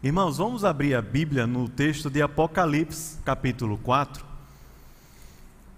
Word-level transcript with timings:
Irmãos, 0.00 0.38
vamos 0.38 0.64
abrir 0.64 0.94
a 0.94 1.02
Bíblia 1.02 1.44
no 1.44 1.68
texto 1.68 2.08
de 2.08 2.22
Apocalipse, 2.22 3.18
capítulo 3.24 3.76
4. 3.78 4.24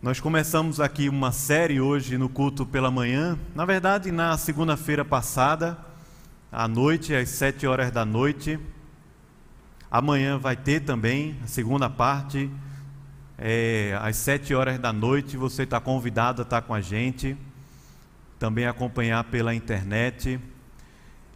Nós 0.02 0.20
começamos 0.20 0.78
aqui 0.78 1.08
uma 1.08 1.32
série 1.32 1.80
hoje 1.80 2.18
no 2.18 2.28
culto 2.28 2.66
pela 2.66 2.90
manhã. 2.90 3.38
Na 3.54 3.64
verdade, 3.64 4.12
na 4.12 4.36
segunda-feira 4.36 5.06
passada, 5.06 5.78
à 6.52 6.68
noite, 6.68 7.14
às 7.14 7.30
sete 7.30 7.66
horas 7.66 7.90
da 7.90 8.04
noite. 8.04 8.60
Amanhã 9.90 10.36
vai 10.36 10.54
ter 10.54 10.80
também 10.80 11.38
a 11.42 11.46
segunda 11.46 11.88
parte, 11.88 12.50
é, 13.38 13.98
às 14.02 14.16
sete 14.16 14.54
horas 14.54 14.78
da 14.78 14.92
noite. 14.92 15.38
Você 15.38 15.62
está 15.62 15.80
convidado 15.80 16.42
a 16.42 16.44
estar 16.44 16.60
com 16.60 16.74
a 16.74 16.82
gente, 16.82 17.38
também 18.38 18.66
acompanhar 18.66 19.24
pela 19.24 19.54
internet. 19.54 20.38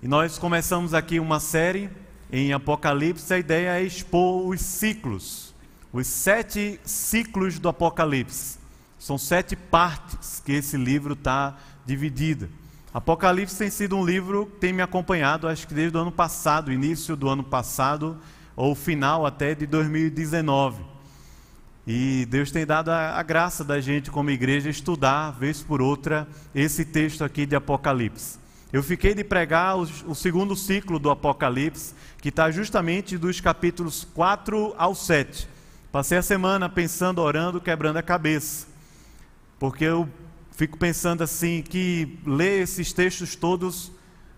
E 0.02 0.06
nós 0.06 0.38
começamos 0.38 0.92
aqui 0.92 1.18
uma 1.18 1.40
série 1.40 1.88
em 2.30 2.52
Apocalipse, 2.52 3.32
a 3.32 3.38
ideia 3.38 3.78
é 3.78 3.82
expor 3.82 4.46
os 4.48 4.60
ciclos, 4.60 5.54
os 5.92 6.06
sete 6.06 6.80
ciclos 6.84 7.58
do 7.58 7.68
Apocalipse. 7.68 8.58
São 8.98 9.18
sete 9.18 9.54
partes 9.54 10.42
que 10.44 10.52
esse 10.52 10.76
livro 10.76 11.12
está 11.12 11.56
dividido. 11.84 12.48
Apocalipse 12.92 13.58
tem 13.58 13.70
sido 13.70 13.96
um 13.96 14.04
livro 14.04 14.46
que 14.46 14.56
tem 14.60 14.72
me 14.72 14.82
acompanhado, 14.82 15.48
acho 15.48 15.66
que 15.66 15.74
desde 15.74 15.96
o 15.96 16.00
ano 16.00 16.12
passado, 16.12 16.72
início 16.72 17.16
do 17.16 17.28
ano 17.28 17.42
passado, 17.42 18.16
ou 18.56 18.74
final 18.74 19.26
até 19.26 19.54
de 19.54 19.66
2019. 19.66 20.82
E 21.86 22.26
Deus 22.30 22.50
tem 22.50 22.64
dado 22.64 22.90
a, 22.90 23.18
a 23.18 23.22
graça 23.22 23.62
da 23.62 23.80
gente, 23.80 24.10
como 24.10 24.30
igreja, 24.30 24.70
estudar, 24.70 25.32
vez 25.32 25.62
por 25.62 25.82
outra, 25.82 26.26
esse 26.54 26.84
texto 26.84 27.22
aqui 27.22 27.44
de 27.44 27.54
Apocalipse. 27.54 28.38
Eu 28.74 28.82
fiquei 28.82 29.14
de 29.14 29.22
pregar 29.22 29.76
o, 29.78 30.16
segundo 30.16 30.56
ciclo 30.56 30.98
do 30.98 31.08
Apocalipse, 31.08 31.94
que 32.20 32.28
está 32.28 32.50
justamente 32.50 33.16
dos 33.16 33.40
capítulos 33.40 34.04
4 34.12 34.74
ao 34.76 34.96
7. 34.96 35.48
Passei 35.92 36.18
a 36.18 36.22
semana 36.22 36.68
pensando, 36.68 37.20
orando, 37.20 37.60
quebrando 37.60 37.98
a 37.98 38.02
cabeça. 38.02 38.66
Porque 39.60 39.84
eu 39.84 40.08
fico 40.50 40.76
pensando 40.76 41.22
assim 41.22 41.62
que 41.62 42.18
ler 42.26 42.62
esses 42.62 42.92
textos 42.92 43.36
todos 43.36 43.92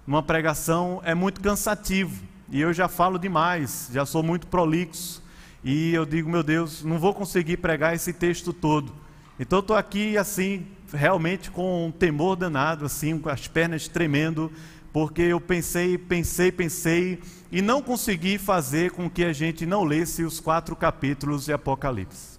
numa 0.06 0.22
pregação 0.22 1.00
é 1.02 1.14
muito 1.14 1.41
cansativo. 1.41 2.22
E 2.50 2.61
eu 2.61 2.74
já 2.74 2.89
falo 2.89 3.18
demais, 3.18 3.89
já 3.91 4.05
sou 4.05 4.22
muito 4.22 4.48
prolixo. 4.48 5.22
E 5.64 5.94
eu 5.94 6.05
digo, 6.05 6.28
meu 6.28 6.42
Deus, 6.42 6.84
não 6.84 6.98
vou 6.98 7.14
conseguir 7.14 7.56
pregar 7.56 7.94
esse 7.94 8.12
texto 8.12 8.52
todo. 8.52 8.92
Então 9.41 9.61
estou 9.61 9.77
aqui 9.77 10.18
assim, 10.18 10.66
realmente 10.92 11.51
com 11.51 11.87
um 11.87 11.91
temor 11.91 12.37
danado, 12.37 12.84
assim, 12.84 13.19
com 13.19 13.29
as 13.29 13.48
pernas 13.48 13.89
tremendo, 13.89 14.51
porque 14.92 15.23
eu 15.23 15.41
pensei, 15.41 15.98
pensei, 15.98 16.51
pensei 16.51 17.20
e 17.51 17.61
não 17.61 17.83
consegui 17.83 18.39
fazer 18.39 18.92
com 18.92 19.11
que 19.11 19.25
a 19.25 19.33
gente 19.33 19.67
não 19.67 19.84
lesse 19.84 20.23
os 20.23 20.41
quatro 20.41 20.75
capítulos 20.75 21.45
de 21.45 21.53
Apocalipse. 21.53 22.39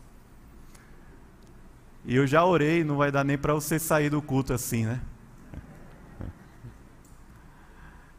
E 2.06 2.16
eu 2.16 2.26
já 2.26 2.44
orei, 2.46 2.84
não 2.84 2.96
vai 2.96 3.12
dar 3.12 3.24
nem 3.24 3.38
para 3.38 3.54
você 3.54 3.78
sair 3.78 4.10
do 4.10 4.22
culto 4.22 4.54
assim, 4.54 4.86
né? 4.86 5.02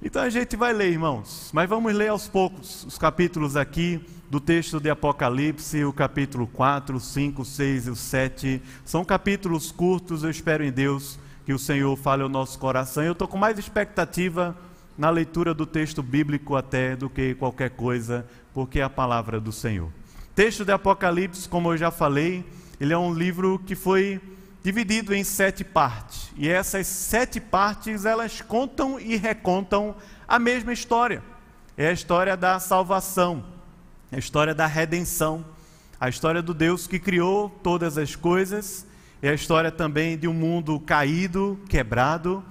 Então 0.00 0.22
a 0.22 0.30
gente 0.30 0.54
vai 0.54 0.72
ler, 0.72 0.92
irmãos, 0.92 1.50
mas 1.52 1.68
vamos 1.68 1.92
ler 1.92 2.06
aos 2.06 2.28
poucos 2.28 2.84
os 2.84 2.96
capítulos 2.96 3.56
aqui 3.56 4.00
do 4.30 4.38
texto 4.38 4.78
de 4.78 4.88
Apocalipse, 4.88 5.84
o 5.84 5.92
capítulo 5.92 6.46
4, 6.46 7.00
5, 7.00 7.44
6 7.44 7.86
e 7.88 7.90
o 7.90 7.96
7. 7.96 8.62
São 8.84 9.04
capítulos 9.04 9.72
curtos, 9.72 10.22
eu 10.22 10.30
espero 10.30 10.64
em 10.64 10.70
Deus 10.70 11.18
que 11.44 11.52
o 11.52 11.58
Senhor 11.58 11.96
fale 11.96 12.22
ao 12.22 12.28
nosso 12.28 12.60
coração. 12.60 13.02
Eu 13.02 13.10
estou 13.10 13.26
com 13.26 13.36
mais 13.36 13.58
expectativa 13.58 14.56
na 14.96 15.10
leitura 15.10 15.52
do 15.52 15.66
texto 15.66 16.00
bíblico 16.00 16.54
até 16.54 16.94
do 16.94 17.10
que 17.10 17.34
qualquer 17.34 17.70
coisa, 17.70 18.24
porque 18.54 18.78
é 18.78 18.84
a 18.84 18.90
palavra 18.90 19.40
do 19.40 19.50
Senhor. 19.50 19.88
Texto 20.32 20.64
de 20.64 20.70
Apocalipse, 20.70 21.48
como 21.48 21.72
eu 21.72 21.76
já 21.76 21.90
falei, 21.90 22.44
ele 22.80 22.92
é 22.92 22.98
um 22.98 23.12
livro 23.12 23.60
que 23.66 23.74
foi 23.74 24.20
dividido 24.68 25.14
em 25.14 25.24
sete 25.24 25.64
partes. 25.64 26.30
E 26.36 26.46
essas 26.46 26.86
sete 26.86 27.40
partes, 27.40 28.04
elas 28.04 28.42
contam 28.42 29.00
e 29.00 29.16
recontam 29.16 29.96
a 30.28 30.38
mesma 30.38 30.74
história. 30.74 31.22
É 31.74 31.88
a 31.88 31.92
história 31.92 32.36
da 32.36 32.60
salvação, 32.60 33.42
a 34.12 34.18
história 34.18 34.54
da 34.54 34.66
redenção, 34.66 35.42
a 35.98 36.10
história 36.10 36.42
do 36.42 36.52
Deus 36.52 36.86
que 36.86 36.98
criou 36.98 37.48
todas 37.62 37.96
as 37.96 38.14
coisas, 38.14 38.86
é 39.22 39.30
a 39.30 39.34
história 39.34 39.72
também 39.72 40.18
de 40.18 40.28
um 40.28 40.34
mundo 40.34 40.78
caído, 40.80 41.58
quebrado, 41.66 42.44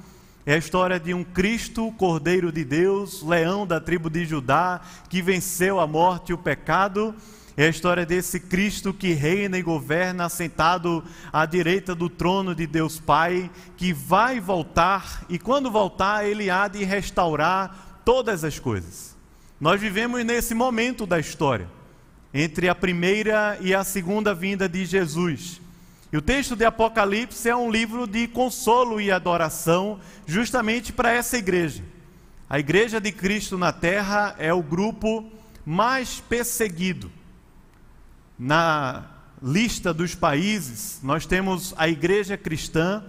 é 0.43 0.55
a 0.55 0.57
história 0.57 0.99
de 0.99 1.13
um 1.13 1.23
Cristo, 1.23 1.91
Cordeiro 1.99 2.51
de 2.51 2.65
Deus, 2.65 3.21
leão 3.21 3.67
da 3.67 3.79
tribo 3.79 4.09
de 4.09 4.25
Judá, 4.25 4.81
que 5.07 5.21
venceu 5.21 5.79
a 5.79 5.85
morte 5.85 6.31
e 6.31 6.33
o 6.33 6.37
pecado 6.39 7.13
é 7.57 7.65
a 7.65 7.69
história 7.69 8.05
desse 8.05 8.39
Cristo 8.39 8.93
que 8.93 9.13
reina 9.13 9.57
e 9.57 9.63
governa 9.63 10.29
sentado 10.29 11.03
à 11.33 11.43
direita 11.43 11.95
do 11.95 12.07
trono 12.07 12.53
de 12.53 12.67
Deus 12.67 12.99
Pai, 12.99 13.49
que 13.75 13.91
vai 13.91 14.39
voltar 14.39 15.25
e 15.27 15.39
quando 15.39 15.71
voltar 15.71 16.23
ele 16.23 16.51
há 16.51 16.67
de 16.67 16.83
restaurar 16.83 18.01
todas 18.05 18.43
as 18.43 18.59
coisas. 18.59 19.17
Nós 19.59 19.81
vivemos 19.81 20.23
nesse 20.23 20.53
momento 20.53 21.07
da 21.07 21.19
história, 21.19 21.67
entre 22.31 22.69
a 22.69 22.75
primeira 22.75 23.57
e 23.59 23.73
a 23.73 23.83
segunda 23.83 24.35
vinda 24.35 24.69
de 24.69 24.85
Jesus. 24.85 25.59
E 26.13 26.17
o 26.17 26.21
texto 26.21 26.55
de 26.55 26.63
Apocalipse 26.63 27.49
é 27.49 27.55
um 27.55 27.71
livro 27.71 28.05
de 28.05 28.27
consolo 28.27 29.01
e 29.01 29.11
adoração, 29.11 29.99
justamente 30.27 30.93
para 30.93 31.11
essa 31.11 31.39
igreja. 31.39 31.83
A 32.47 32.59
igreja 32.59 33.01
de 33.01 33.11
Cristo 33.11 33.57
na 33.57 33.73
terra 33.73 34.35
é 34.37 34.53
o 34.53 34.61
grupo 34.61 35.25
mais 35.65 36.19
perseguido 36.19 37.16
na 38.37 39.05
lista 39.41 39.93
dos 39.93 40.13
países, 40.13 40.99
nós 41.01 41.25
temos 41.25 41.73
a 41.77 41.87
igreja 41.87 42.37
cristã 42.37 43.03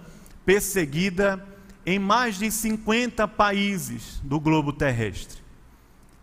perseguida 0.44 1.44
em 1.84 1.99
mais 1.99 2.39
de 2.39 2.50
50 2.50 3.27
países 3.28 4.21
do 4.22 4.41
globo 4.41 4.72
terrestre. 4.72 5.43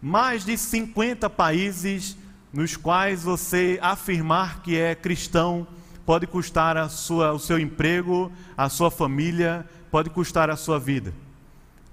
Mais 0.02 0.46
de 0.46 0.58
50 0.58 1.30
países 1.30 2.18
nos 2.54 2.78
quais 2.78 3.24
você 3.24 3.80
afirmar 3.82 4.62
que 4.62 4.78
é 4.78 4.96
cristão 4.96 5.68
pode 6.06 6.28
custar 6.28 6.90
sua, 6.90 7.34
o 7.34 7.40
seu 7.40 7.60
emprego, 7.60 8.32
a 8.56 8.70
sua 8.70 8.92
família, 8.92 9.66
pode 9.90 10.10
custar 10.10 10.50
a 10.50 10.56
sua 10.56 10.80
vida. 10.80 11.14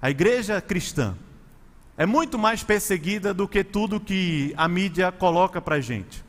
A 0.01 0.11
igreja 0.11 0.61
cristã 0.61 1.17
é 1.97 2.05
muito 2.05 2.39
mais 2.39 2.63
perseguida 2.63 3.33
do 3.33 3.49
que 3.49 3.65
tudo 3.65 4.01
que 4.01 4.53
a 4.57 4.69
mídia 4.69 5.11
coloca 5.11 5.61
para 5.61 5.77
a 5.77 5.81
gente 5.81 6.23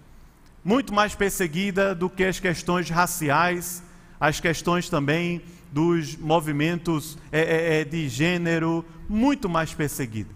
muito 0.63 0.93
mais 0.93 1.13
perseguida 1.13 1.93
do 1.93 2.09
que 2.09 2.23
as 2.23 2.39
questões 2.39 2.89
raciais, 2.89 3.83
as 4.19 4.39
questões 4.39 4.87
também 4.89 5.41
dos 5.71 6.15
movimentos 6.15 7.17
é, 7.31 7.41
é, 7.41 7.81
é, 7.81 7.85
de 7.85 8.07
gênero, 8.07 8.85
muito 9.09 9.49
mais 9.49 9.73
perseguida. 9.73 10.29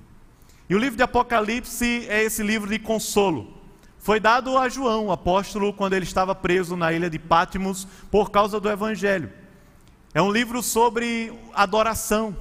E 0.70 0.76
o 0.76 0.78
livro 0.78 0.98
de 0.98 1.04
Apocalipse 1.04 2.06
é 2.10 2.24
esse 2.24 2.44
livro 2.44 2.70
de 2.70 2.78
consolo. 2.80 3.56
Foi 4.00 4.20
dado 4.20 4.58
a 4.58 4.68
João, 4.68 5.12
apóstolo, 5.12 5.72
quando 5.72 5.94
ele 5.94 6.04
estava 6.04 6.36
preso 6.36 6.76
na 6.76 6.92
ilha 6.92 7.10
de 7.10 7.20
Pátimos 7.20 7.88
por 8.12 8.32
causa 8.32 8.60
do 8.60 8.70
Evangelho. 8.70 9.32
É 10.14 10.22
um 10.22 10.32
livro 10.32 10.64
sobre 10.64 11.32
adoração, 11.54 12.36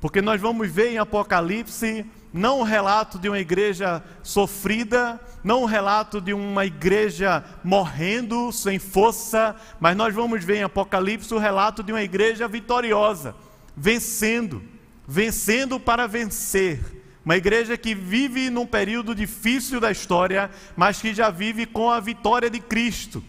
porque 0.00 0.22
nós 0.22 0.40
vamos 0.40 0.70
ver 0.70 0.92
em 0.92 0.98
Apocalipse 0.98 2.06
não 2.32 2.60
um 2.60 2.62
relato 2.62 3.18
de 3.18 3.28
uma 3.28 3.38
igreja 3.38 4.02
sofrida, 4.22 5.20
não 5.42 5.62
um 5.62 5.66
relato 5.66 6.20
de 6.20 6.32
uma 6.34 6.66
igreja 6.66 7.44
morrendo 7.64 8.52
sem 8.52 8.78
força, 8.78 9.56
mas 9.80 9.96
nós 9.96 10.14
vamos 10.14 10.44
ver 10.44 10.58
em 10.58 10.62
Apocalipse 10.62 11.32
o 11.32 11.38
relato 11.38 11.82
de 11.82 11.92
uma 11.92 12.02
igreja 12.02 12.46
vitoriosa, 12.46 13.34
vencendo, 13.76 14.62
vencendo 15.06 15.80
para 15.80 16.06
vencer. 16.06 16.80
Uma 17.24 17.36
igreja 17.36 17.76
que 17.76 17.94
vive 17.94 18.50
num 18.50 18.66
período 18.66 19.14
difícil 19.14 19.80
da 19.80 19.90
história, 19.90 20.50
mas 20.76 21.00
que 21.00 21.14
já 21.14 21.30
vive 21.30 21.66
com 21.66 21.90
a 21.90 22.00
vitória 22.00 22.48
de 22.48 22.60
Cristo 22.60 23.22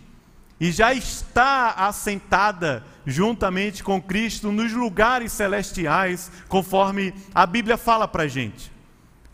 e 0.59 0.71
já 0.71 0.93
está 0.93 1.71
assentada 1.71 2.83
juntamente 3.05 3.83
com 3.83 4.01
Cristo 4.01 4.51
nos 4.51 4.73
lugares 4.73 5.31
celestiais, 5.31 6.29
conforme 6.47 7.13
a 7.33 7.45
Bíblia 7.45 7.77
fala 7.77 8.07
para 8.07 8.23
a 8.23 8.27
gente. 8.27 8.78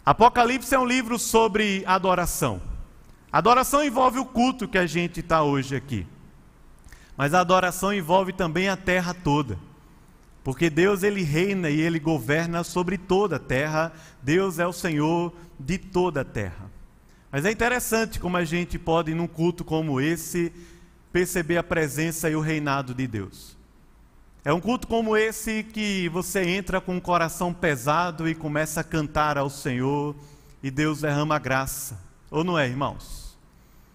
Apocalipse 0.05 0.75
é 0.75 0.77
um 0.77 0.85
livro 0.85 1.17
sobre 1.17 1.83
adoração. 1.87 2.61
Adoração 3.31 3.83
envolve 3.83 4.19
o 4.19 4.25
culto 4.25 4.67
que 4.67 4.77
a 4.77 4.85
gente 4.85 5.19
está 5.19 5.41
hoje 5.41 5.75
aqui. 5.75 6.05
Mas 7.17 7.33
a 7.33 7.39
adoração 7.39 7.91
envolve 7.91 8.31
também 8.31 8.69
a 8.69 8.77
terra 8.77 9.15
toda. 9.15 9.57
Porque 10.43 10.69
Deus 10.69 11.01
ele 11.01 11.23
reina 11.23 11.71
e 11.71 11.81
ele 11.81 11.97
governa 11.97 12.63
sobre 12.63 12.99
toda 12.99 13.37
a 13.37 13.39
terra. 13.39 13.91
Deus 14.21 14.59
é 14.59 14.67
o 14.67 14.71
Senhor 14.71 15.33
de 15.59 15.79
toda 15.79 16.21
a 16.21 16.25
terra. 16.25 16.69
Mas 17.31 17.43
é 17.43 17.51
interessante 17.51 18.19
como 18.19 18.37
a 18.37 18.45
gente 18.45 18.77
pode, 18.77 19.11
num 19.15 19.25
culto 19.25 19.65
como 19.65 19.99
esse, 19.99 20.53
perceber 21.11 21.57
a 21.57 21.63
presença 21.63 22.29
e 22.29 22.35
o 22.35 22.41
reinado 22.41 22.93
de 22.93 23.07
Deus. 23.07 23.54
É 24.47 24.53
um 24.53 24.61
culto 24.61 24.87
como 24.87 25.17
esse 25.17 25.63
que 25.63 26.07
você 26.09 26.47
entra 26.47 26.79
com 26.79 26.95
o 26.95 27.01
coração 27.01 27.51
pesado 27.51 28.29
e 28.29 28.35
começa 28.35 28.81
a 28.81 28.83
cantar 28.83 29.39
ao 29.39 29.49
Senhor, 29.49 30.15
e 30.61 30.69
Deus 30.69 31.01
derrama 31.01 31.39
graça. 31.39 31.99
Ou 32.29 32.43
não 32.43 32.57
é, 32.57 32.67
irmãos? 32.67 33.35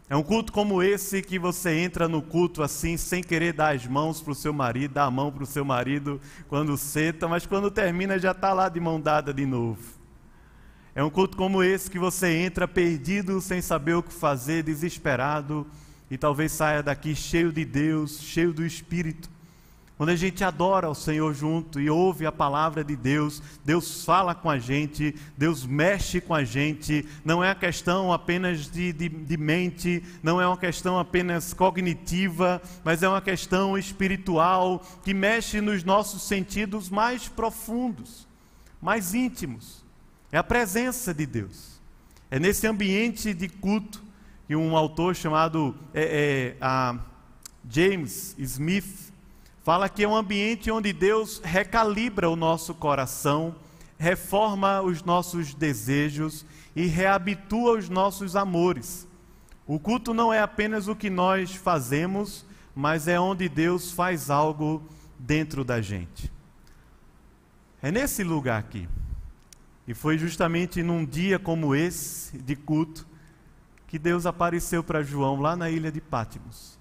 É 0.09 0.17
um 0.17 0.25
culto 0.25 0.53
como 0.53 0.83
esse 0.83 1.23
que 1.23 1.39
você 1.39 1.71
entra 1.71 2.09
no 2.09 2.21
culto 2.21 2.65
assim, 2.65 2.97
sem 2.97 3.23
querer 3.23 3.53
dar 3.53 3.77
as 3.77 3.87
mãos 3.87 4.21
para 4.21 4.33
o 4.33 4.35
seu 4.35 4.53
marido, 4.53 4.95
dar 4.95 5.05
a 5.05 5.11
mão 5.11 5.31
para 5.31 5.45
o 5.45 5.47
seu 5.47 5.65
marido 5.65 6.21
quando 6.49 6.77
senta, 6.77 7.29
mas 7.29 7.47
quando 7.47 7.71
termina 7.71 8.19
já 8.19 8.33
está 8.33 8.53
lá 8.53 8.69
de 8.69 8.81
mão 8.81 9.01
dada 9.01 9.33
de 9.33 9.47
novo. 9.47 9.81
É 10.97 11.05
um 11.05 11.11
culto 11.11 11.37
como 11.37 11.63
esse 11.63 11.89
que 11.89 11.97
você 11.97 12.27
entra 12.27 12.67
perdido, 12.67 13.41
sem 13.41 13.63
saber 13.63 13.95
o 13.95 14.03
que 14.03 14.13
fazer, 14.13 14.65
desesperado, 14.65 15.65
e 16.11 16.19
talvez 16.19 16.51
saia 16.51 16.83
daqui 16.83 17.15
cheio 17.15 17.53
de 17.53 17.65
Deus, 17.65 18.21
cheio 18.21 18.53
do 18.53 18.67
Espírito. 18.67 19.31
Quando 20.01 20.09
a 20.09 20.17
gente 20.17 20.43
adora 20.43 20.89
o 20.89 20.95
Senhor 20.95 21.35
junto 21.35 21.79
e 21.79 21.91
ouve 21.91 22.25
a 22.25 22.33
palavra 22.33 22.83
de 22.83 22.97
Deus, 22.97 23.43
Deus 23.63 24.03
fala 24.03 24.35
com 24.35 24.49
a 24.49 24.59
gente, 24.59 25.15
Deus 25.37 25.67
mexe 25.67 26.23
com 26.23 26.35
a 26.35 26.43
gente, 26.43 27.07
não 27.23 27.45
é 27.45 27.49
uma 27.49 27.55
questão 27.55 28.11
apenas 28.11 28.61
de, 28.71 28.95
de, 28.95 29.11
de, 29.11 29.37
mente, 29.37 30.03
não 30.23 30.41
é 30.41 30.47
uma 30.47 30.57
questão 30.57 30.99
apenas 30.99 31.53
cognitiva, 31.53 32.63
mas 32.83 33.03
é 33.03 33.11
uma 33.11 33.21
questão 33.21 33.77
espiritual 33.77 34.83
que 35.05 35.13
mexe 35.13 35.61
nos 35.61 35.85
nossos 35.85 36.23
sentidos 36.23 36.89
mais 36.89 37.29
profundos, 37.29 38.27
mais 38.81 39.13
íntimos. 39.13 39.85
É 40.33 40.39
a 40.39 40.43
presença 40.43 41.13
de 41.13 41.27
Deus. 41.27 41.79
É 42.31 42.39
nesse 42.39 42.67
ambiente 42.67 43.35
de 43.35 43.51
culto 43.51 44.03
que 44.47 44.57
um 44.57 44.75
autor 44.79 45.15
chamado 45.15 45.77
é, 45.93 46.57
é, 46.59 46.99
James 47.69 48.35
Smith 48.39 49.10
fala 49.63 49.89
que 49.89 50.05
é 50.05 50.09
um 50.09 50.17
ambiente 50.17 50.71
onde 50.71 50.93
Deus 50.93 51.41
recalibra 51.45 52.29
o 52.29 52.37
nosso 52.37 52.75
coração, 52.75 53.55
reforma 53.99 54.81
os 54.81 55.03
nossos 55.03 55.55
desejos 55.55 56.45
e 56.75 56.87
reabitua 56.87 57.79
os 57.79 57.89
nossos 57.89 58.37
amores. 58.37 59.07
O 59.67 59.79
culto 59.79 60.15
não 60.15 60.33
é 60.33 60.41
apenas 60.41 60.89
o 60.89 60.97
que 60.97 61.11
nós 61.11 61.55
fazemos, 61.55 62.45
mas 62.75 63.07
é 63.07 63.21
onde 63.21 63.49
Deus 63.49 63.93
faz 63.93 64.31
algo 64.31 64.83
dentro 65.19 65.65
da 65.65 65.81
gente. 65.81 66.33
É 67.83 67.91
nesse 67.91 68.25
lugar 68.25 68.59
aqui. 68.59 68.89
E 69.87 69.95
foi 69.95 70.19
justamente 70.19 70.83
num 70.83 71.05
dia 71.05 71.39
como 71.39 71.75
esse, 71.75 72.39
de 72.39 72.55
culto, 72.57 73.07
que 73.87 73.99
Deus 73.99 74.25
apareceu 74.25 74.85
para 74.85 75.03
João 75.03 75.41
lá 75.41 75.57
na 75.57 75.69
ilha 75.69 75.91
de 75.91 76.01
Pátimos. 76.01 76.79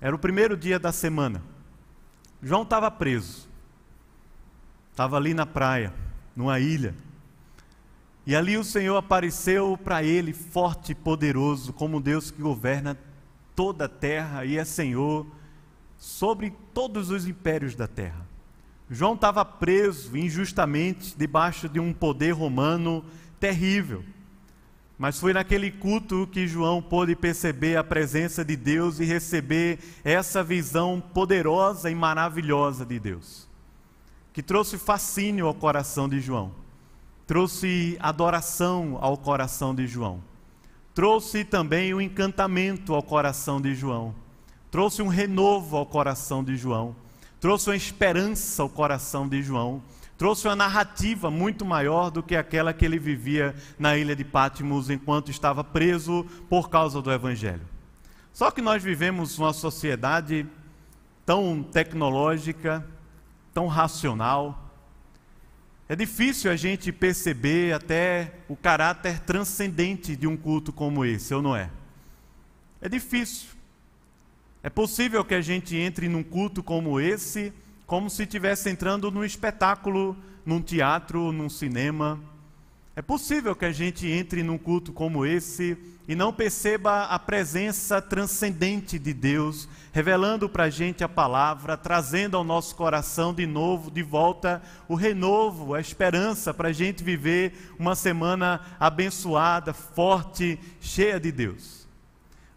Era 0.00 0.14
o 0.14 0.18
primeiro 0.18 0.56
dia 0.56 0.78
da 0.78 0.92
semana. 0.92 1.42
João 2.42 2.62
estava 2.62 2.90
preso. 2.90 3.48
Estava 4.90 5.16
ali 5.16 5.34
na 5.34 5.46
praia, 5.46 5.92
numa 6.34 6.58
ilha. 6.58 6.94
E 8.26 8.34
ali 8.34 8.56
o 8.56 8.64
Senhor 8.64 8.96
apareceu 8.96 9.78
para 9.78 10.02
ele 10.02 10.32
forte 10.32 10.92
e 10.92 10.94
poderoso, 10.94 11.72
como 11.72 12.00
Deus 12.00 12.30
que 12.30 12.42
governa 12.42 12.98
toda 13.54 13.84
a 13.84 13.88
terra 13.88 14.44
e 14.44 14.56
é 14.56 14.64
Senhor 14.64 15.26
sobre 15.96 16.52
todos 16.74 17.10
os 17.10 17.26
impérios 17.26 17.74
da 17.74 17.86
terra. 17.86 18.26
João 18.90 19.14
estava 19.14 19.44
preso 19.44 20.16
injustamente 20.16 21.16
debaixo 21.16 21.68
de 21.68 21.80
um 21.80 21.92
poder 21.92 22.32
romano 22.32 23.04
terrível. 23.40 24.04
Mas 24.98 25.20
foi 25.20 25.34
naquele 25.34 25.70
culto 25.70 26.26
que 26.32 26.46
João 26.46 26.80
pôde 26.80 27.14
perceber 27.14 27.76
a 27.76 27.84
presença 27.84 28.44
de 28.44 28.56
Deus 28.56 28.98
e 28.98 29.04
receber 29.04 29.78
essa 30.02 30.42
visão 30.42 31.02
poderosa 31.12 31.90
e 31.90 31.94
maravilhosa 31.94 32.84
de 32.86 32.98
Deus, 32.98 33.46
que 34.32 34.42
trouxe 34.42 34.78
fascínio 34.78 35.46
ao 35.46 35.54
coração 35.54 36.08
de 36.08 36.18
João, 36.18 36.50
trouxe 37.26 37.98
adoração 38.00 38.96
ao 39.00 39.18
coração 39.18 39.74
de 39.74 39.86
João, 39.86 40.22
trouxe 40.94 41.44
também 41.44 41.92
o 41.92 41.98
um 41.98 42.00
encantamento 42.00 42.94
ao 42.94 43.02
coração 43.02 43.60
de 43.60 43.74
João, 43.74 44.14
trouxe 44.70 45.02
um 45.02 45.08
renovo 45.08 45.76
ao 45.76 45.84
coração 45.84 46.42
de 46.42 46.56
João, 46.56 46.96
trouxe 47.38 47.68
uma 47.68 47.76
esperança 47.76 48.62
ao 48.62 48.68
coração 48.70 49.28
de 49.28 49.42
João 49.42 49.82
trouxe 50.16 50.48
uma 50.48 50.56
narrativa 50.56 51.30
muito 51.30 51.64
maior 51.64 52.10
do 52.10 52.22
que 52.22 52.34
aquela 52.34 52.72
que 52.72 52.84
ele 52.84 52.98
vivia 52.98 53.54
na 53.78 53.96
ilha 53.96 54.16
de 54.16 54.24
Patmos 54.24 54.88
enquanto 54.88 55.30
estava 55.30 55.62
preso 55.62 56.24
por 56.48 56.70
causa 56.70 57.02
do 57.02 57.12
Evangelho. 57.12 57.66
Só 58.32 58.50
que 58.50 58.60
nós 58.60 58.82
vivemos 58.82 59.38
uma 59.38 59.52
sociedade 59.52 60.46
tão 61.24 61.62
tecnológica, 61.62 62.86
tão 63.52 63.66
racional. 63.66 64.72
É 65.88 65.96
difícil 65.96 66.50
a 66.50 66.56
gente 66.56 66.92
perceber 66.92 67.74
até 67.74 68.34
o 68.48 68.56
caráter 68.56 69.20
transcendente 69.20 70.16
de 70.16 70.26
um 70.26 70.36
culto 70.36 70.72
como 70.72 71.04
esse, 71.04 71.34
ou 71.34 71.42
não 71.42 71.54
é? 71.54 71.70
É 72.80 72.88
difícil. 72.88 73.48
É 74.62 74.70
possível 74.70 75.24
que 75.24 75.34
a 75.34 75.40
gente 75.40 75.76
entre 75.76 76.08
num 76.08 76.22
culto 76.22 76.62
como 76.62 77.00
esse 77.00 77.52
como 77.86 78.10
se 78.10 78.24
estivesse 78.24 78.68
entrando 78.68 79.10
num 79.10 79.24
espetáculo, 79.24 80.16
num 80.44 80.60
teatro, 80.60 81.30
num 81.30 81.48
cinema. 81.48 82.20
É 82.96 83.02
possível 83.02 83.54
que 83.54 83.64
a 83.64 83.72
gente 83.72 84.08
entre 84.08 84.42
num 84.42 84.58
culto 84.58 84.92
como 84.92 85.24
esse 85.24 85.76
e 86.08 86.14
não 86.14 86.32
perceba 86.32 87.04
a 87.04 87.18
presença 87.18 88.00
transcendente 88.00 88.98
de 88.98 89.12
Deus, 89.12 89.68
revelando 89.92 90.48
para 90.48 90.64
a 90.64 90.70
gente 90.70 91.04
a 91.04 91.08
palavra, 91.08 91.76
trazendo 91.76 92.36
ao 92.36 92.44
nosso 92.44 92.74
coração 92.74 93.34
de 93.34 93.46
novo, 93.46 93.90
de 93.90 94.02
volta, 94.02 94.62
o 94.88 94.94
renovo, 94.94 95.74
a 95.74 95.80
esperança 95.80 96.54
para 96.54 96.68
a 96.68 96.72
gente 96.72 97.04
viver 97.04 97.74
uma 97.78 97.94
semana 97.94 98.60
abençoada, 98.80 99.72
forte, 99.72 100.58
cheia 100.80 101.20
de 101.20 101.30
Deus 101.30 101.85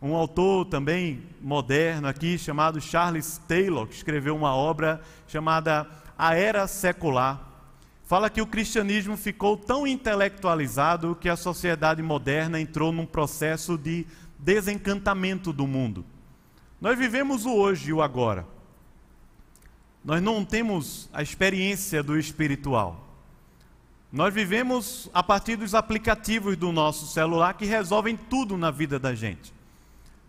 um 0.02 0.16
autor 0.16 0.66
também 0.66 1.24
moderno 1.42 2.08
aqui, 2.08 2.38
chamado 2.38 2.80
Charles 2.80 3.40
Taylor, 3.48 3.86
que 3.86 3.96
escreveu 3.96 4.36
uma 4.36 4.56
obra 4.56 5.02
chamada 5.28 5.88
A 6.18 6.36
Era 6.36 6.68
Secular. 6.68 7.42
Fala 8.06 8.30
que 8.30 8.42
o 8.42 8.48
cristianismo 8.48 9.18
ficou 9.18 9.58
tão 9.58 9.86
intelectualizado 9.86 11.18
que 11.20 11.28
a 11.28 11.36
sociedade 11.36 12.02
moderna 12.02 12.60
entrou 12.60 12.92
num 12.92 13.06
processo 13.06 13.78
de 13.78 14.08
desencantamento 14.38 15.52
do 15.52 15.68
mundo. 15.68 16.06
Nós 16.80 16.98
vivemos 16.98 17.46
o 17.46 17.54
hoje 17.54 17.90
e 17.90 17.94
o 17.94 18.02
agora. 18.02 18.48
Nós 20.04 20.22
não 20.22 20.46
temos 20.46 21.10
a 21.12 21.22
experiência 21.22 22.02
do 22.02 22.18
espiritual. 22.18 23.06
Nós 24.12 24.34
vivemos 24.34 25.10
a 25.14 25.22
partir 25.22 25.58
dos 25.58 25.76
aplicativos 25.76 26.56
do 26.56 26.72
nosso 26.72 27.06
celular 27.06 27.54
que 27.56 27.66
resolvem 27.66 28.16
tudo 28.16 28.58
na 28.58 28.72
vida 28.72 28.98
da 28.98 29.14
gente. 29.14 29.59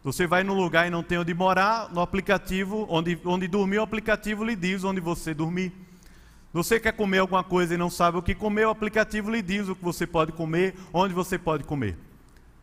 Você 0.03 0.27
vai 0.27 0.43
num 0.43 0.55
lugar 0.55 0.87
e 0.87 0.91
não 0.91 1.03
tem 1.03 1.19
onde 1.19 1.35
morar, 1.35 1.93
no 1.93 2.01
aplicativo, 2.01 2.87
onde, 2.89 3.19
onde 3.25 3.47
dormir, 3.47 3.79
o 3.79 3.83
aplicativo 3.83 4.43
lhe 4.43 4.57
diz 4.57 4.83
onde 4.83 5.01
você 5.01 5.35
dormir. 5.35 5.73
Você 6.53 6.81
quer 6.81 6.93
comer 6.93 7.19
alguma 7.19 7.45
coisa 7.45 7.75
e 7.75 7.77
não 7.77 7.91
sabe 7.91 8.17
o 8.19 8.23
que 8.23 8.35
comer, 8.35 8.67
o 8.67 8.71
aplicativo 8.71 9.31
lhe 9.31 9.43
diz 9.43 9.69
o 9.69 9.77
que 9.77 9.85
você 9.85 10.07
pode 10.07 10.33
comer, 10.33 10.75
onde 10.93 11.13
você 11.13 11.39
pode 11.39 11.65
comer. 11.65 11.97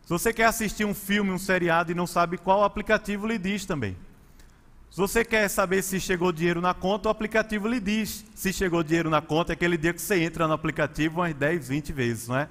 Se 0.01 0.09
você 0.09 0.33
quer 0.33 0.45
assistir 0.45 0.83
um 0.83 0.93
filme, 0.93 1.31
um 1.31 1.37
seriado 1.37 1.91
e 1.91 1.95
não 1.95 2.07
sabe 2.07 2.37
qual, 2.37 2.61
o 2.61 2.63
aplicativo 2.63 3.27
lhe 3.27 3.37
diz 3.37 3.65
também. 3.65 3.95
Se 4.89 4.97
você 4.97 5.23
quer 5.23 5.47
saber 5.49 5.83
se 5.83 5.99
chegou 5.99 6.31
dinheiro 6.31 6.59
na 6.59 6.73
conta, 6.73 7.07
o 7.07 7.11
aplicativo 7.11 7.67
lhe 7.67 7.79
diz. 7.79 8.25
Se 8.33 8.51
chegou 8.51 8.81
dinheiro 8.81 9.09
na 9.09 9.21
conta, 9.21 9.51
é 9.51 9.53
aquele 9.53 9.77
dia 9.77 9.93
que 9.93 10.01
você 10.01 10.23
entra 10.23 10.47
no 10.47 10.53
aplicativo 10.53 11.19
umas 11.19 11.33
10, 11.35 11.67
20 11.67 11.93
vezes, 11.93 12.27
não 12.29 12.37
é? 12.37 12.49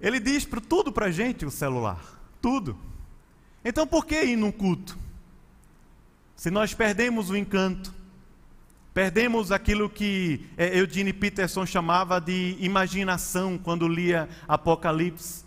Ele 0.00 0.18
diz 0.18 0.46
tudo 0.68 0.90
para 0.90 1.10
gente, 1.10 1.44
o 1.46 1.50
celular. 1.50 2.00
Tudo. 2.40 2.76
Então 3.64 3.86
por 3.86 4.06
que 4.06 4.22
ir 4.22 4.36
num 4.36 4.52
culto? 4.52 4.98
Se 6.36 6.50
nós 6.50 6.72
perdemos 6.72 7.30
o 7.30 7.36
encanto, 7.36 7.92
perdemos 8.94 9.50
aquilo 9.50 9.90
que 9.90 10.46
é, 10.56 10.78
Eugene 10.78 11.12
Peterson 11.12 11.66
chamava 11.66 12.20
de 12.20 12.56
imaginação 12.60 13.58
quando 13.58 13.88
lia 13.88 14.28
Apocalipse, 14.46 15.44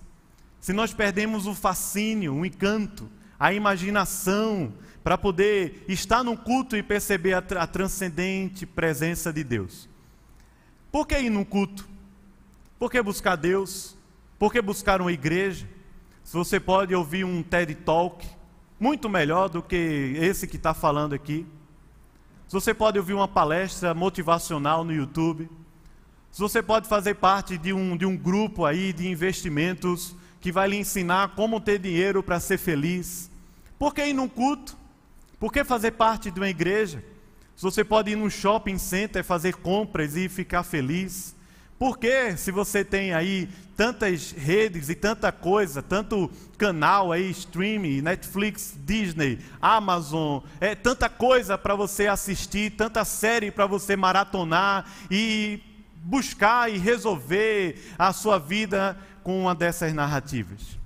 se 0.59 0.73
nós 0.73 0.93
perdemos 0.93 1.47
o 1.47 1.55
fascínio, 1.55 2.35
o 2.35 2.45
encanto, 2.45 3.09
a 3.39 3.51
imaginação 3.51 4.71
para 5.03 5.17
poder 5.17 5.83
estar 5.87 6.23
num 6.23 6.35
culto 6.35 6.77
e 6.77 6.83
perceber 6.83 7.33
a, 7.33 7.39
a 7.39 7.65
transcendente 7.65 8.65
presença 8.67 9.33
de 9.33 9.43
Deus. 9.43 9.89
Por 10.91 11.07
que 11.07 11.17
ir 11.17 11.29
num 11.31 11.43
culto? 11.43 11.89
Por 12.77 12.91
que 12.91 13.01
buscar 13.01 13.35
Deus? 13.35 13.97
Por 14.37 14.51
que 14.51 14.61
buscar 14.61 15.01
uma 15.01 15.11
igreja? 15.11 15.67
Se 16.31 16.37
você 16.37 16.61
pode 16.61 16.95
ouvir 16.95 17.25
um 17.25 17.43
TED 17.43 17.75
Talk, 17.75 18.25
muito 18.79 19.09
melhor 19.09 19.49
do 19.49 19.61
que 19.61 20.15
esse 20.15 20.47
que 20.47 20.55
está 20.55 20.73
falando 20.73 21.11
aqui. 21.11 21.45
Se 22.47 22.53
você 22.53 22.73
pode 22.73 22.97
ouvir 22.97 23.13
uma 23.13 23.27
palestra 23.27 23.93
motivacional 23.93 24.85
no 24.85 24.93
YouTube. 24.93 25.49
Se 26.31 26.39
você 26.39 26.63
pode 26.63 26.87
fazer 26.87 27.15
parte 27.15 27.57
de 27.57 27.73
um, 27.73 27.97
de 27.97 28.05
um 28.05 28.15
grupo 28.15 28.63
aí 28.63 28.93
de 28.93 29.09
investimentos 29.09 30.15
que 30.39 30.53
vai 30.53 30.69
lhe 30.69 30.77
ensinar 30.77 31.35
como 31.35 31.59
ter 31.59 31.79
dinheiro 31.79 32.23
para 32.23 32.39
ser 32.39 32.57
feliz. 32.57 33.29
Por 33.77 33.93
que 33.93 34.01
ir 34.05 34.13
num 34.13 34.29
culto? 34.29 34.77
Por 35.37 35.51
que 35.51 35.65
fazer 35.65 35.91
parte 35.91 36.31
de 36.31 36.39
uma 36.39 36.47
igreja? 36.47 37.03
Se 37.57 37.63
você 37.63 37.83
pode 37.83 38.09
ir 38.09 38.15
num 38.15 38.29
shopping 38.29 38.77
center, 38.77 39.21
fazer 39.21 39.55
compras 39.55 40.15
e 40.15 40.29
ficar 40.29 40.63
feliz. 40.63 41.35
Por 41.81 41.97
que, 41.97 42.37
se 42.37 42.51
você 42.51 42.85
tem 42.85 43.11
aí 43.11 43.49
tantas 43.75 44.33
redes 44.33 44.87
e 44.87 44.93
tanta 44.93 45.31
coisa, 45.31 45.81
tanto 45.81 46.29
canal 46.55 47.11
aí, 47.11 47.31
streaming, 47.31 48.03
Netflix, 48.03 48.77
Disney, 48.85 49.39
Amazon, 49.59 50.43
é 50.59 50.75
tanta 50.75 51.09
coisa 51.09 51.57
para 51.57 51.73
você 51.73 52.05
assistir, 52.05 52.73
tanta 52.73 53.03
série 53.03 53.49
para 53.49 53.65
você 53.65 53.95
maratonar 53.95 54.85
e 55.09 55.59
buscar 56.03 56.71
e 56.71 56.77
resolver 56.77 57.83
a 57.97 58.13
sua 58.13 58.37
vida 58.37 58.95
com 59.23 59.41
uma 59.41 59.55
dessas 59.55 59.91
narrativas. 59.91 60.77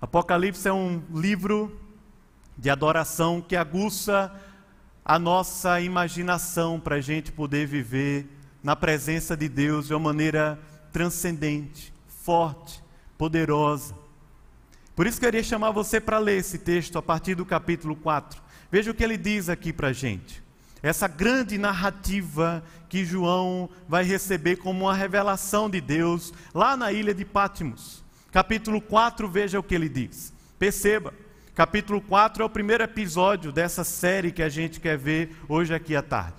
Apocalipse 0.00 0.66
é 0.66 0.72
um 0.72 1.02
livro 1.12 1.78
de 2.56 2.70
adoração 2.70 3.42
que 3.42 3.56
aguça 3.56 4.34
a 5.04 5.18
nossa 5.18 5.82
imaginação 5.82 6.80
para 6.80 6.96
a 6.96 7.00
gente 7.02 7.30
poder 7.30 7.66
viver 7.66 8.26
na 8.62 8.76
presença 8.76 9.36
de 9.36 9.48
Deus 9.48 9.86
de 9.88 9.94
uma 9.94 10.00
maneira 10.00 10.58
transcendente, 10.92 11.92
forte, 12.06 12.82
poderosa. 13.18 13.94
Por 14.94 15.06
isso 15.06 15.20
queria 15.20 15.42
chamar 15.42 15.70
você 15.70 16.00
para 16.00 16.18
ler 16.18 16.38
esse 16.38 16.58
texto 16.58 16.98
a 16.98 17.02
partir 17.02 17.34
do 17.34 17.46
capítulo 17.46 17.96
4. 17.96 18.40
Veja 18.70 18.90
o 18.90 18.94
que 18.94 19.02
ele 19.02 19.16
diz 19.16 19.48
aqui 19.48 19.72
para 19.72 19.88
a 19.88 19.92
gente. 19.92 20.42
Essa 20.82 21.06
grande 21.06 21.56
narrativa 21.58 22.62
que 22.88 23.04
João 23.04 23.70
vai 23.88 24.04
receber 24.04 24.56
como 24.56 24.84
uma 24.84 24.94
revelação 24.94 25.70
de 25.70 25.80
Deus 25.80 26.32
lá 26.52 26.76
na 26.76 26.92
ilha 26.92 27.14
de 27.14 27.24
Pátimos. 27.24 28.02
Capítulo 28.30 28.80
4, 28.80 29.28
veja 29.28 29.58
o 29.58 29.62
que 29.62 29.74
ele 29.74 29.88
diz. 29.88 30.32
Perceba, 30.58 31.14
capítulo 31.54 32.00
4 32.00 32.42
é 32.42 32.46
o 32.46 32.50
primeiro 32.50 32.82
episódio 32.82 33.52
dessa 33.52 33.84
série 33.84 34.32
que 34.32 34.42
a 34.42 34.48
gente 34.48 34.80
quer 34.80 34.98
ver 34.98 35.36
hoje 35.48 35.74
aqui 35.74 35.94
à 35.94 36.02
tarde. 36.02 36.34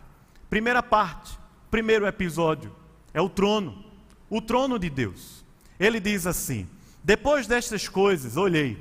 Primeira 0.50 0.84
parte, 0.84 1.38
primeiro 1.74 2.06
episódio, 2.06 2.72
é 3.16 3.20
o 3.20 3.28
trono, 3.28 3.84
o 4.30 4.40
trono 4.40 4.78
de 4.78 4.92
Deus. 4.92 5.44
Ele 5.80 6.00
diz 6.00 6.28
assim: 6.28 6.70
Depois 7.04 7.48
destas 7.48 7.88
coisas, 7.88 8.38
olhei, 8.38 8.78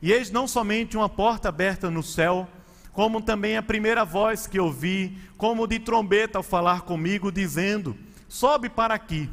e 0.00 0.10
eis 0.10 0.30
não 0.30 0.48
somente 0.48 0.96
uma 0.96 1.10
porta 1.10 1.50
aberta 1.50 1.90
no 1.90 2.02
céu, 2.02 2.48
como 2.90 3.20
também 3.20 3.58
a 3.58 3.62
primeira 3.62 4.02
voz 4.02 4.46
que 4.46 4.58
ouvi, 4.58 5.18
como 5.36 5.66
de 5.66 5.78
trombeta 5.78 6.38
ao 6.38 6.42
falar 6.42 6.86
comigo, 6.86 7.30
dizendo: 7.30 7.94
Sobe 8.26 8.70
para 8.70 8.94
aqui, 8.94 9.28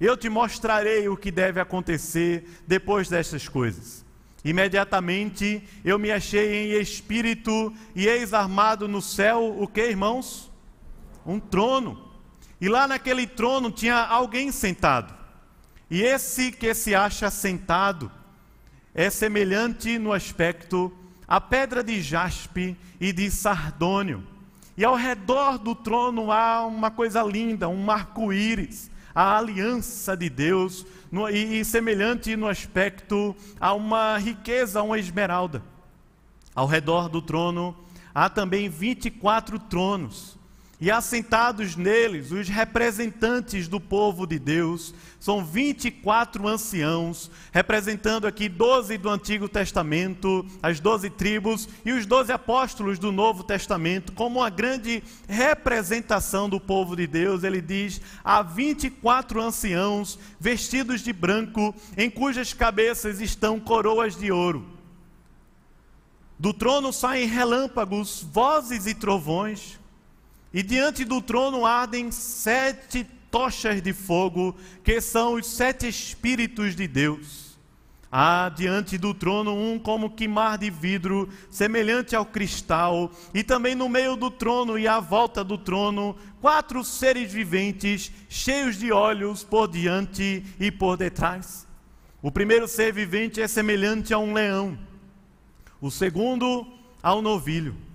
eu 0.00 0.16
te 0.16 0.30
mostrarei 0.30 1.06
o 1.06 1.18
que 1.18 1.30
deve 1.30 1.60
acontecer 1.60 2.48
depois 2.66 3.10
destas 3.10 3.46
coisas. 3.46 4.06
Imediatamente 4.42 5.62
eu 5.84 5.98
me 5.98 6.10
achei 6.10 6.72
em 6.72 6.80
espírito, 6.80 7.74
e 7.94 8.06
eis 8.08 8.32
armado 8.32 8.88
no 8.88 9.02
céu 9.02 9.54
o 9.60 9.68
que, 9.68 9.82
irmãos? 9.82 10.50
Um 11.26 11.38
trono 11.38 12.07
e 12.60 12.68
lá 12.68 12.88
naquele 12.88 13.26
trono 13.26 13.70
tinha 13.70 13.96
alguém 13.96 14.50
sentado. 14.50 15.14
E 15.90 16.02
esse 16.02 16.52
que 16.52 16.74
se 16.74 16.94
acha 16.94 17.30
sentado 17.30 18.10
é 18.94 19.08
semelhante 19.10 19.98
no 19.98 20.12
aspecto 20.12 20.92
à 21.26 21.40
pedra 21.40 21.82
de 21.84 22.02
jaspe 22.02 22.76
e 23.00 23.12
de 23.12 23.30
sardônio. 23.30 24.26
E 24.76 24.84
ao 24.84 24.94
redor 24.94 25.58
do 25.58 25.74
trono 25.74 26.30
há 26.30 26.66
uma 26.66 26.90
coisa 26.90 27.22
linda, 27.22 27.68
um 27.68 27.90
arco-íris, 27.90 28.90
a 29.14 29.36
aliança 29.36 30.16
de 30.16 30.28
Deus, 30.28 30.86
no, 31.10 31.28
e, 31.28 31.60
e 31.60 31.64
semelhante 31.64 32.36
no 32.36 32.48
aspecto 32.48 33.34
a 33.60 33.72
uma 33.72 34.18
riqueza, 34.18 34.80
a 34.80 34.82
uma 34.82 34.98
esmeralda. 34.98 35.62
Ao 36.54 36.66
redor 36.66 37.08
do 37.08 37.22
trono 37.22 37.76
há 38.14 38.28
também 38.28 38.68
24 38.68 39.58
tronos 39.58 40.37
e 40.80 40.92
assentados 40.92 41.74
neles, 41.74 42.30
os 42.30 42.48
representantes 42.48 43.66
do 43.66 43.80
povo 43.80 44.26
de 44.26 44.38
Deus, 44.38 44.94
são 45.18 45.44
24 45.44 46.46
anciãos, 46.46 47.28
representando 47.50 48.28
aqui 48.28 48.48
12 48.48 48.96
do 48.96 49.08
Antigo 49.08 49.48
Testamento, 49.48 50.46
as 50.62 50.78
12 50.78 51.10
tribos, 51.10 51.68
e 51.84 51.90
os 51.90 52.06
12 52.06 52.30
apóstolos 52.30 52.96
do 52.96 53.10
Novo 53.10 53.42
Testamento, 53.42 54.12
como 54.12 54.38
uma 54.38 54.50
grande 54.50 55.02
representação 55.28 56.48
do 56.48 56.60
povo 56.60 56.94
de 56.94 57.08
Deus. 57.08 57.42
Ele 57.42 57.60
diz: 57.60 58.00
há 58.22 58.40
24 58.40 59.42
anciãos 59.42 60.16
vestidos 60.38 61.00
de 61.00 61.12
branco, 61.12 61.74
em 61.96 62.08
cujas 62.08 62.52
cabeças 62.52 63.20
estão 63.20 63.58
coroas 63.58 64.14
de 64.14 64.30
ouro. 64.30 64.64
Do 66.38 66.54
trono 66.54 66.92
saem 66.92 67.26
relâmpagos, 67.26 68.24
vozes 68.32 68.86
e 68.86 68.94
trovões. 68.94 69.76
E 70.52 70.62
diante 70.62 71.04
do 71.04 71.20
trono 71.20 71.66
ardem 71.66 72.10
sete 72.10 73.06
tochas 73.30 73.82
de 73.82 73.92
fogo, 73.92 74.56
que 74.82 75.00
são 75.00 75.34
os 75.34 75.46
sete 75.46 75.86
Espíritos 75.86 76.74
de 76.74 76.88
Deus. 76.88 77.48
Há 78.10 78.48
diante 78.48 78.96
do 78.96 79.12
trono 79.12 79.54
um 79.54 79.78
como 79.78 80.08
que 80.08 80.26
mar 80.26 80.56
de 80.56 80.70
vidro, 80.70 81.28
semelhante 81.50 82.16
ao 82.16 82.24
cristal, 82.24 83.12
e 83.34 83.42
também 83.42 83.74
no 83.74 83.86
meio 83.86 84.16
do 84.16 84.30
trono 84.30 84.78
e 84.78 84.88
à 84.88 84.98
volta 84.98 85.44
do 85.44 85.58
trono, 85.58 86.16
quatro 86.40 86.82
seres 86.82 87.30
viventes, 87.30 88.10
cheios 88.26 88.78
de 88.78 88.90
olhos 88.90 89.44
por 89.44 89.68
diante 89.68 90.42
e 90.58 90.70
por 90.70 90.96
detrás. 90.96 91.66
O 92.22 92.32
primeiro 92.32 92.66
ser 92.66 92.94
vivente 92.94 93.42
é 93.42 93.46
semelhante 93.46 94.14
a 94.14 94.18
um 94.18 94.32
leão, 94.32 94.78
o 95.78 95.90
segundo 95.90 96.66
ao 97.02 97.20
novilho 97.20 97.87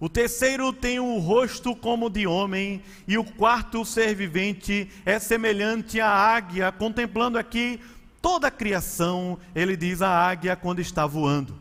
o 0.00 0.08
terceiro 0.08 0.72
tem 0.72 1.00
o 1.00 1.18
rosto 1.18 1.74
como 1.74 2.08
de 2.08 2.26
homem, 2.26 2.82
e 3.06 3.18
o 3.18 3.24
quarto 3.24 3.84
ser 3.84 4.14
vivente 4.14 4.88
é 5.04 5.18
semelhante 5.18 6.00
à 6.00 6.08
águia, 6.08 6.70
contemplando 6.70 7.36
aqui 7.36 7.80
toda 8.22 8.46
a 8.46 8.50
criação, 8.50 9.38
ele 9.54 9.76
diz 9.76 10.00
a 10.00 10.08
águia 10.08 10.54
quando 10.54 10.80
está 10.80 11.04
voando. 11.06 11.58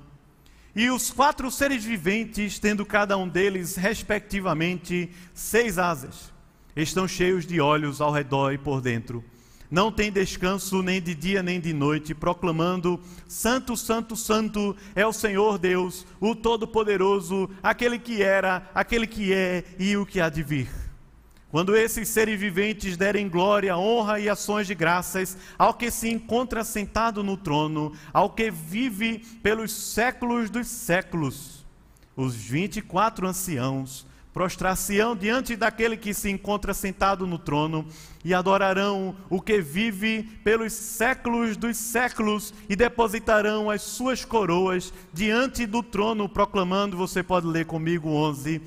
E 0.75 0.91
os 0.91 1.09
quatro 1.09 1.49
seres 1.49 1.83
viventes, 1.83 2.59
tendo 2.59 2.85
cada 2.85 3.17
um 3.17 3.27
deles, 3.27 3.75
respectivamente, 3.75 5.09
seis 5.33 5.79
asas, 5.79 6.31
estão 6.75 7.07
cheios 7.07 7.47
de 7.47 7.59
olhos 7.59 7.99
ao 7.99 8.11
redor 8.11 8.51
e 8.51 8.57
por 8.59 8.81
dentro 8.81 9.23
não 9.69 9.91
tem 9.91 10.11
descanso 10.11 10.81
nem 10.81 11.01
de 11.01 11.13
dia 11.13 11.43
nem 11.43 11.59
de 11.59 11.73
noite, 11.73 12.13
proclamando: 12.13 12.99
Santo, 13.27 13.75
Santo, 13.75 14.15
Santo 14.15 14.75
é 14.95 15.05
o 15.05 15.13
Senhor 15.13 15.57
Deus, 15.57 16.05
o 16.19 16.35
Todo-Poderoso, 16.35 17.49
aquele 17.61 17.99
que 17.99 18.23
era, 18.23 18.69
aquele 18.73 19.05
que 19.05 19.33
é 19.33 19.63
e 19.77 19.95
o 19.97 20.05
que 20.05 20.21
há 20.21 20.29
de 20.29 20.41
vir. 20.41 20.69
Quando 21.49 21.75
esses 21.75 22.09
seres 22.09 22.39
viventes 22.39 22.97
derem 22.97 23.29
glória, 23.29 23.77
honra 23.77 24.19
e 24.19 24.27
ações 24.27 24.67
de 24.67 24.75
graças 24.75 25.37
ao 25.57 25.73
que 25.73 25.89
se 25.89 26.09
encontra 26.09 26.63
sentado 26.63 27.23
no 27.23 27.37
trono, 27.37 27.93
ao 28.13 28.29
que 28.29 28.51
vive 28.51 29.19
pelos 29.41 29.71
séculos 29.71 30.49
dos 30.49 30.67
séculos, 30.67 31.65
os 32.15 32.35
vinte 32.35 32.77
e 32.77 32.81
quatro 32.81 33.27
anciãos 33.27 34.06
prostrar-se-ão 34.37 35.15
diante 35.15 35.55
daquele 35.55 35.97
que 35.97 36.13
se 36.13 36.29
encontra 36.29 36.71
sentado 36.71 37.25
no 37.25 37.39
trono 37.39 37.87
e 38.23 38.35
adorarão 38.35 39.15
o 39.31 39.41
que 39.41 39.59
vive 39.59 40.21
pelos 40.43 40.73
séculos 40.73 41.57
dos 41.57 41.75
séculos 41.75 42.53
e 42.69 42.75
depositarão 42.75 43.67
as 43.67 43.81
suas 43.81 44.23
coroas 44.23 44.93
diante 45.11 45.65
do 45.65 45.81
trono, 45.81 46.29
proclamando, 46.29 46.95
você 46.95 47.23
pode 47.23 47.47
ler 47.47 47.65
comigo 47.65 48.09
11, 48.09 48.61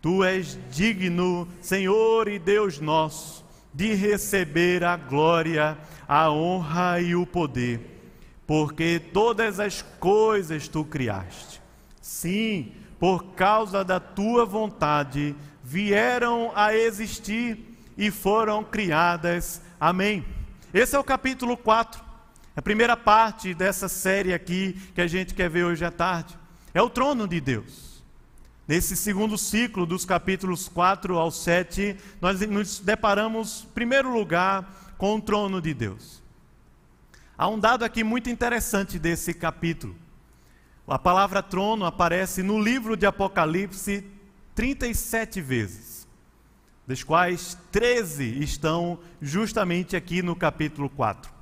Tu 0.00 0.22
és 0.22 0.56
digno, 0.70 1.48
Senhor 1.60 2.28
e 2.28 2.38
Deus 2.38 2.78
nosso, 2.78 3.44
de 3.74 3.94
receber 3.94 4.84
a 4.84 4.96
glória, 4.96 5.76
a 6.06 6.30
honra 6.30 7.00
e 7.00 7.16
o 7.16 7.26
poder, 7.26 7.80
porque 8.46 9.00
todas 9.12 9.58
as 9.58 9.82
coisas 9.98 10.68
tu 10.68 10.84
criaste. 10.84 11.60
Sim, 12.00 12.70
por 12.98 13.34
causa 13.34 13.84
da 13.84 14.00
tua 14.00 14.44
vontade, 14.44 15.34
vieram 15.62 16.52
a 16.54 16.74
existir 16.74 17.76
e 17.96 18.10
foram 18.10 18.62
criadas. 18.64 19.60
Amém. 19.80 20.24
Esse 20.72 20.96
é 20.96 20.98
o 20.98 21.04
capítulo 21.04 21.56
4, 21.56 22.02
a 22.54 22.62
primeira 22.62 22.96
parte 22.96 23.54
dessa 23.54 23.88
série 23.88 24.32
aqui 24.32 24.74
que 24.94 25.00
a 25.00 25.06
gente 25.06 25.34
quer 25.34 25.48
ver 25.48 25.64
hoje 25.64 25.84
à 25.84 25.90
tarde. 25.90 26.38
É 26.72 26.82
o 26.82 26.90
trono 26.90 27.26
de 27.26 27.40
Deus. 27.40 28.02
Nesse 28.68 28.96
segundo 28.96 29.38
ciclo, 29.38 29.86
dos 29.86 30.04
capítulos 30.04 30.68
4 30.68 31.16
ao 31.16 31.30
7, 31.30 31.96
nós 32.20 32.40
nos 32.40 32.80
deparamos, 32.80 33.64
em 33.64 33.72
primeiro 33.72 34.12
lugar, 34.12 34.94
com 34.98 35.16
o 35.16 35.20
trono 35.20 35.62
de 35.62 35.72
Deus. 35.72 36.22
Há 37.38 37.48
um 37.48 37.60
dado 37.60 37.84
aqui 37.84 38.02
muito 38.02 38.28
interessante 38.28 38.98
desse 38.98 39.32
capítulo. 39.32 39.94
A 40.88 40.98
palavra 41.00 41.42
trono 41.42 41.84
aparece 41.84 42.44
no 42.44 42.60
livro 42.60 42.96
de 42.96 43.06
Apocalipse 43.06 44.04
37 44.54 45.40
vezes, 45.40 46.06
das 46.86 47.02
quais 47.02 47.58
13 47.72 48.40
estão 48.40 48.98
justamente 49.20 49.96
aqui 49.96 50.22
no 50.22 50.36
capítulo 50.36 50.88
4. 50.88 51.32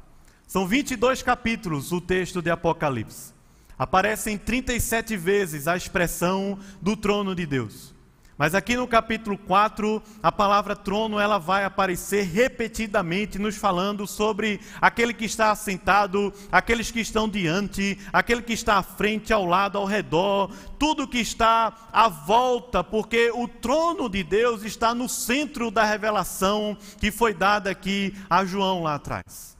São 0.46 0.66
22 0.66 1.22
capítulos 1.22 1.92
o 1.92 2.00
texto 2.00 2.40
de 2.40 2.50
Apocalipse. 2.50 3.34
Aparecem 3.78 4.38
37 4.38 5.14
vezes 5.14 5.68
a 5.68 5.76
expressão 5.76 6.58
do 6.80 6.96
trono 6.96 7.34
de 7.34 7.44
Deus. 7.44 7.93
Mas 8.36 8.52
aqui 8.52 8.76
no 8.76 8.88
capítulo 8.88 9.38
4, 9.38 10.02
a 10.20 10.32
palavra 10.32 10.74
trono 10.74 11.20
ela 11.20 11.38
vai 11.38 11.64
aparecer 11.64 12.24
repetidamente 12.24 13.38
nos 13.38 13.56
falando 13.56 14.08
sobre 14.08 14.60
aquele 14.80 15.14
que 15.14 15.24
está 15.24 15.52
assentado, 15.52 16.32
aqueles 16.50 16.90
que 16.90 16.98
estão 16.98 17.28
diante, 17.28 17.96
aquele 18.12 18.42
que 18.42 18.52
está 18.52 18.76
à 18.78 18.82
frente, 18.82 19.32
ao 19.32 19.44
lado, 19.46 19.78
ao 19.78 19.84
redor, 19.84 20.50
tudo 20.80 21.06
que 21.06 21.18
está 21.18 21.72
à 21.92 22.08
volta, 22.08 22.82
porque 22.82 23.30
o 23.32 23.46
trono 23.46 24.08
de 24.08 24.24
Deus 24.24 24.64
está 24.64 24.92
no 24.92 25.08
centro 25.08 25.70
da 25.70 25.84
revelação 25.84 26.76
que 26.98 27.12
foi 27.12 27.32
dada 27.32 27.70
aqui 27.70 28.16
a 28.28 28.44
João 28.44 28.82
lá 28.82 28.96
atrás. 28.96 29.56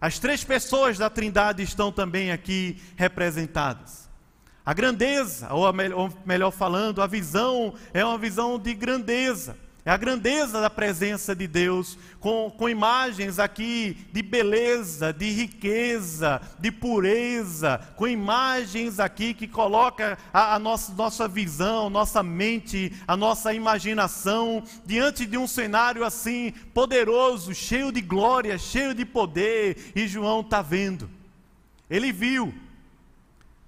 As 0.00 0.18
três 0.18 0.42
pessoas 0.42 0.96
da 0.96 1.10
Trindade 1.10 1.62
estão 1.62 1.92
também 1.92 2.32
aqui 2.32 2.80
representadas. 2.96 4.05
A 4.66 4.74
grandeza, 4.74 5.48
ou, 5.52 5.64
melhor 6.24 6.50
falando, 6.50 7.00
a 7.00 7.06
visão 7.06 7.72
é 7.94 8.04
uma 8.04 8.18
visão 8.18 8.58
de 8.58 8.74
grandeza. 8.74 9.56
É 9.84 9.92
a 9.92 9.96
grandeza 9.96 10.60
da 10.60 10.68
presença 10.68 11.36
de 11.36 11.46
Deus, 11.46 11.96
com, 12.18 12.50
com 12.50 12.68
imagens 12.68 13.38
aqui 13.38 14.04
de 14.12 14.20
beleza, 14.20 15.12
de 15.12 15.30
riqueza, 15.30 16.40
de 16.58 16.72
pureza, 16.72 17.78
com 17.94 18.08
imagens 18.08 18.98
aqui 18.98 19.32
que 19.32 19.46
coloca 19.46 20.18
a, 20.34 20.56
a 20.56 20.58
nossa, 20.58 20.92
nossa 20.94 21.28
visão, 21.28 21.88
nossa 21.88 22.20
mente, 22.20 22.92
a 23.06 23.16
nossa 23.16 23.54
imaginação 23.54 24.64
diante 24.84 25.24
de 25.24 25.38
um 25.38 25.46
cenário 25.46 26.04
assim 26.04 26.52
poderoso, 26.74 27.54
cheio 27.54 27.92
de 27.92 28.00
glória, 28.00 28.58
cheio 28.58 28.92
de 28.92 29.04
poder. 29.04 29.92
E 29.94 30.08
João 30.08 30.40
está 30.40 30.60
vendo. 30.60 31.08
Ele 31.88 32.10
viu, 32.10 32.52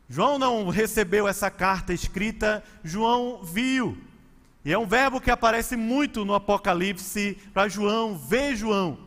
João 0.08 0.38
não 0.38 0.68
recebeu 0.68 1.28
essa 1.28 1.50
carta 1.50 1.92
escrita, 1.92 2.64
João 2.82 3.42
viu. 3.44 3.98
E 4.64 4.72
é 4.72 4.78
um 4.78 4.86
verbo 4.86 5.20
que 5.20 5.30
aparece 5.30 5.76
muito 5.76 6.24
no 6.24 6.34
Apocalipse 6.34 7.36
para 7.52 7.68
João, 7.68 8.16
vê 8.16 8.56
João. 8.56 8.98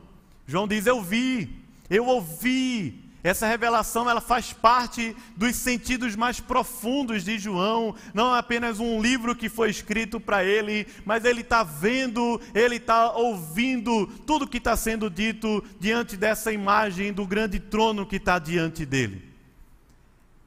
João 0.46 0.68
diz: 0.68 0.86
Eu 0.86 1.02
vi, 1.02 1.66
eu 1.90 2.06
ouvi. 2.06 3.00
Essa 3.24 3.46
revelação 3.46 4.10
ela 4.10 4.20
faz 4.20 4.52
parte 4.52 5.16
dos 5.36 5.56
sentidos 5.56 6.16
mais 6.16 6.40
profundos 6.40 7.24
de 7.24 7.38
João, 7.38 7.94
não 8.16 8.36
é 8.36 8.40
apenas 8.40 8.80
um 8.80 9.00
livro 9.00 9.36
que 9.36 9.48
foi 9.48 9.70
escrito 9.70 10.20
para 10.20 10.44
ele, 10.44 10.88
mas 11.06 11.24
ele 11.24 11.42
está 11.42 11.62
vendo, 11.62 12.42
ele 12.52 12.78
está 12.78 13.12
ouvindo 13.12 14.08
tudo 14.26 14.48
que 14.48 14.58
está 14.58 14.76
sendo 14.76 15.08
dito 15.08 15.64
diante 15.80 16.18
dessa 16.18 16.52
imagem 16.52 17.14
do 17.14 17.28
grande 17.28 17.60
trono 17.60 18.08
que 18.08 18.16
está 18.16 18.40
diante 18.40 18.88
dele. 18.88 19.31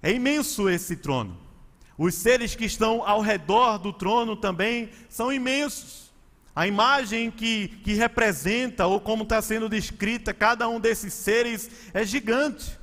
É 0.05 0.13
imenso 0.13 0.69
esse 0.69 0.97
trono. 0.97 1.35
Os 1.97 2.15
seres 2.15 2.55
que 2.55 2.67
estão 2.67 3.03
ao 3.09 3.23
redor 3.23 3.79
do 3.79 3.91
trono 3.91 4.37
também 4.37 4.91
são 5.09 5.33
imensos. 5.33 6.13
A 6.55 6.67
imagem 6.67 7.31
que, 7.31 7.69
que 7.83 7.95
representa, 7.95 8.87
ou 8.87 9.01
como 9.01 9.23
está 9.23 9.41
sendo 9.41 9.67
descrita, 9.67 10.35
cada 10.35 10.69
um 10.69 10.79
desses 10.79 11.15
seres 11.15 11.71
é 11.95 12.05
gigante. 12.05 12.79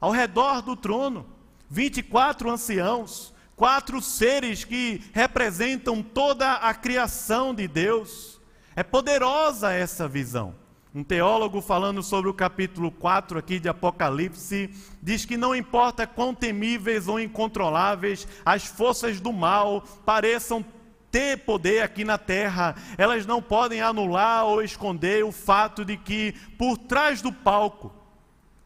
Ao 0.00 0.12
redor 0.12 0.62
do 0.62 0.76
trono, 0.76 1.26
24 1.68 2.48
anciãos, 2.48 3.34
quatro 3.56 4.00
seres 4.00 4.62
que 4.62 5.02
representam 5.12 6.04
toda 6.04 6.52
a 6.52 6.72
criação 6.72 7.52
de 7.52 7.66
Deus. 7.66 8.40
É 8.76 8.84
poderosa 8.84 9.72
essa 9.72 10.06
visão. 10.06 10.54
Um 10.94 11.02
teólogo 11.02 11.60
falando 11.60 12.04
sobre 12.04 12.30
o 12.30 12.34
capítulo 12.34 12.88
4 12.88 13.36
aqui 13.36 13.58
de 13.58 13.68
Apocalipse, 13.68 14.70
diz 15.02 15.24
que 15.24 15.36
não 15.36 15.52
importa 15.52 16.06
quão 16.06 16.32
temíveis 16.32 17.08
ou 17.08 17.18
incontroláveis 17.18 18.28
as 18.46 18.64
forças 18.64 19.18
do 19.18 19.32
mal 19.32 19.82
pareçam 20.06 20.64
ter 21.10 21.38
poder 21.38 21.82
aqui 21.82 22.04
na 22.04 22.16
terra, 22.16 22.76
elas 22.96 23.26
não 23.26 23.42
podem 23.42 23.80
anular 23.80 24.44
ou 24.44 24.62
esconder 24.62 25.24
o 25.24 25.32
fato 25.32 25.84
de 25.84 25.96
que 25.96 26.32
por 26.56 26.78
trás 26.78 27.20
do 27.20 27.32
palco, 27.32 27.92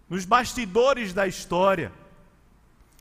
nos 0.06 0.26
bastidores 0.26 1.14
da 1.14 1.26
história, 1.26 1.90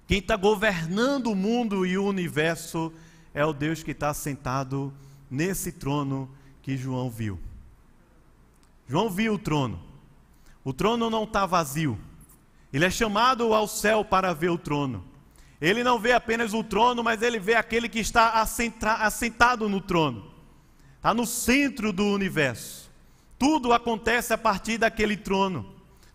quem 0.08 0.20
está 0.20 0.38
governando 0.38 1.28
o 1.28 1.36
mundo 1.36 1.86
e 1.86 1.98
o 1.98 2.06
universo 2.06 2.94
é 3.34 3.46
o 3.46 3.52
Deus 3.52 3.84
que 3.84 3.92
está 3.92 4.14
sentado 4.14 4.94
nesse 5.30 5.74
trono 5.74 6.30
que 6.62 6.78
João 6.78 7.10
viu. 7.10 7.38
João 8.88 9.10
viu 9.10 9.34
o 9.34 9.40
trono. 9.40 9.82
O 10.64 10.74
trono 10.74 11.10
não 11.10 11.24
está 11.24 11.46
vazio. 11.46 12.00
Ele 12.72 12.86
é 12.86 12.90
chamado 12.90 13.54
ao 13.54 13.68
céu 13.68 14.04
para 14.04 14.34
ver 14.34 14.50
o 14.50 14.58
trono. 14.58 15.06
Ele 15.60 15.84
não 15.84 16.00
vê 16.00 16.12
apenas 16.14 16.54
o 16.54 16.64
trono, 16.64 17.04
mas 17.04 17.22
ele 17.22 17.40
vê 17.40 17.56
aquele 17.56 17.90
que 17.90 18.00
está 18.00 18.42
assentado 18.42 19.68
no 19.68 19.82
trono. 19.82 20.32
Está 20.98 21.14
no 21.14 21.26
centro 21.26 21.92
do 21.92 22.06
universo. 22.06 22.92
Tudo 23.40 23.74
acontece 23.74 24.34
a 24.34 24.38
partir 24.38 24.78
daquele 24.78 25.18
trono. 25.18 25.74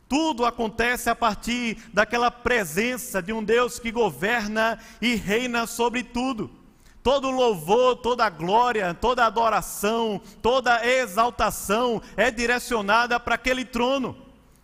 Tudo 0.09 0.45
acontece 0.45 1.09
a 1.09 1.15
partir 1.15 1.79
daquela 1.93 2.31
presença 2.31 3.23
de 3.23 3.33
um 3.33 3.43
Deus 3.43 3.79
que 3.79 3.91
governa 3.91 4.79
e 5.01 5.15
reina 5.15 5.67
sobre 5.67 6.03
tudo. 6.03 6.51
Todo 7.03 7.31
louvor, 7.31 7.97
toda 7.97 8.31
glória, 8.31 8.95
toda 8.95 9.27
adoração, 9.27 10.21
toda 10.41 10.87
exaltação 10.87 12.01
é 12.17 12.31
direcionada 12.31 13.19
para 13.19 13.35
aquele 13.35 13.65
trono. 13.65 14.17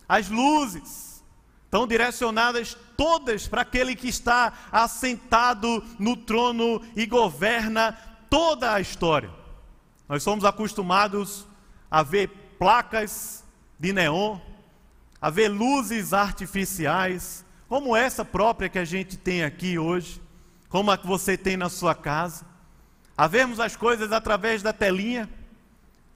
As 0.07 0.29
luzes 0.29 1.21
estão 1.65 1.85
direcionadas 1.85 2.77
todas 2.95 3.45
para 3.47 3.61
aquele 3.61 3.93
que 3.93 4.07
está 4.07 4.53
assentado 4.71 5.83
no 5.99 6.15
trono 6.15 6.81
e 6.95 7.05
governa 7.05 7.91
toda 8.29 8.73
a 8.73 8.79
história. 8.79 9.29
Nós 10.07 10.23
somos 10.23 10.45
acostumados 10.45 11.45
a 11.91 12.01
ver 12.03 12.29
placas 12.57 13.43
de 13.77 13.91
neon, 13.91 14.39
a 15.21 15.29
ver 15.29 15.49
luzes 15.49 16.13
artificiais, 16.13 17.45
como 17.67 17.95
essa 17.95 18.23
própria 18.23 18.69
que 18.69 18.79
a 18.79 18.85
gente 18.85 19.17
tem 19.17 19.43
aqui 19.43 19.77
hoje 19.77 20.21
como 20.69 20.91
a 20.91 20.97
que 20.97 21.07
você 21.07 21.35
tem 21.35 21.57
na 21.57 21.67
sua 21.67 21.95
casa, 21.95 22.45
a 23.17 23.27
vermos 23.27 23.59
as 23.59 23.75
coisas 23.75 24.11
através 24.11 24.61
da 24.61 24.71
telinha, 24.71 25.27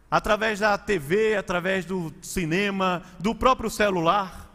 através 0.09 0.59
da 0.59 0.77
TV, 0.77 1.35
através 1.35 1.83
do 1.85 2.13
cinema, 2.21 3.01
do 3.19 3.33
próprio 3.33 3.69
celular. 3.69 4.47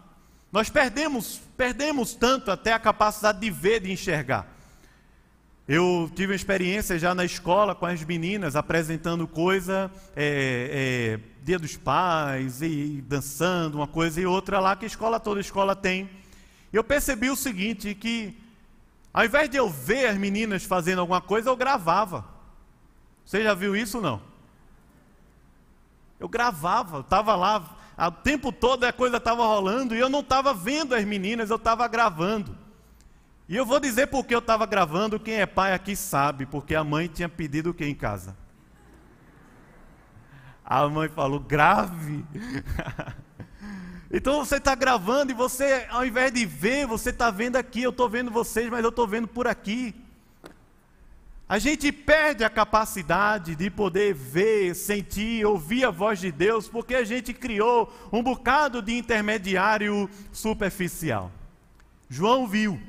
Nós 0.52 0.70
perdemos, 0.70 1.40
perdemos 1.56 2.14
tanto 2.14 2.50
até 2.50 2.72
a 2.72 2.78
capacidade 2.78 3.40
de 3.40 3.50
ver, 3.50 3.80
de 3.80 3.90
enxergar. 3.90 4.46
Eu 5.66 6.10
tive 6.14 6.32
uma 6.32 6.36
experiência 6.36 6.98
já 6.98 7.14
na 7.14 7.24
escola 7.24 7.74
com 7.74 7.84
as 7.84 8.02
meninas 8.02 8.56
apresentando 8.56 9.26
coisa, 9.26 9.90
é, 10.16 11.18
é, 11.20 11.44
Dia 11.44 11.58
dos 11.58 11.76
Pais, 11.76 12.62
e 12.62 13.04
dançando 13.06 13.74
uma 13.74 13.86
coisa 13.86 14.18
e 14.18 14.24
outra 14.24 14.60
lá 14.60 14.74
que 14.74 14.86
a 14.86 14.88
escola 14.88 15.20
toda 15.20 15.40
a 15.40 15.42
escola 15.42 15.76
tem. 15.76 16.08
Eu 16.72 16.82
percebi 16.82 17.28
o 17.28 17.36
seguinte, 17.36 17.94
que 17.94 18.34
ao 19.18 19.24
invés 19.24 19.50
de 19.50 19.56
eu 19.56 19.68
ver 19.68 20.06
as 20.06 20.16
meninas 20.16 20.62
fazendo 20.62 21.00
alguma 21.00 21.20
coisa, 21.20 21.50
eu 21.50 21.56
gravava. 21.56 22.24
Você 23.24 23.42
já 23.42 23.52
viu 23.52 23.74
isso 23.74 23.96
ou 23.96 24.02
não? 24.04 24.22
Eu 26.20 26.28
gravava, 26.28 26.98
eu 26.98 27.00
estava 27.00 27.34
lá, 27.34 27.76
o 27.98 28.12
tempo 28.12 28.52
todo 28.52 28.84
a 28.84 28.92
coisa 28.92 29.16
estava 29.16 29.44
rolando 29.44 29.96
e 29.96 29.98
eu 29.98 30.08
não 30.08 30.20
estava 30.20 30.54
vendo 30.54 30.94
as 30.94 31.04
meninas, 31.04 31.50
eu 31.50 31.56
estava 31.56 31.88
gravando. 31.88 32.56
E 33.48 33.56
eu 33.56 33.66
vou 33.66 33.80
dizer 33.80 34.06
porque 34.06 34.32
eu 34.32 34.38
estava 34.38 34.64
gravando, 34.66 35.18
quem 35.18 35.40
é 35.40 35.46
pai 35.46 35.72
aqui 35.72 35.96
sabe, 35.96 36.46
porque 36.46 36.76
a 36.76 36.84
mãe 36.84 37.08
tinha 37.08 37.28
pedido 37.28 37.70
o 37.70 37.74
que 37.74 37.84
em 37.84 37.96
casa? 37.96 38.36
A 40.64 40.88
mãe 40.88 41.08
falou, 41.08 41.40
grave. 41.40 42.24
Então 44.10 44.44
você 44.44 44.56
está 44.56 44.74
gravando 44.74 45.32
e 45.32 45.34
você, 45.34 45.86
ao 45.90 46.04
invés 46.04 46.32
de 46.32 46.46
ver, 46.46 46.86
você 46.86 47.10
está 47.10 47.30
vendo 47.30 47.56
aqui. 47.56 47.82
Eu 47.82 47.90
estou 47.90 48.08
vendo 48.08 48.30
vocês, 48.30 48.70
mas 48.70 48.82
eu 48.82 48.88
estou 48.88 49.06
vendo 49.06 49.28
por 49.28 49.46
aqui. 49.46 49.94
A 51.46 51.58
gente 51.58 51.90
perde 51.92 52.44
a 52.44 52.50
capacidade 52.50 53.54
de 53.54 53.70
poder 53.70 54.14
ver, 54.14 54.74
sentir, 54.74 55.46
ouvir 55.46 55.84
a 55.84 55.90
voz 55.90 56.20
de 56.20 56.30
Deus, 56.30 56.68
porque 56.68 56.94
a 56.94 57.04
gente 57.04 57.32
criou 57.32 57.90
um 58.12 58.22
bocado 58.22 58.82
de 58.82 58.96
intermediário 58.96 60.10
superficial. 60.30 61.30
João 62.08 62.46
viu. 62.46 62.80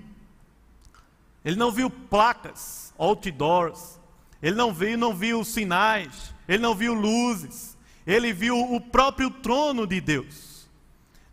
Ele 1.43 1.55
não 1.55 1.71
viu 1.71 1.89
placas, 1.89 2.93
outdoors. 2.97 3.99
Ele 4.41 4.55
não 4.55 4.73
viu, 4.73 4.97
não 4.97 5.13
viu 5.13 5.43
sinais. 5.43 6.33
Ele 6.47 6.61
não 6.61 6.75
viu 6.75 6.93
luzes. 6.93 7.77
Ele 8.05 8.31
viu 8.33 8.57
o 8.57 8.79
próprio 8.79 9.29
trono 9.29 9.85
de 9.85 10.01
Deus. 10.01 10.48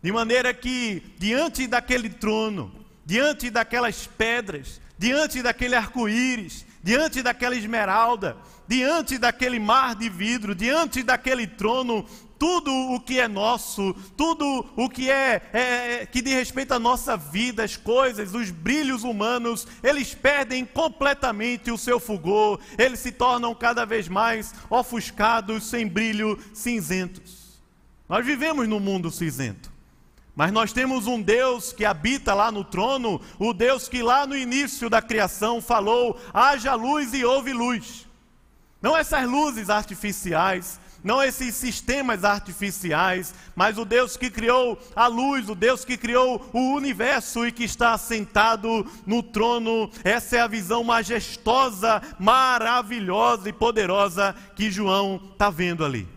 De 0.01 0.11
maneira 0.11 0.53
que, 0.53 1.01
diante 1.17 1.65
daquele 1.67 2.09
trono, 2.09 2.71
diante 3.05 3.49
daquelas 3.49 4.05
pedras, 4.05 4.79
diante 4.97 5.41
daquele 5.41 5.75
arco-íris, 5.75 6.65
diante 6.83 7.23
daquela 7.23 7.55
esmeralda, 7.55 8.37
diante 8.67 9.17
daquele 9.17 9.59
mar 9.59 9.95
de 9.95 10.09
vidro, 10.09 10.53
diante 10.53 11.01
daquele 11.01 11.47
trono, 11.47 12.05
tudo 12.37 12.71
o 12.71 12.99
que 12.99 13.19
é 13.19 13.27
nosso, 13.27 13.93
tudo 14.15 14.65
o 14.75 14.89
que 14.89 15.09
é, 15.09 15.41
é, 15.51 16.05
que 16.05 16.21
diz 16.21 16.33
respeito 16.33 16.73
à 16.73 16.79
nossa 16.79 17.17
vida, 17.17 17.63
as 17.63 17.75
coisas, 17.75 18.33
os 18.33 18.51
brilhos 18.51 19.03
humanos, 19.03 19.67
eles 19.81 20.13
perdem 20.13 20.63
completamente 20.65 21.71
o 21.71 21.77
seu 21.77 21.99
fulgor, 21.99 22.59
eles 22.77 22.99
se 22.99 23.11
tornam 23.11 23.55
cada 23.55 23.85
vez 23.85 24.07
mais 24.07 24.53
ofuscados, 24.69 25.65
sem 25.65 25.87
brilho, 25.87 26.39
cinzentos. 26.53 27.59
Nós 28.07 28.25
vivemos 28.25 28.67
num 28.67 28.79
mundo 28.79 29.11
cinzento. 29.11 29.76
Mas 30.37 30.51
nós 30.51 30.71
temos 30.71 31.07
um 31.07 31.19
Deus 31.19 31.73
que 31.73 31.83
habita 31.83 32.31
lá 32.35 32.51
no 32.51 32.63
trono, 32.63 33.19
o 33.39 33.55
Deus 33.55 33.89
que 33.89 34.03
lá 34.03 34.27
no 34.27 34.37
início 34.37 34.87
da 34.87 35.01
criação 35.01 35.59
falou: 35.59 36.15
haja 36.31 36.75
luz 36.75 37.11
e 37.15 37.25
houve 37.25 37.51
luz. 37.51 38.07
Não 38.79 38.95
essas 38.95 39.27
luzes 39.27 39.67
artificiais, 39.71 40.79
não 41.03 41.23
esses 41.23 41.55
sistemas 41.55 42.23
artificiais, 42.23 43.33
mas 43.55 43.79
o 43.79 43.83
Deus 43.83 44.15
que 44.15 44.29
criou 44.29 44.77
a 44.95 45.07
luz, 45.07 45.49
o 45.49 45.55
Deus 45.55 45.83
que 45.83 45.97
criou 45.97 46.47
o 46.53 46.75
universo 46.75 47.43
e 47.43 47.51
que 47.51 47.63
está 47.63 47.97
sentado 47.97 48.85
no 49.07 49.23
trono. 49.23 49.89
Essa 50.03 50.37
é 50.37 50.39
a 50.41 50.47
visão 50.47 50.83
majestosa, 50.83 51.99
maravilhosa 52.19 53.49
e 53.49 53.53
poderosa 53.53 54.35
que 54.55 54.69
João 54.69 55.19
está 55.33 55.49
vendo 55.49 55.83
ali. 55.83 56.07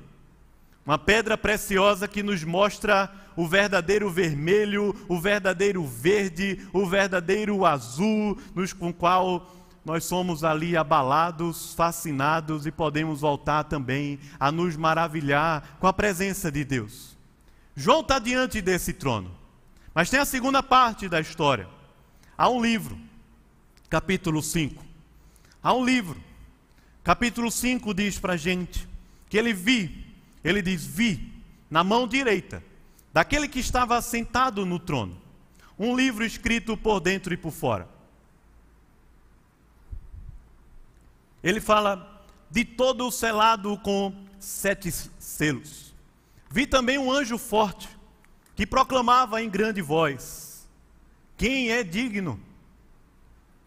Uma 0.84 0.98
pedra 0.98 1.38
preciosa 1.38 2.06
que 2.06 2.22
nos 2.22 2.44
mostra 2.44 3.10
o 3.40 3.48
verdadeiro 3.48 4.10
vermelho, 4.10 4.94
o 5.08 5.18
verdadeiro 5.18 5.82
verde, 5.86 6.60
o 6.74 6.86
verdadeiro 6.86 7.64
azul, 7.64 8.38
nos, 8.54 8.74
com 8.74 8.90
o 8.90 8.92
qual 8.92 9.50
nós 9.82 10.04
somos 10.04 10.44
ali 10.44 10.76
abalados, 10.76 11.72
fascinados 11.72 12.66
e 12.66 12.70
podemos 12.70 13.22
voltar 13.22 13.64
também 13.64 14.18
a 14.38 14.52
nos 14.52 14.76
maravilhar 14.76 15.78
com 15.80 15.86
a 15.86 15.92
presença 15.92 16.52
de 16.52 16.66
Deus. 16.66 17.16
João 17.74 18.00
está 18.00 18.18
diante 18.18 18.60
desse 18.60 18.92
trono, 18.92 19.34
mas 19.94 20.10
tem 20.10 20.20
a 20.20 20.26
segunda 20.26 20.62
parte 20.62 21.08
da 21.08 21.18
história. 21.18 21.66
Há 22.36 22.46
um 22.50 22.60
livro, 22.60 22.98
capítulo 23.88 24.42
5. 24.42 24.84
Há 25.62 25.72
um 25.72 25.82
livro, 25.82 26.20
capítulo 27.02 27.50
5 27.50 27.94
diz 27.94 28.18
para 28.18 28.34
a 28.34 28.36
gente 28.36 28.86
que 29.30 29.38
ele 29.38 29.54
vi, 29.54 30.14
ele 30.44 30.60
diz: 30.60 30.84
vi 30.84 31.42
na 31.70 31.82
mão 31.82 32.06
direita 32.06 32.68
daquele 33.12 33.48
que 33.48 33.60
estava 33.60 34.00
sentado 34.00 34.64
no 34.64 34.78
trono, 34.78 35.20
um 35.78 35.96
livro 35.96 36.24
escrito 36.24 36.76
por 36.76 37.00
dentro 37.00 37.32
e 37.32 37.36
por 37.36 37.50
fora. 37.50 37.88
Ele 41.42 41.60
fala 41.60 42.26
de 42.50 42.64
todo 42.64 43.10
selado 43.10 43.78
com 43.78 44.14
sete 44.38 44.92
selos. 45.18 45.94
Vi 46.50 46.66
também 46.66 46.98
um 46.98 47.10
anjo 47.10 47.38
forte 47.38 47.88
que 48.54 48.66
proclamava 48.66 49.42
em 49.42 49.48
grande 49.48 49.80
voz: 49.80 50.68
Quem 51.36 51.70
é 51.70 51.82
digno? 51.82 52.38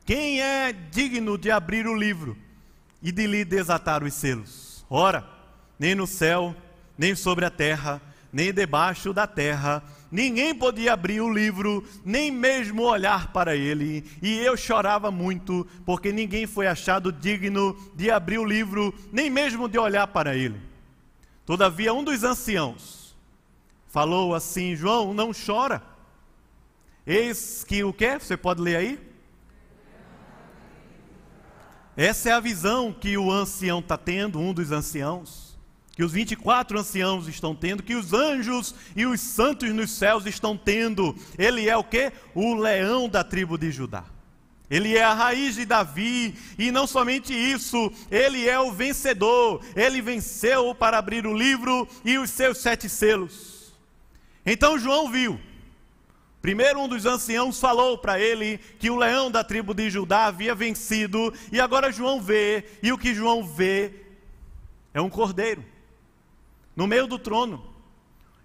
Quem 0.05 0.41
é 0.41 0.73
digno 0.73 1.37
de 1.37 1.49
abrir 1.49 1.87
o 1.87 1.95
livro 1.95 2.37
e 3.01 3.11
de 3.11 3.25
lhe 3.25 3.45
desatar 3.45 4.03
os 4.03 4.13
selos? 4.13 4.85
Ora, 4.89 5.27
nem 5.79 5.95
no 5.95 6.05
céu, 6.05 6.53
nem 6.97 7.15
sobre 7.15 7.45
a 7.45 7.49
terra, 7.49 8.01
nem 8.33 8.51
debaixo 8.51 9.13
da 9.13 9.27
terra. 9.27 9.83
Ninguém 10.11 10.53
podia 10.55 10.93
abrir 10.93 11.21
o 11.21 11.31
livro, 11.31 11.87
nem 12.03 12.31
mesmo 12.31 12.81
olhar 12.81 13.31
para 13.31 13.55
ele. 13.55 14.03
E 14.21 14.39
eu 14.39 14.57
chorava 14.57 15.11
muito, 15.11 15.65
porque 15.85 16.11
ninguém 16.11 16.47
foi 16.47 16.65
achado 16.65 17.11
digno 17.11 17.77
de 17.95 18.09
abrir 18.09 18.39
o 18.39 18.45
livro, 18.45 18.93
nem 19.11 19.29
mesmo 19.29 19.69
de 19.69 19.77
olhar 19.77 20.07
para 20.07 20.35
ele. 20.35 20.59
Todavia, 21.45 21.93
um 21.93 22.03
dos 22.03 22.23
anciãos 22.23 23.15
falou 23.87 24.33
assim: 24.33 24.75
João, 24.75 25.13
não 25.13 25.31
chora. 25.33 25.83
Eis 27.05 27.63
que 27.63 27.83
o 27.83 27.93
que? 27.93 28.17
Você 28.17 28.35
pode 28.35 28.61
ler 28.61 28.77
aí? 28.77 29.13
Essa 31.95 32.29
é 32.29 32.31
a 32.31 32.39
visão 32.39 32.91
que 32.91 33.15
o 33.17 33.31
ancião 33.31 33.79
está 33.79 33.97
tendo, 33.97 34.39
um 34.39 34.51
dos 34.51 34.71
anciãos 34.71 35.52
que 35.95 36.03
os 36.03 36.11
24 36.11 36.79
anciãos 36.79 37.27
estão 37.27 37.55
tendo, 37.55 37.83
que 37.83 37.95
os 37.95 38.13
anjos 38.13 38.73
e 38.95 39.05
os 39.05 39.21
santos 39.21 39.69
nos 39.69 39.91
céus 39.91 40.25
estão 40.25 40.57
tendo. 40.57 41.15
Ele 41.37 41.69
é 41.69 41.77
o 41.77 41.83
que? 41.83 42.11
O 42.33 42.55
leão 42.55 43.07
da 43.07 43.23
tribo 43.23 43.57
de 43.57 43.71
Judá. 43.71 44.03
Ele 44.69 44.97
é 44.97 45.03
a 45.03 45.13
raiz 45.13 45.53
de 45.53 45.65
Davi, 45.65 46.35
e 46.57 46.71
não 46.71 46.87
somente 46.87 47.31
isso, 47.31 47.93
ele 48.09 48.49
é 48.49 48.59
o 48.59 48.71
vencedor. 48.71 49.63
Ele 49.75 50.01
venceu 50.01 50.73
para 50.73 50.97
abrir 50.97 51.27
o 51.27 51.37
livro 51.37 51.87
e 52.03 52.17
os 52.17 52.31
seus 52.31 52.57
sete 52.57 52.89
selos. 52.89 53.71
Então 54.43 54.79
João 54.79 55.11
viu. 55.11 55.39
Primeiro, 56.41 56.81
um 56.81 56.87
dos 56.87 57.05
anciãos 57.05 57.59
falou 57.59 57.99
para 57.99 58.19
ele 58.19 58.57
que 58.79 58.89
o 58.89 58.97
leão 58.97 59.29
da 59.29 59.43
tribo 59.43 59.75
de 59.75 59.91
Judá 59.91 60.25
havia 60.25 60.55
vencido, 60.55 61.31
e 61.51 61.61
agora 61.61 61.91
João 61.91 62.19
vê, 62.19 62.65
e 62.81 62.91
o 62.91 62.97
que 62.97 63.13
João 63.13 63.45
vê 63.45 63.93
é 64.91 64.99
um 64.99 65.09
cordeiro 65.09 65.72
no 66.75 66.87
meio 66.87 67.07
do 67.07 67.19
trono. 67.19 67.63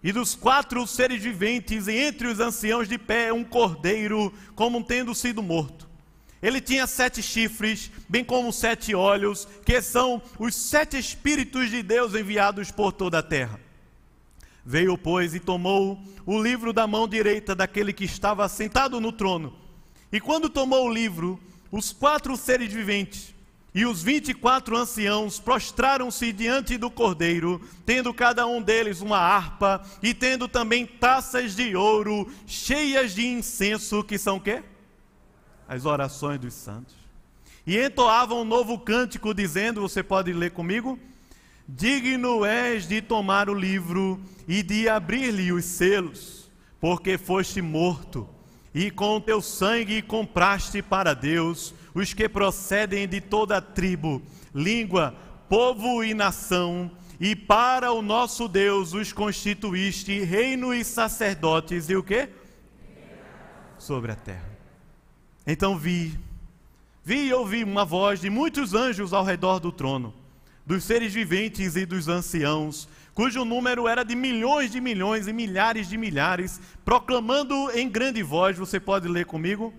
E 0.02 0.12
dos 0.12 0.34
quatro 0.34 0.86
seres 0.86 1.22
viventes, 1.22 1.88
e 1.88 1.96
entre 1.96 2.28
os 2.28 2.38
anciãos 2.38 2.88
de 2.88 2.96
pé, 2.96 3.32
um 3.32 3.42
cordeiro, 3.44 4.32
como 4.54 4.82
tendo 4.84 5.14
sido 5.14 5.42
morto. 5.42 5.88
Ele 6.40 6.60
tinha 6.60 6.86
sete 6.86 7.20
chifres, 7.20 7.90
bem 8.08 8.24
como 8.24 8.52
sete 8.52 8.94
olhos, 8.94 9.48
que 9.64 9.82
são 9.82 10.22
os 10.38 10.54
sete 10.54 10.96
Espíritos 10.96 11.68
de 11.68 11.82
Deus 11.82 12.14
enviados 12.14 12.70
por 12.70 12.92
toda 12.92 13.18
a 13.18 13.22
terra. 13.22 13.60
Veio, 14.64 14.96
pois, 14.96 15.34
e 15.34 15.40
tomou 15.40 16.00
o 16.24 16.40
livro 16.40 16.72
da 16.72 16.86
mão 16.86 17.08
direita 17.08 17.54
daquele 17.54 17.92
que 17.92 18.04
estava 18.04 18.48
sentado 18.48 19.00
no 19.00 19.10
trono. 19.10 19.56
E 20.12 20.20
quando 20.20 20.48
tomou 20.48 20.86
o 20.86 20.92
livro, 20.92 21.40
os 21.72 21.92
quatro 21.92 22.36
seres 22.36 22.72
viventes, 22.72 23.34
e 23.74 23.84
os 23.84 24.02
vinte 24.02 24.30
e 24.30 24.34
quatro 24.34 24.76
anciãos 24.76 25.38
prostraram-se 25.38 26.32
diante 26.32 26.78
do 26.78 26.90
cordeiro, 26.90 27.60
tendo 27.84 28.14
cada 28.14 28.46
um 28.46 28.62
deles 28.62 29.00
uma 29.00 29.18
harpa, 29.18 29.82
e 30.02 30.14
tendo 30.14 30.48
também 30.48 30.86
taças 30.86 31.54
de 31.54 31.76
ouro 31.76 32.30
cheias 32.46 33.14
de 33.14 33.26
incenso, 33.26 34.02
que 34.02 34.18
são 34.18 34.40
quê? 34.40 34.62
As 35.68 35.84
orações 35.84 36.40
dos 36.40 36.54
santos. 36.54 36.96
E 37.66 37.78
entoavam 37.78 38.40
um 38.40 38.44
novo 38.44 38.78
cântico, 38.78 39.34
dizendo: 39.34 39.82
Você 39.82 40.02
pode 40.02 40.32
ler 40.32 40.52
comigo? 40.52 40.98
Digno 41.68 42.46
és 42.46 42.88
de 42.88 43.02
tomar 43.02 43.50
o 43.50 43.54
livro 43.54 44.18
e 44.48 44.62
de 44.62 44.88
abrir-lhe 44.88 45.52
os 45.52 45.66
selos, 45.66 46.50
porque 46.80 47.18
foste 47.18 47.60
morto, 47.60 48.26
e 48.74 48.90
com 48.90 49.20
teu 49.20 49.42
sangue 49.42 50.00
compraste 50.00 50.80
para 50.80 51.12
Deus 51.12 51.74
os 51.94 52.12
que 52.12 52.28
procedem 52.28 53.08
de 53.08 53.20
toda 53.20 53.60
tribo, 53.60 54.22
língua, 54.54 55.14
povo 55.48 56.04
e 56.04 56.14
nação, 56.14 56.90
e 57.20 57.34
para 57.34 57.92
o 57.92 58.00
nosso 58.00 58.46
Deus 58.46 58.92
os 58.92 59.12
constituíste 59.12 60.20
reino 60.20 60.72
e 60.72 60.84
sacerdotes 60.84 61.88
e 61.88 61.96
o 61.96 62.02
que? 62.02 62.28
Sobre 63.78 64.12
a 64.12 64.16
terra. 64.16 64.48
Então 65.46 65.76
vi, 65.76 66.16
vi 67.04 67.28
e 67.28 67.32
ouvi 67.32 67.64
uma 67.64 67.84
voz 67.84 68.20
de 68.20 68.30
muitos 68.30 68.74
anjos 68.74 69.12
ao 69.12 69.24
redor 69.24 69.58
do 69.58 69.72
trono, 69.72 70.14
dos 70.64 70.84
seres 70.84 71.12
viventes 71.12 71.74
e 71.74 71.84
dos 71.86 72.06
anciãos, 72.06 72.88
cujo 73.14 73.44
número 73.44 73.88
era 73.88 74.04
de 74.04 74.14
milhões 74.14 74.70
de 74.70 74.80
milhões 74.80 75.26
e 75.26 75.32
milhares 75.32 75.88
de 75.88 75.96
milhares, 75.96 76.60
proclamando 76.84 77.70
em 77.72 77.88
grande 77.88 78.22
voz, 78.22 78.56
você 78.56 78.78
pode 78.78 79.08
ler 79.08 79.26
comigo? 79.26 79.74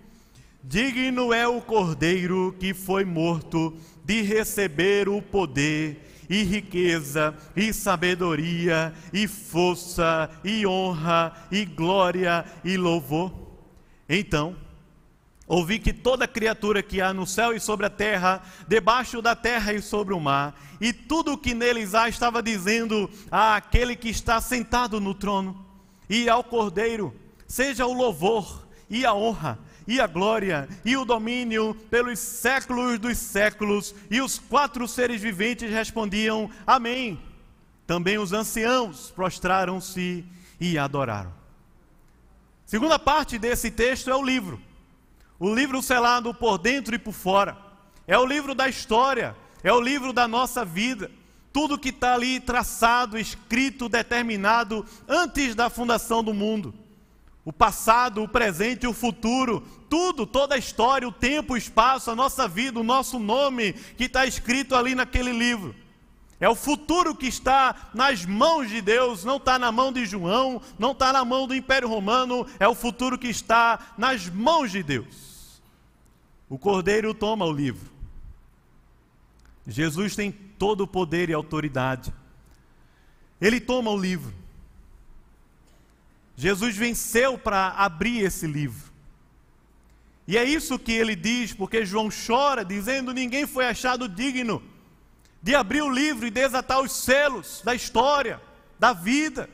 Digno 0.63 1.31
é 1.33 1.47
o 1.47 1.61
cordeiro 1.61 2.53
que 2.59 2.73
foi 2.73 3.05
morto 3.05 3.77
de 4.03 4.21
receber 4.21 5.07
o 5.07 5.21
poder 5.21 6.25
e 6.29 6.43
riqueza 6.43 7.33
e 7.55 7.73
sabedoria 7.73 8.93
e 9.13 9.27
força 9.27 10.29
e 10.43 10.67
honra 10.67 11.33
e 11.49 11.63
glória 11.63 12.45
e 12.63 12.75
louvor. 12.75 13.33
Então, 14.07 14.55
ouvi 15.47 15.79
que 15.79 15.93
toda 15.93 16.27
criatura 16.27 16.83
que 16.83 16.99
há 16.99 17.13
no 17.13 17.25
céu 17.25 17.55
e 17.55 17.59
sobre 17.59 17.85
a 17.85 17.89
terra, 17.89 18.43
debaixo 18.67 19.21
da 19.21 19.35
terra 19.35 19.73
e 19.73 19.81
sobre 19.81 20.13
o 20.13 20.19
mar, 20.19 20.59
e 20.81 20.91
tudo 20.91 21.33
o 21.33 21.37
que 21.37 21.53
neles 21.53 21.95
há 21.95 22.09
estava 22.09 22.43
dizendo 22.43 23.09
àquele 23.31 23.95
que 23.95 24.09
está 24.09 24.41
sentado 24.41 24.99
no 24.99 25.13
trono 25.13 25.65
e 26.09 26.27
ao 26.27 26.43
cordeiro, 26.43 27.15
seja 27.47 27.85
o 27.85 27.93
louvor 27.93 28.67
e 28.89 29.05
a 29.05 29.13
honra 29.13 29.57
e 29.89 29.99
a 29.99 30.05
glória 30.05 30.69
e 30.85 30.95
o 30.95 31.03
domínio 31.03 31.73
pelos 31.89 32.19
séculos 32.19 32.99
dos 32.99 33.17
séculos. 33.17 33.95
E 34.11 34.21
os 34.21 34.37
quatro 34.37 34.87
seres 34.87 35.19
viventes 35.19 35.71
respondiam: 35.71 36.47
Amém. 36.65 37.19
Também 37.87 38.19
os 38.19 38.31
anciãos 38.31 39.09
prostraram-se 39.09 40.23
e 40.61 40.77
adoraram. 40.77 41.33
Segunda 42.67 42.99
parte 42.99 43.39
desse 43.39 43.71
texto 43.71 44.11
é 44.11 44.15
o 44.15 44.23
livro. 44.23 44.61
O 45.39 45.51
livro 45.51 45.81
selado 45.81 46.35
por 46.35 46.59
dentro 46.59 46.93
e 46.93 46.99
por 46.99 47.13
fora. 47.13 47.57
É 48.05 48.15
o 48.15 48.27
livro 48.27 48.53
da 48.53 48.69
história, 48.69 49.35
é 49.63 49.73
o 49.73 49.81
livro 49.81 50.13
da 50.13 50.27
nossa 50.27 50.63
vida. 50.63 51.09
tudo 51.51 51.79
que 51.79 51.89
está 51.89 52.13
ali 52.13 52.39
traçado, 52.39 53.17
escrito, 53.17 53.89
determinado 53.89 54.85
antes 55.07 55.55
da 55.55 55.67
fundação 55.67 56.23
do 56.23 56.31
mundo. 56.31 56.75
O 57.49 57.51
passado, 57.51 58.21
o 58.21 58.27
presente, 58.27 58.85
o 58.85 58.93
futuro, 58.93 59.61
tudo, 59.89 60.27
toda 60.27 60.53
a 60.53 60.57
história, 60.59 61.07
o 61.07 61.11
tempo, 61.11 61.53
o 61.53 61.57
espaço, 61.57 62.11
a 62.11 62.15
nossa 62.15 62.47
vida, 62.47 62.79
o 62.79 62.83
nosso 62.83 63.17
nome 63.17 63.73
que 63.73 64.03
está 64.03 64.23
escrito 64.27 64.75
ali 64.75 64.93
naquele 64.93 65.31
livro. 65.31 65.73
É 66.39 66.47
o 66.47 66.53
futuro 66.53 67.15
que 67.15 67.25
está 67.25 67.89
nas 67.91 68.23
mãos 68.23 68.69
de 68.69 68.81
Deus, 68.81 69.23
não 69.23 69.37
está 69.37 69.57
na 69.57 69.71
mão 69.71 69.91
de 69.91 70.05
João, 70.05 70.61
não 70.77 70.91
está 70.91 71.11
na 71.11 71.25
mão 71.25 71.47
do 71.47 71.55
Império 71.55 71.89
Romano, 71.89 72.45
é 72.59 72.67
o 72.67 72.75
futuro 72.75 73.17
que 73.17 73.29
está 73.29 73.93
nas 73.97 74.29
mãos 74.29 74.69
de 74.69 74.83
Deus. 74.83 75.59
O 76.47 76.55
Cordeiro 76.59 77.15
toma 77.15 77.45
o 77.45 77.51
livro. 77.51 77.89
Jesus 79.65 80.15
tem 80.15 80.31
todo 80.31 80.81
o 80.81 80.87
poder 80.87 81.31
e 81.31 81.33
autoridade. 81.33 82.13
Ele 83.41 83.59
toma 83.59 83.89
o 83.89 83.97
livro. 83.97 84.35
Jesus 86.39 86.77
venceu 86.77 87.37
para 87.37 87.67
abrir 87.71 88.19
esse 88.19 88.47
livro. 88.47 88.89
E 90.25 90.37
é 90.37 90.43
isso 90.45 90.79
que 90.79 90.93
ele 90.93 91.13
diz, 91.13 91.51
porque 91.51 91.85
João 91.85 92.07
chora, 92.07 92.63
dizendo: 92.63 93.13
Ninguém 93.13 93.45
foi 93.45 93.65
achado 93.65 94.07
digno 94.07 94.63
de 95.43 95.53
abrir 95.53 95.81
o 95.81 95.89
livro 95.89 96.25
e 96.25 96.31
desatar 96.31 96.79
os 96.79 96.93
selos 96.93 97.61
da 97.61 97.75
história, 97.75 98.41
da 98.79 98.93
vida. 98.93 99.49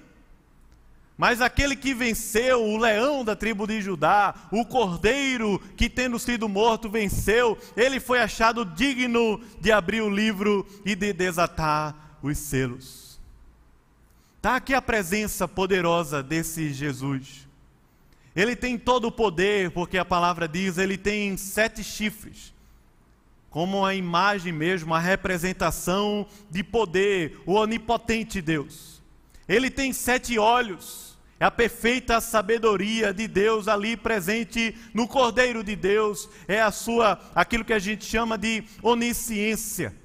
Mas 1.18 1.42
aquele 1.42 1.76
que 1.76 1.92
venceu, 1.92 2.64
o 2.64 2.78
leão 2.78 3.26
da 3.26 3.36
tribo 3.36 3.66
de 3.66 3.82
Judá, 3.82 4.36
o 4.52 4.64
cordeiro 4.64 5.60
que, 5.76 5.90
tendo 5.90 6.20
sido 6.20 6.48
morto, 6.48 6.88
venceu, 6.88 7.58
ele 7.76 8.00
foi 8.00 8.20
achado 8.20 8.64
digno 8.64 9.42
de 9.60 9.72
abrir 9.72 10.02
o 10.02 10.10
livro 10.10 10.64
e 10.86 10.94
de 10.94 11.14
desatar 11.14 12.20
os 12.22 12.38
selos. 12.38 13.05
Está 14.46 14.58
aqui 14.58 14.76
a 14.76 14.82
presença 14.82 15.48
poderosa 15.48 16.22
desse 16.22 16.72
Jesus. 16.72 17.48
Ele 18.36 18.56
tem 18.56 18.78
todo 18.78 19.08
o 19.08 19.12
poder, 19.12 19.72
porque 19.72 19.98
a 19.98 20.06
palavra 20.06 20.48
diz, 20.48 20.78
ele 20.78 21.00
tem 21.00 21.36
sete 21.36 21.84
chifres 21.84 22.54
como 23.50 23.84
a 23.84 23.96
imagem 23.96 24.54
mesmo, 24.54 24.94
a 24.94 25.00
representação 25.00 26.28
de 26.48 26.64
poder, 26.64 27.42
o 27.44 27.54
onipotente 27.54 28.40
Deus. 28.40 29.02
Ele 29.50 29.72
tem 29.72 29.92
sete 29.92 30.38
olhos, 30.38 31.18
é 31.40 31.46
a 31.46 31.50
perfeita 31.50 32.22
sabedoria 32.22 33.12
de 33.12 33.28
Deus 33.28 33.68
ali 33.68 33.98
presente 33.98 34.78
no 34.94 35.08
Cordeiro 35.08 35.64
de 35.64 35.76
Deus, 35.76 36.30
é 36.48 36.62
a 36.62 36.70
sua 36.70 37.20
aquilo 37.34 37.66
que 37.66 37.74
a 37.74 37.80
gente 37.80 38.06
chama 38.06 38.38
de 38.38 38.64
onisciência. 38.84 40.05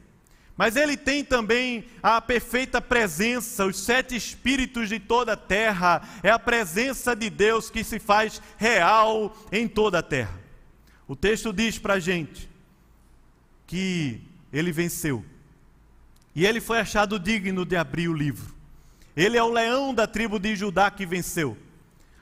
Mas 0.61 0.77
ele 0.77 0.95
tem 0.95 1.25
também 1.25 1.87
a 2.03 2.21
perfeita 2.21 2.83
presença, 2.83 3.65
os 3.65 3.79
sete 3.79 4.15
espíritos 4.15 4.91
de 4.91 5.01
toda 5.01 5.33
a 5.33 5.37
terra, 5.37 6.07
é 6.23 6.29
a 6.29 6.39
presença 6.39 7.17
de 7.17 7.31
Deus 7.31 7.71
que 7.71 7.83
se 7.83 7.99
faz 7.99 8.43
real 8.59 9.35
em 9.51 9.67
toda 9.67 10.01
a 10.01 10.03
terra. 10.03 10.39
O 11.09 11.17
texto 11.17 11.51
diz 11.51 11.79
para 11.79 11.95
a 11.95 11.99
gente 11.99 12.47
que 13.67 14.21
ele 14.53 14.71
venceu 14.71 15.25
e 16.37 16.45
ele 16.45 16.61
foi 16.61 16.79
achado 16.79 17.19
digno 17.19 17.65
de 17.65 17.75
abrir 17.75 18.09
o 18.09 18.15
livro. 18.15 18.55
Ele 19.17 19.39
é 19.39 19.43
o 19.43 19.51
leão 19.51 19.95
da 19.95 20.07
tribo 20.07 20.39
de 20.39 20.55
Judá 20.55 20.91
que 20.91 21.07
venceu. 21.07 21.57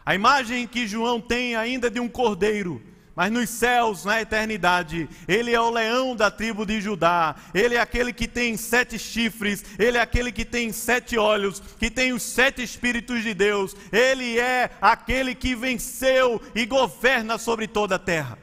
A 0.07 0.15
imagem 0.15 0.65
que 0.65 0.87
João 0.87 1.21
tem 1.21 1.57
ainda 1.57 1.91
de 1.91 1.99
um 1.99 2.09
cordeiro, 2.09 2.81
mas 3.19 3.33
nos 3.33 3.51
céus, 3.51 4.05
na 4.05 4.21
eternidade, 4.21 5.09
ele 5.27 5.53
é 5.53 5.61
o 5.61 5.71
leão 5.71 6.15
da 6.15 6.31
tribo 6.31 6.65
de 6.65 6.81
Judá, 6.81 7.35
ele 7.53 7.75
é 7.75 7.81
aquele 7.81 8.13
que 8.13 8.29
tem 8.29 8.57
sete 8.57 8.97
chifres, 8.97 9.65
ele 9.77 9.99
é 9.99 10.01
aquele 10.01 10.31
que 10.31 10.45
tem 10.45 10.71
sete 10.71 11.19
olhos, 11.19 11.61
que 11.81 11.91
tem 11.91 12.13
os 12.13 12.23
sete 12.23 12.63
Espíritos 12.63 13.25
de 13.25 13.35
Deus, 13.35 13.75
ele 13.91 14.39
é 14.39 14.71
aquele 14.81 15.35
que 15.35 15.57
venceu 15.57 16.41
e 16.55 16.65
governa 16.65 17.39
sobre 17.39 17.67
toda 17.67 17.97
a 17.97 17.99
terra. 17.99 18.39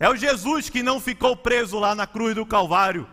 É 0.00 0.08
o 0.08 0.16
Jesus 0.16 0.68
que 0.68 0.82
não 0.82 0.98
ficou 0.98 1.36
preso 1.36 1.78
lá 1.78 1.94
na 1.94 2.08
cruz 2.08 2.34
do 2.34 2.44
Calvário. 2.44 3.06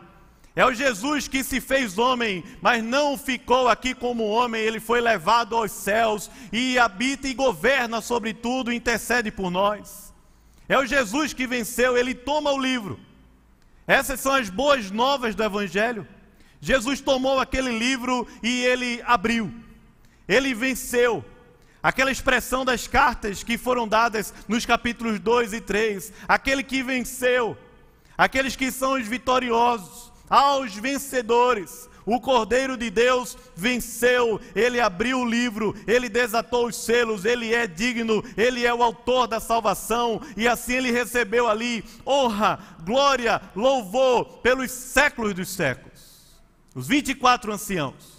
É 0.56 0.66
o 0.66 0.74
Jesus 0.74 1.28
que 1.28 1.44
se 1.44 1.62
fez 1.62 2.00
homem, 2.00 2.44
mas 2.64 2.84
não 2.84 3.16
ficou 3.16 3.70
aqui 3.70 3.94
como 3.94 4.24
homem, 4.24 4.60
ele 4.60 4.80
foi 4.80 5.02
levado 5.02 5.56
aos 5.56 5.72
céus 5.72 6.32
e 6.52 6.80
habita 6.80 7.28
e 7.28 7.36
governa 7.36 8.02
sobre 8.02 8.34
tudo, 8.34 8.74
intercede 8.74 9.30
por 9.30 9.52
nós. 9.52 10.07
É 10.70 10.78
o 10.78 10.86
Jesus 10.86 11.34
que 11.34 11.48
venceu, 11.48 11.98
ele 11.98 12.14
toma 12.14 12.52
o 12.52 12.60
livro. 12.60 13.00
Essas 13.86 14.20
são 14.20 14.34
as 14.34 14.50
boas 14.50 14.92
novas 14.92 15.34
do 15.34 15.44
Evangelho. 15.44 16.06
Jesus 16.60 17.00
tomou 17.00 17.40
aquele 17.40 17.78
livro 17.78 18.28
e 18.44 18.64
ele 18.66 19.02
abriu, 19.06 19.54
ele 20.28 20.54
venceu. 20.54 21.24
Aquela 21.82 22.12
expressão 22.12 22.66
das 22.66 22.88
cartas 22.88 23.44
que 23.44 23.58
foram 23.58 23.88
dadas 23.88 24.34
nos 24.48 24.66
capítulos 24.66 25.20
2 25.20 25.54
e 25.54 25.62
3, 25.62 26.12
aquele 26.28 26.64
que 26.64 26.84
venceu, 26.84 27.58
aqueles 28.18 28.56
que 28.56 28.72
são 28.72 28.94
os 28.94 29.08
vitoriosos 29.08 30.12
aos 30.30 30.76
vencedores. 30.76 31.88
O 32.08 32.22
Cordeiro 32.22 32.78
de 32.78 32.90
Deus 32.90 33.38
venceu, 33.54 34.40
ele 34.56 34.80
abriu 34.80 35.20
o 35.20 35.30
livro, 35.30 35.76
ele 35.86 36.08
desatou 36.08 36.68
os 36.68 36.78
selos, 36.78 37.26
ele 37.26 37.54
é 37.54 37.68
digno, 37.68 38.24
ele 38.38 38.66
é 38.66 38.74
o 38.74 38.82
autor 38.82 39.28
da 39.28 39.42
salvação, 39.42 40.22
e 40.38 40.48
assim 40.48 40.76
ele 40.76 40.90
recebeu 40.90 41.50
ali 41.50 41.84
honra, 42.08 42.60
glória, 42.86 43.42
louvor 43.54 44.40
pelos 44.40 44.72
séculos 44.72 45.34
dos 45.34 45.50
séculos. 45.50 46.40
Os 46.74 46.88
24 46.88 47.52
anciãos 47.52 48.18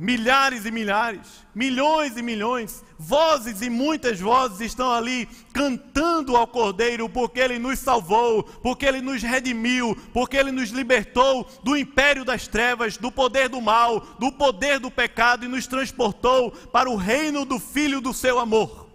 milhares 0.00 0.64
e 0.64 0.70
milhares, 0.70 1.46
milhões 1.54 2.16
e 2.16 2.22
milhões, 2.22 2.82
vozes 3.00 3.62
e 3.62 3.70
muitas 3.70 4.20
vozes 4.20 4.60
estão 4.60 4.92
ali 4.92 5.26
cantando 5.54 6.36
ao 6.36 6.46
Cordeiro, 6.46 7.08
porque 7.08 7.40
ele 7.40 7.58
nos 7.58 7.78
salvou, 7.78 8.42
porque 8.42 8.84
ele 8.84 9.00
nos 9.00 9.22
redimiu, 9.22 9.96
porque 10.12 10.36
ele 10.36 10.52
nos 10.52 10.68
libertou 10.68 11.48
do 11.64 11.74
império 11.74 12.26
das 12.26 12.46
trevas, 12.46 12.98
do 12.98 13.10
poder 13.10 13.48
do 13.48 13.58
mal, 13.58 14.00
do 14.18 14.30
poder 14.30 14.78
do 14.78 14.90
pecado 14.90 15.46
e 15.46 15.48
nos 15.48 15.66
transportou 15.66 16.50
para 16.50 16.90
o 16.90 16.96
reino 16.96 17.46
do 17.46 17.58
Filho 17.58 18.02
do 18.02 18.12
seu 18.12 18.38
amor. 18.38 18.86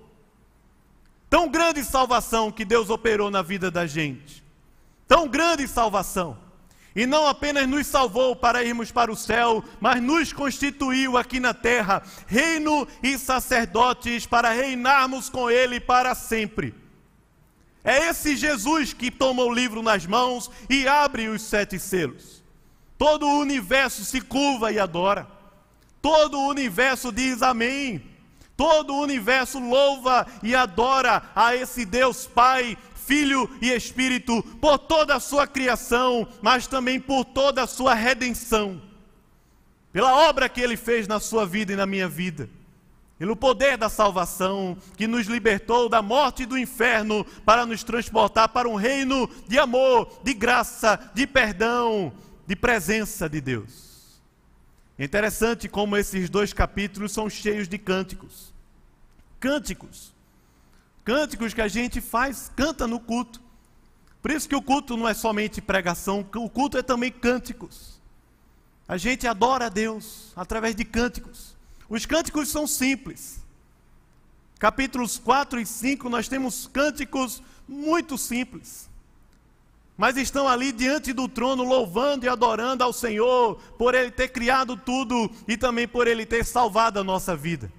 Tão 1.28 1.50
grande 1.50 1.84
salvação 1.84 2.52
que 2.52 2.64
Deus 2.64 2.92
operou 2.92 3.32
na 3.32 3.42
vida 3.42 3.72
da 3.72 3.88
gente. 3.88 4.44
Tão 5.08 5.28
grande 5.28 5.68
salvação 5.68 6.45
e 6.96 7.06
não 7.06 7.28
apenas 7.28 7.68
nos 7.68 7.86
salvou 7.88 8.36
para 8.36 8.64
irmos 8.64 8.90
para 8.90 9.12
o 9.12 9.16
céu, 9.16 9.64
mas 9.82 10.02
nos 10.02 10.32
constituiu 10.32 11.18
aqui 11.18 11.40
na 11.40 11.54
terra, 11.54 12.02
reino 12.26 12.88
e 13.04 13.18
sacerdotes, 13.18 14.26
para 14.26 14.52
reinarmos 14.52 15.30
com 15.30 15.50
Ele 15.50 15.80
para 15.80 16.16
sempre. 16.16 16.74
É 17.84 18.08
esse 18.08 18.36
Jesus 18.38 18.94
que 18.94 19.12
toma 19.12 19.44
o 19.44 19.54
livro 19.54 19.84
nas 19.84 20.06
mãos 20.06 20.50
e 20.70 20.88
abre 20.88 21.28
os 21.28 21.42
sete 21.42 21.78
selos. 21.78 22.42
Todo 22.98 23.28
o 23.28 23.40
universo 23.40 24.06
se 24.06 24.22
curva 24.22 24.72
e 24.72 24.80
adora. 24.80 25.28
Todo 26.02 26.40
o 26.40 26.48
universo 26.48 27.12
diz 27.12 27.42
amém. 27.42 28.02
Todo 28.56 28.94
o 28.94 29.02
universo 29.02 29.60
louva 29.60 30.26
e 30.42 30.56
adora 30.56 31.24
a 31.36 31.56
esse 31.56 31.86
Deus 31.86 32.26
Pai 32.26 32.78
Filho 33.06 33.50
e 33.62 33.72
Espírito, 33.72 34.42
por 34.60 34.80
toda 34.80 35.16
a 35.16 35.20
sua 35.20 35.46
criação, 35.46 36.28
mas 36.42 36.66
também 36.66 37.00
por 37.00 37.24
toda 37.24 37.64
a 37.64 37.68
sua 37.68 37.94
redenção, 37.94 38.82
pela 39.94 40.28
obra 40.28 40.50
que 40.50 40.60
ele 40.60 40.76
fez 40.76 41.08
na 41.08 41.20
sua 41.20 41.46
vida 41.46 41.74
e 41.74 41.76
na 41.76 41.86
minha 41.86 42.10
vida, 42.10 42.50
pelo 43.20 43.36
poder 43.36 43.78
da 43.78 43.90
salvação 43.90 44.76
que 44.98 45.06
nos 45.06 45.28
libertou 45.28 45.88
da 45.88 46.02
morte 46.02 46.44
e 46.44 46.46
do 46.48 46.58
inferno 46.58 47.24
para 47.46 47.66
nos 47.66 47.84
transportar 47.84 48.50
para 48.50 48.68
um 48.68 48.76
reino 48.76 49.30
de 49.48 49.60
amor, 49.60 50.20
de 50.24 50.34
graça, 50.34 51.12
de 51.14 51.28
perdão, 51.28 52.12
de 52.48 52.56
presença 52.56 53.30
de 53.30 53.40
Deus. 53.40 54.20
É 54.98 55.06
interessante 55.06 55.70
como 55.70 55.96
esses 55.96 56.28
dois 56.28 56.54
capítulos 56.54 57.12
são 57.12 57.30
cheios 57.30 57.68
de 57.68 57.78
cânticos. 57.78 58.54
Cânticos 59.40 60.15
Cânticos 61.06 61.54
que 61.54 61.62
a 61.62 61.68
gente 61.68 62.02
faz, 62.02 62.52
canta 62.56 62.88
no 62.88 63.00
culto. 63.00 63.40
Por 64.24 64.32
isso 64.32 64.50
que 64.50 64.56
o 64.56 64.62
culto 64.62 64.98
não 64.98 65.08
é 65.08 65.14
somente 65.14 65.62
pregação, 65.62 66.28
o 66.36 66.50
culto 66.50 66.80
é 66.80 66.82
também 66.82 67.12
cânticos. 67.12 68.02
A 68.88 68.98
gente 68.98 69.28
adora 69.28 69.68
a 69.68 69.70
Deus 69.70 70.34
através 70.36 70.76
de 70.76 70.84
cânticos. 70.84 71.56
Os 71.88 72.08
cânticos 72.08 72.50
são 72.50 72.66
simples. 72.66 73.40
Capítulos 74.58 75.20
4 75.20 75.60
e 75.60 75.66
5 75.66 76.10
nós 76.10 76.28
temos 76.28 76.66
cânticos 76.66 77.42
muito 77.68 78.18
simples. 78.18 78.90
Mas 79.96 80.18
estão 80.18 80.48
ali 80.48 80.72
diante 80.72 81.14
do 81.14 81.28
trono 81.28 81.64
louvando 81.64 82.26
e 82.26 82.30
adorando 82.30 82.84
ao 82.84 82.92
Senhor 82.92 83.58
por 83.78 83.94
ele 83.94 84.10
ter 84.10 84.30
criado 84.30 84.76
tudo 84.76 85.30
e 85.48 85.56
também 85.56 85.88
por 85.88 86.08
ele 86.08 86.26
ter 86.26 86.44
salvado 86.44 87.00
a 87.00 87.04
nossa 87.04 87.36
vida. 87.36 87.72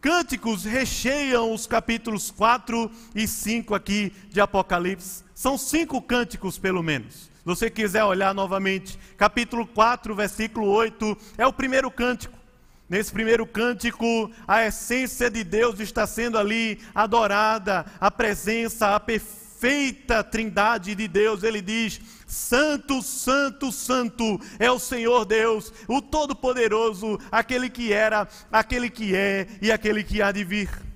Cânticos 0.00 0.64
recheiam 0.64 1.52
os 1.52 1.66
capítulos 1.66 2.30
4 2.30 2.88
e 3.16 3.26
5 3.26 3.74
aqui 3.74 4.12
de 4.30 4.40
Apocalipse. 4.40 5.24
São 5.34 5.58
cinco 5.58 6.00
cânticos, 6.00 6.56
pelo 6.56 6.84
menos. 6.84 7.28
você 7.44 7.68
quiser 7.68 8.04
olhar 8.04 8.32
novamente, 8.32 8.96
capítulo 9.16 9.66
4, 9.66 10.14
versículo 10.14 10.68
8, 10.68 11.16
é 11.36 11.46
o 11.46 11.52
primeiro 11.52 11.90
cântico. 11.90 12.36
Nesse 12.88 13.12
primeiro 13.12 13.44
cântico, 13.44 14.30
a 14.46 14.64
essência 14.64 15.28
de 15.28 15.42
Deus 15.42 15.80
está 15.80 16.06
sendo 16.06 16.38
ali 16.38 16.78
adorada, 16.94 17.84
a 18.00 18.10
presença, 18.10 18.94
a 18.94 19.00
perfeita 19.58 20.22
trindade 20.22 20.94
de 20.94 21.08
Deus. 21.08 21.42
Ele 21.42 21.60
diz: 21.60 22.00
Santo, 22.26 23.02
Santo, 23.02 23.72
Santo 23.72 24.40
é 24.58 24.70
o 24.70 24.78
Senhor 24.78 25.24
Deus, 25.24 25.72
o 25.86 26.00
Todo-Poderoso, 26.00 27.18
aquele 27.30 27.68
que 27.68 27.92
era, 27.92 28.28
aquele 28.50 28.88
que 28.88 29.14
é 29.14 29.46
e 29.60 29.70
aquele 29.70 30.02
que 30.02 30.22
há 30.22 30.32
de 30.32 30.44
vir. 30.44 30.87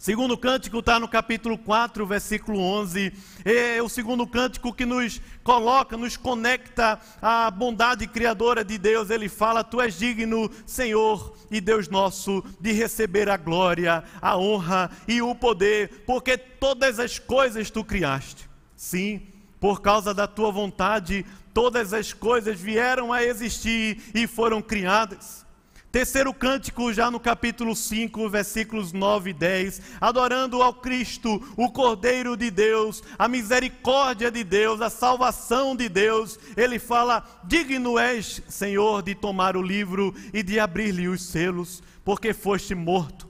Segundo 0.00 0.34
cântico 0.34 0.78
está 0.78 0.98
no 0.98 1.06
capítulo 1.06 1.58
4, 1.58 2.06
versículo 2.06 2.58
11. 2.58 3.12
É 3.44 3.82
o 3.82 3.88
segundo 3.88 4.26
cântico 4.26 4.72
que 4.72 4.86
nos 4.86 5.20
coloca, 5.44 5.94
nos 5.94 6.16
conecta 6.16 6.98
à 7.20 7.50
bondade 7.50 8.06
criadora 8.06 8.64
de 8.64 8.78
Deus. 8.78 9.10
Ele 9.10 9.28
fala: 9.28 9.62
Tu 9.62 9.78
és 9.78 9.98
digno, 9.98 10.50
Senhor 10.64 11.36
e 11.50 11.60
Deus 11.60 11.86
nosso, 11.86 12.42
de 12.58 12.72
receber 12.72 13.28
a 13.28 13.36
glória, 13.36 14.02
a 14.22 14.38
honra 14.38 14.90
e 15.06 15.20
o 15.20 15.34
poder, 15.34 16.02
porque 16.06 16.38
todas 16.38 16.98
as 16.98 17.18
coisas 17.18 17.70
tu 17.70 17.84
criaste. 17.84 18.48
Sim, 18.74 19.20
por 19.60 19.82
causa 19.82 20.14
da 20.14 20.26
tua 20.26 20.50
vontade, 20.50 21.26
todas 21.52 21.92
as 21.92 22.14
coisas 22.14 22.58
vieram 22.58 23.12
a 23.12 23.22
existir 23.22 24.00
e 24.14 24.26
foram 24.26 24.62
criadas. 24.62 25.44
Terceiro 25.92 26.32
cântico, 26.32 26.92
já 26.92 27.10
no 27.10 27.18
capítulo 27.18 27.74
5, 27.74 28.28
versículos 28.28 28.92
9 28.92 29.30
e 29.30 29.32
10, 29.32 29.82
adorando 30.00 30.62
ao 30.62 30.72
Cristo, 30.72 31.42
o 31.56 31.68
Cordeiro 31.68 32.36
de 32.36 32.48
Deus, 32.48 33.02
a 33.18 33.26
misericórdia 33.26 34.30
de 34.30 34.44
Deus, 34.44 34.80
a 34.80 34.88
salvação 34.88 35.74
de 35.74 35.88
Deus. 35.88 36.38
Ele 36.56 36.78
fala: 36.78 37.24
Digno 37.42 37.98
és, 37.98 38.40
Senhor, 38.48 39.02
de 39.02 39.16
tomar 39.16 39.56
o 39.56 39.62
livro 39.62 40.14
e 40.32 40.44
de 40.44 40.60
abrir-lhe 40.60 41.08
os 41.08 41.22
selos, 41.22 41.82
porque 42.04 42.32
foste 42.32 42.72
morto. 42.72 43.28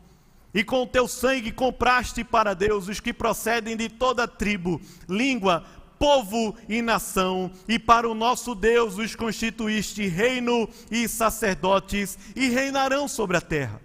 E 0.52 0.62
com 0.62 0.86
teu 0.86 1.08
sangue 1.08 1.52
compraste 1.52 2.24
para 2.24 2.54
Deus 2.54 2.88
os 2.88 3.00
que 3.00 3.12
procedem 3.12 3.76
de 3.76 3.88
toda 3.88 4.28
tribo, 4.28 4.80
língua, 5.08 5.64
povo 6.00 6.56
e 6.66 6.80
nação, 6.80 7.52
e 7.68 7.78
para 7.78 8.08
o 8.08 8.14
nosso 8.14 8.54
Deus 8.54 8.96
os 8.96 9.14
constituíste 9.14 10.06
reino 10.06 10.66
e 10.90 11.06
sacerdotes, 11.06 12.18
e 12.34 12.48
reinarão 12.48 13.06
sobre 13.06 13.36
a 13.36 13.40
terra. 13.42 13.82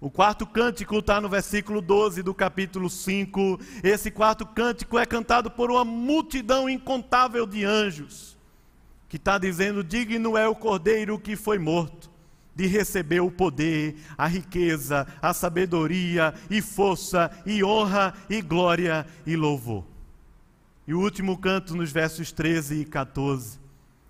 O 0.00 0.08
quarto 0.08 0.46
cântico 0.46 0.96
está 0.98 1.20
no 1.20 1.28
versículo 1.28 1.80
12 1.80 2.22
do 2.22 2.32
capítulo 2.32 2.88
5. 2.88 3.58
Esse 3.82 4.08
quarto 4.08 4.46
cântico 4.46 4.96
é 4.96 5.04
cantado 5.04 5.50
por 5.50 5.68
uma 5.72 5.84
multidão 5.84 6.70
incontável 6.70 7.44
de 7.44 7.64
anjos, 7.64 8.38
que 9.08 9.16
está 9.16 9.36
dizendo: 9.36 9.82
Digno 9.82 10.36
é 10.36 10.46
o 10.46 10.54
cordeiro 10.54 11.18
que 11.18 11.34
foi 11.34 11.58
morto 11.58 12.08
de 12.54 12.68
receber 12.68 13.18
o 13.18 13.32
poder, 13.32 13.96
a 14.16 14.28
riqueza, 14.28 15.08
a 15.20 15.34
sabedoria 15.34 16.32
e 16.48 16.62
força 16.62 17.32
e 17.44 17.64
honra 17.64 18.14
e 18.30 18.40
glória 18.40 19.04
e 19.26 19.34
louvor. 19.34 19.97
E 20.88 20.94
o 20.94 21.00
último 21.00 21.36
canto 21.36 21.76
nos 21.76 21.92
versos 21.92 22.32
13 22.32 22.80
e 22.80 22.84
14. 22.86 23.58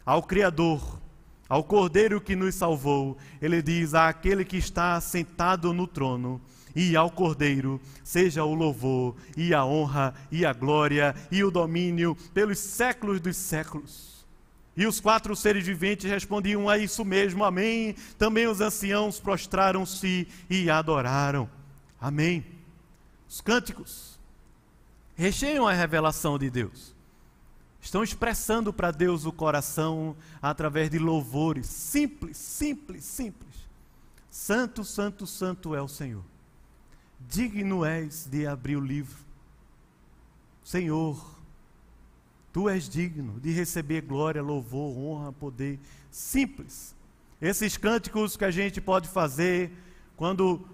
Ao 0.07 0.23
Criador, 0.23 1.01
ao 1.49 1.65
Cordeiro 1.65 2.21
que 2.21 2.37
nos 2.37 2.55
salvou, 2.55 3.19
ele 3.43 3.61
diz: 3.61 3.95
àquele 3.95 4.45
que 4.45 4.57
está 4.57 5.01
sentado 5.01 5.73
no 5.73 5.89
trono, 5.89 6.41
e 6.77 6.95
ao 6.95 7.11
Cordeiro 7.11 7.81
seja 8.05 8.45
o 8.45 8.55
louvor, 8.55 9.17
e 9.37 9.53
a 9.53 9.65
honra, 9.65 10.15
e 10.31 10.47
a 10.47 10.53
glória, 10.53 11.17
e 11.33 11.43
o 11.43 11.51
domínio 11.51 12.17
pelos 12.33 12.61
séculos 12.61 13.21
dos 13.21 13.37
séculos. 13.37 14.25
E 14.77 14.87
os 14.87 15.01
quatro 15.01 15.35
seres 15.35 15.67
viventes 15.67 16.09
respondiam 16.09 16.69
a 16.69 16.79
isso 16.79 17.05
mesmo, 17.05 17.43
amém. 17.43 17.97
Também 18.17 18.47
os 18.47 18.61
anciãos 18.61 19.19
prostraram-se 19.19 20.29
e 20.49 20.71
adoraram, 20.71 21.51
amém. 22.01 22.47
Os 23.29 23.41
cânticos 23.41 24.08
recheiam 25.19 25.67
a 25.67 25.73
revelação 25.73 26.39
de 26.39 26.49
Deus. 26.49 26.95
Estão 27.83 28.05
expressando 28.05 28.73
para 28.73 28.93
Deus 28.93 29.27
o 29.27 29.33
coração 29.33 30.17
através 30.41 30.89
de 30.89 30.99
louvores 30.99 31.67
simples, 31.67 32.37
simples, 32.37 33.05
simples. 33.05 33.49
Santo, 34.31 34.85
santo, 34.85 35.27
santo 35.27 35.75
é 35.75 35.83
o 35.83 35.89
Senhor. 35.89 36.23
Digno 37.29 37.85
és 37.85 38.29
de 38.31 38.47
abrir 38.47 38.77
o 38.77 38.81
livro. 38.81 39.19
Senhor, 40.63 41.21
tu 42.53 42.69
és 42.69 42.89
digno 42.89 43.41
de 43.41 43.51
receber 43.51 44.03
glória, 44.03 44.41
louvor, 44.41 44.97
honra, 44.97 45.33
poder. 45.33 45.81
Simples. 46.13 46.95
Esses 47.43 47.77
cânticos 47.77 48.37
que 48.37 48.45
a 48.45 48.51
gente 48.53 48.81
pode 48.81 49.09
fazer 49.09 49.73
quando 50.17 50.65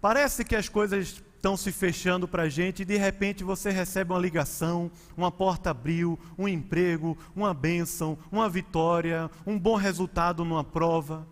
parece 0.00 0.44
que 0.44 0.56
as 0.56 0.68
coisas 0.68 1.22
estão 1.42 1.56
se 1.56 1.72
fechando 1.72 2.28
para 2.28 2.44
a 2.44 2.48
gente 2.48 2.82
e 2.82 2.84
de 2.84 2.96
repente 2.96 3.42
você 3.42 3.68
recebe 3.72 4.12
uma 4.12 4.20
ligação, 4.20 4.88
uma 5.16 5.28
porta 5.28 5.70
abriu, 5.70 6.16
um 6.38 6.46
emprego, 6.46 7.18
uma 7.34 7.52
bênção, 7.52 8.16
uma 8.30 8.48
vitória, 8.48 9.28
um 9.44 9.58
bom 9.58 9.74
resultado 9.74 10.44
numa 10.44 10.62
prova. 10.62 11.26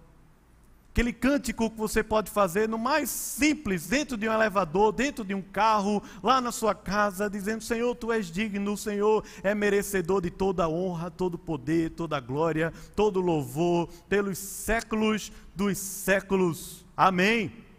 Aquele 0.91 1.13
cântico 1.13 1.71
que 1.71 1.79
você 1.79 2.03
pode 2.03 2.29
fazer 2.29 2.69
no 2.69 2.77
mais 2.77 3.09
simples, 3.09 3.87
dentro 3.87 4.17
de 4.17 4.29
um 4.29 4.33
elevador, 4.33 4.91
dentro 4.91 5.25
de 5.25 5.33
um 5.33 5.41
carro, 5.41 6.03
lá 6.21 6.41
na 6.41 6.51
sua 6.51 6.75
casa, 6.75 7.31
dizendo: 7.31 7.63
Senhor, 7.63 7.95
tu 7.95 8.11
és 8.11 8.27
digno, 8.27 8.73
o 8.73 8.77
Senhor 8.77 9.25
é 9.45 9.55
merecedor 9.55 10.21
de 10.21 10.31
toda 10.31 10.65
a 10.65 10.69
honra, 10.69 11.09
todo 11.09 11.35
o 11.35 11.39
poder, 11.39 11.91
toda 11.91 12.17
a 12.17 12.21
glória, 12.21 12.73
todo 12.97 13.21
louvor, 13.21 13.89
pelos 14.09 14.39
séculos 14.39 15.31
dos 15.55 15.79
séculos. 15.79 16.85
Amém. 16.97 17.70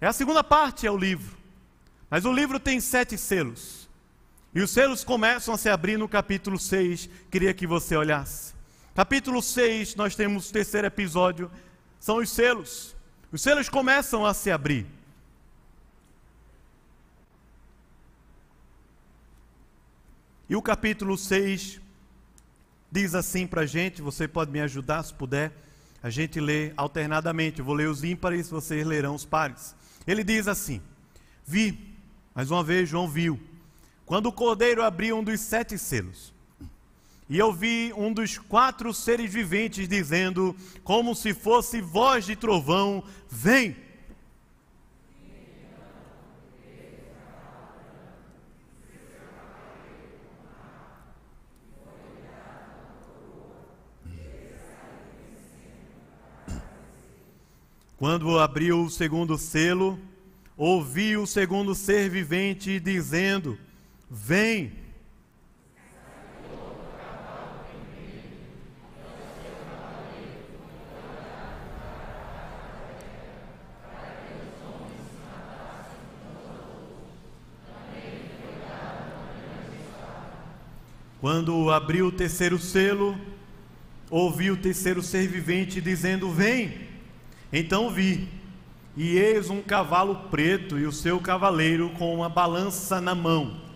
É 0.00 0.06
a 0.06 0.12
segunda 0.12 0.44
parte, 0.44 0.86
é 0.86 0.90
o 0.90 0.96
livro. 0.96 1.36
Mas 2.10 2.24
o 2.24 2.32
livro 2.32 2.60
tem 2.60 2.80
sete 2.80 3.16
selos. 3.16 3.88
E 4.54 4.60
os 4.60 4.70
selos 4.70 5.04
começam 5.04 5.54
a 5.54 5.58
se 5.58 5.68
abrir 5.68 5.98
no 5.98 6.08
capítulo 6.08 6.58
6. 6.58 7.08
Queria 7.30 7.52
que 7.52 7.66
você 7.66 7.96
olhasse. 7.96 8.54
Capítulo 8.94 9.42
6, 9.42 9.96
nós 9.96 10.14
temos 10.14 10.48
o 10.48 10.52
terceiro 10.52 10.86
episódio. 10.86 11.50
São 12.00 12.16
os 12.16 12.30
selos. 12.30 12.96
Os 13.32 13.42
selos 13.42 13.68
começam 13.68 14.24
a 14.24 14.32
se 14.32 14.50
abrir. 14.50 14.86
E 20.48 20.54
o 20.54 20.62
capítulo 20.62 21.18
6 21.18 21.80
diz 22.90 23.14
assim 23.14 23.46
para 23.46 23.62
a 23.62 23.66
gente: 23.66 24.00
você 24.00 24.28
pode 24.28 24.50
me 24.50 24.60
ajudar 24.60 25.02
se 25.02 25.12
puder. 25.12 25.52
A 26.06 26.10
gente 26.10 26.38
lê 26.38 26.72
alternadamente. 26.76 27.58
Eu 27.58 27.64
vou 27.64 27.74
ler 27.74 27.88
os 27.88 28.04
ímpares, 28.04 28.48
vocês 28.48 28.86
lerão 28.86 29.16
os 29.16 29.24
pares. 29.24 29.74
Ele 30.06 30.22
diz 30.22 30.46
assim: 30.46 30.80
Vi, 31.44 31.96
mais 32.32 32.48
uma 32.48 32.62
vez 32.62 32.88
João 32.88 33.08
viu, 33.08 33.40
quando 34.04 34.26
o 34.26 34.32
cordeiro 34.32 34.84
abriu 34.84 35.18
um 35.18 35.24
dos 35.24 35.40
sete 35.40 35.76
selos. 35.76 36.32
E 37.28 37.36
eu 37.36 37.52
vi 37.52 37.92
um 37.96 38.12
dos 38.12 38.38
quatro 38.38 38.94
seres 38.94 39.32
viventes 39.32 39.88
dizendo, 39.88 40.54
como 40.84 41.12
se 41.12 41.34
fosse 41.34 41.80
voz 41.80 42.24
de 42.24 42.36
trovão: 42.36 43.02
Vem! 43.28 43.74
Quando 57.98 58.38
abriu 58.38 58.82
o 58.82 58.90
segundo 58.90 59.38
selo, 59.38 59.98
ouvi 60.54 61.16
o 61.16 61.26
segundo 61.26 61.74
ser 61.74 62.10
vivente 62.10 62.78
dizendo: 62.78 63.58
Vem. 64.10 64.70
Quando 81.18 81.70
abriu 81.70 82.08
o 82.08 82.12
terceiro 82.12 82.58
selo, 82.58 83.18
ouvi 84.10 84.50
o 84.50 84.56
terceiro 84.58 85.02
ser 85.02 85.26
vivente 85.26 85.80
dizendo: 85.80 86.30
Vem. 86.30 86.95
Então 87.52 87.90
vi, 87.90 88.28
e 88.96 89.16
eis 89.16 89.50
um 89.50 89.62
cavalo 89.62 90.28
preto 90.30 90.78
e 90.78 90.86
o 90.86 90.92
seu 90.92 91.20
cavaleiro 91.20 91.90
com 91.90 92.14
uma 92.14 92.28
balança 92.28 93.00
na 93.00 93.14
mão. 93.14 93.66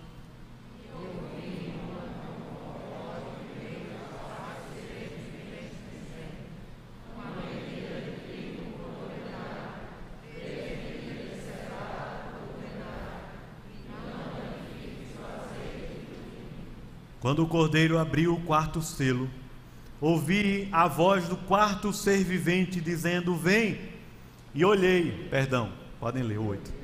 Quando 17.21 17.45
o 17.45 17.47
cordeiro 17.47 17.99
abriu 17.99 18.33
o 18.33 18.41
quarto 18.41 18.81
selo, 18.81 19.31
ouvi 20.01 20.69
a 20.73 20.89
voz 20.89 21.29
do 21.29 21.37
quarto 21.37 21.93
ser 21.93 22.25
vivente 22.25 22.81
dizendo: 22.81 23.35
Vem. 23.35 23.79
E 24.53 24.65
olhei, 24.65 25.29
perdão, 25.31 25.71
podem 26.01 26.23
ler 26.23 26.39
oito. 26.39 26.80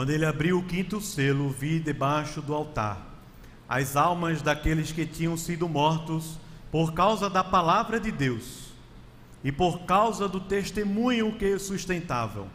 Quando 0.00 0.12
ele 0.12 0.24
abriu 0.24 0.58
o 0.58 0.62
quinto 0.62 0.98
selo, 0.98 1.50
vi 1.50 1.78
debaixo 1.78 2.40
do 2.40 2.54
altar 2.54 3.06
as 3.68 3.96
almas 3.96 4.40
daqueles 4.40 4.90
que 4.90 5.04
tinham 5.04 5.36
sido 5.36 5.68
mortos 5.68 6.38
por 6.72 6.94
causa 6.94 7.28
da 7.28 7.44
palavra 7.44 8.00
de 8.00 8.10
Deus 8.10 8.70
e 9.44 9.52
por 9.52 9.80
causa 9.80 10.26
do 10.26 10.40
testemunho 10.40 11.36
que 11.36 11.58
sustentavam. 11.58 12.46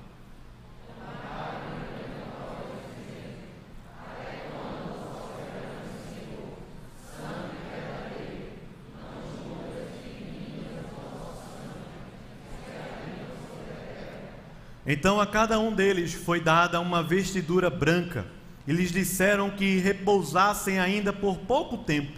Então 14.85 15.19
a 15.19 15.25
cada 15.25 15.59
um 15.59 15.73
deles 15.73 16.13
foi 16.13 16.39
dada 16.39 16.79
uma 16.79 17.01
vestidura 17.01 17.69
branca, 17.69 18.25
e 18.67 18.73
lhes 18.73 18.91
disseram 18.91 19.49
que 19.51 19.77
repousassem 19.77 20.79
ainda 20.79 21.13
por 21.13 21.37
pouco 21.37 21.77
tempo, 21.77 22.17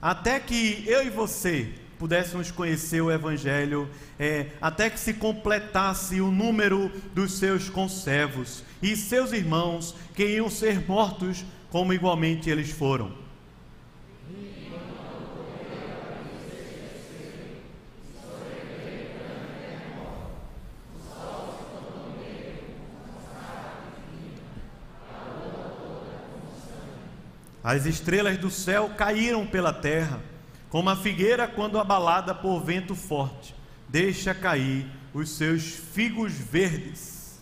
até 0.00 0.38
que 0.38 0.84
eu 0.86 1.04
e 1.04 1.10
você 1.10 1.72
pudéssemos 1.98 2.50
conhecer 2.52 3.00
o 3.00 3.10
Evangelho, 3.10 3.90
é, 4.18 4.46
até 4.60 4.88
que 4.88 5.00
se 5.00 5.14
completasse 5.14 6.20
o 6.20 6.30
número 6.30 6.90
dos 7.12 7.38
seus 7.38 7.68
conservos 7.68 8.62
e 8.80 8.96
seus 8.96 9.32
irmãos 9.32 9.94
que 10.14 10.24
iam 10.24 10.48
ser 10.48 10.86
mortos, 10.86 11.44
como 11.70 11.92
igualmente 11.92 12.48
eles 12.48 12.70
foram. 12.70 13.27
As 27.68 27.84
estrelas 27.84 28.38
do 28.38 28.50
céu 28.50 28.94
caíram 28.96 29.46
pela 29.46 29.74
terra, 29.74 30.22
como 30.70 30.88
a 30.88 30.96
figueira 30.96 31.46
quando 31.46 31.78
abalada 31.78 32.34
por 32.34 32.60
vento 32.64 32.94
forte, 32.94 33.54
deixa 33.86 34.34
cair 34.34 34.90
os 35.12 35.28
seus 35.28 35.64
figos 35.64 36.32
verdes. 36.32 37.38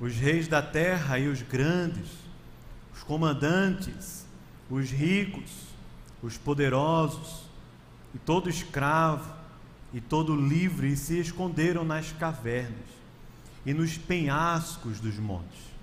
Os 0.00 0.14
reis 0.16 0.48
da 0.48 0.62
terra 0.62 1.18
e 1.18 1.28
os 1.28 1.42
grandes, 1.42 2.08
os 2.94 3.02
comandantes, 3.02 4.24
os 4.70 4.90
ricos, 4.90 5.50
os 6.22 6.38
poderosos, 6.38 7.45
e 8.16 8.18
todo 8.18 8.48
escravo 8.48 9.30
e 9.92 10.00
todo 10.00 10.34
livre 10.34 10.96
se 10.96 11.20
esconderam 11.20 11.84
nas 11.84 12.12
cavernas 12.12 12.88
e 13.66 13.74
nos 13.74 13.98
penhascos 13.98 14.98
dos 15.00 15.18
montes. 15.18 15.76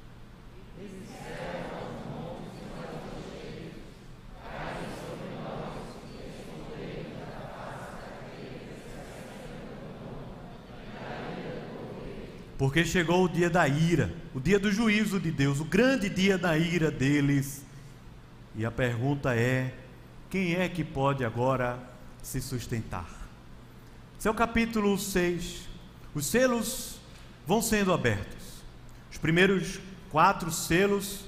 Porque 12.57 12.83
chegou 12.83 13.25
o 13.25 13.29
dia 13.29 13.49
da 13.49 13.67
ira, 13.67 14.11
o 14.33 14.39
dia 14.39 14.57
do 14.57 14.71
juízo 14.71 15.19
de 15.19 15.29
Deus, 15.29 15.59
o 15.59 15.65
grande 15.65 16.09
dia 16.09 16.35
da 16.35 16.57
ira 16.57 16.89
deles. 16.89 17.63
E 18.55 18.65
a 18.65 18.71
pergunta 18.71 19.35
é: 19.35 19.71
quem 20.31 20.55
é 20.55 20.67
que 20.67 20.83
pode 20.83 21.23
agora 21.23 21.92
se 22.23 22.41
sustentar. 22.41 23.07
Esse 24.17 24.27
é 24.27 24.31
o 24.31 24.33
capítulo 24.33 24.97
6. 24.97 25.67
Os 26.15 26.25
selos 26.25 26.99
vão 27.45 27.61
sendo 27.61 27.93
abertos. 27.93 28.63
Os 29.11 29.17
primeiros 29.17 29.79
quatro 30.09 30.49
selos 30.49 31.25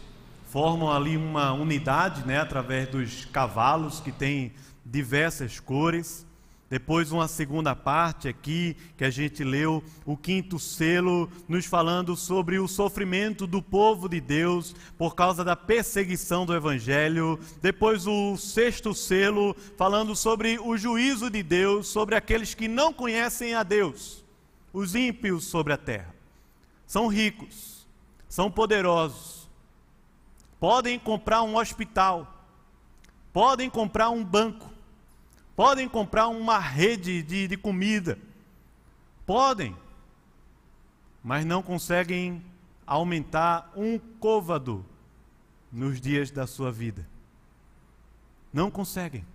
formam 0.49 0.89
ali 0.91 1.17
uma 1.17 1.51
unidade, 1.51 2.25
né, 2.25 2.39
através 2.39 2.87
dos 2.87 3.25
cavalos 3.25 3.99
que 3.99 4.11
têm 4.11 4.53
diversas 4.85 5.59
cores. 5.59 6.24
Depois, 6.67 7.11
uma 7.11 7.27
segunda 7.27 7.75
parte 7.75 8.27
aqui, 8.27 8.75
que 8.97 9.05
a 9.05 9.09
gente 9.11 9.43
leu, 9.43 9.83
o 10.03 10.17
quinto 10.17 10.57
selo, 10.57 11.29
nos 11.47 11.65
falando 11.65 12.15
sobre 12.15 12.57
o 12.57 12.67
sofrimento 12.67 13.45
do 13.45 13.61
povo 13.61 14.09
de 14.09 14.19
Deus 14.19 14.75
por 14.97 15.13
causa 15.13 15.43
da 15.43 15.55
perseguição 15.55 16.43
do 16.43 16.55
Evangelho. 16.55 17.39
Depois, 17.61 18.07
o 18.07 18.35
sexto 18.35 18.95
selo, 18.95 19.55
falando 19.77 20.15
sobre 20.15 20.57
o 20.59 20.75
juízo 20.75 21.29
de 21.29 21.43
Deus 21.43 21.87
sobre 21.87 22.15
aqueles 22.15 22.55
que 22.55 22.67
não 22.67 22.91
conhecem 22.91 23.53
a 23.53 23.61
Deus, 23.61 24.23
os 24.73 24.95
ímpios 24.95 25.45
sobre 25.45 25.71
a 25.71 25.77
terra. 25.77 26.15
São 26.87 27.07
ricos, 27.07 27.87
são 28.27 28.49
poderosos, 28.49 29.47
podem 30.59 30.97
comprar 30.97 31.43
um 31.43 31.57
hospital, 31.57 32.43
podem 33.31 33.69
comprar 33.69 34.09
um 34.09 34.23
banco 34.23 34.74
podem 35.55 35.87
comprar 35.87 36.27
uma 36.27 36.59
rede 36.59 37.23
de, 37.23 37.47
de 37.47 37.57
comida, 37.57 38.17
podem, 39.25 39.75
mas 41.23 41.45
não 41.45 41.63
conseguem 41.63 42.43
aumentar 42.85 43.71
um 43.75 43.97
côvado 43.97 44.85
nos 45.71 45.99
dias 45.99 46.29
da 46.29 46.45
sua 46.45 46.71
vida. 46.71 47.07
Não 48.53 48.69
conseguem. 48.69 49.25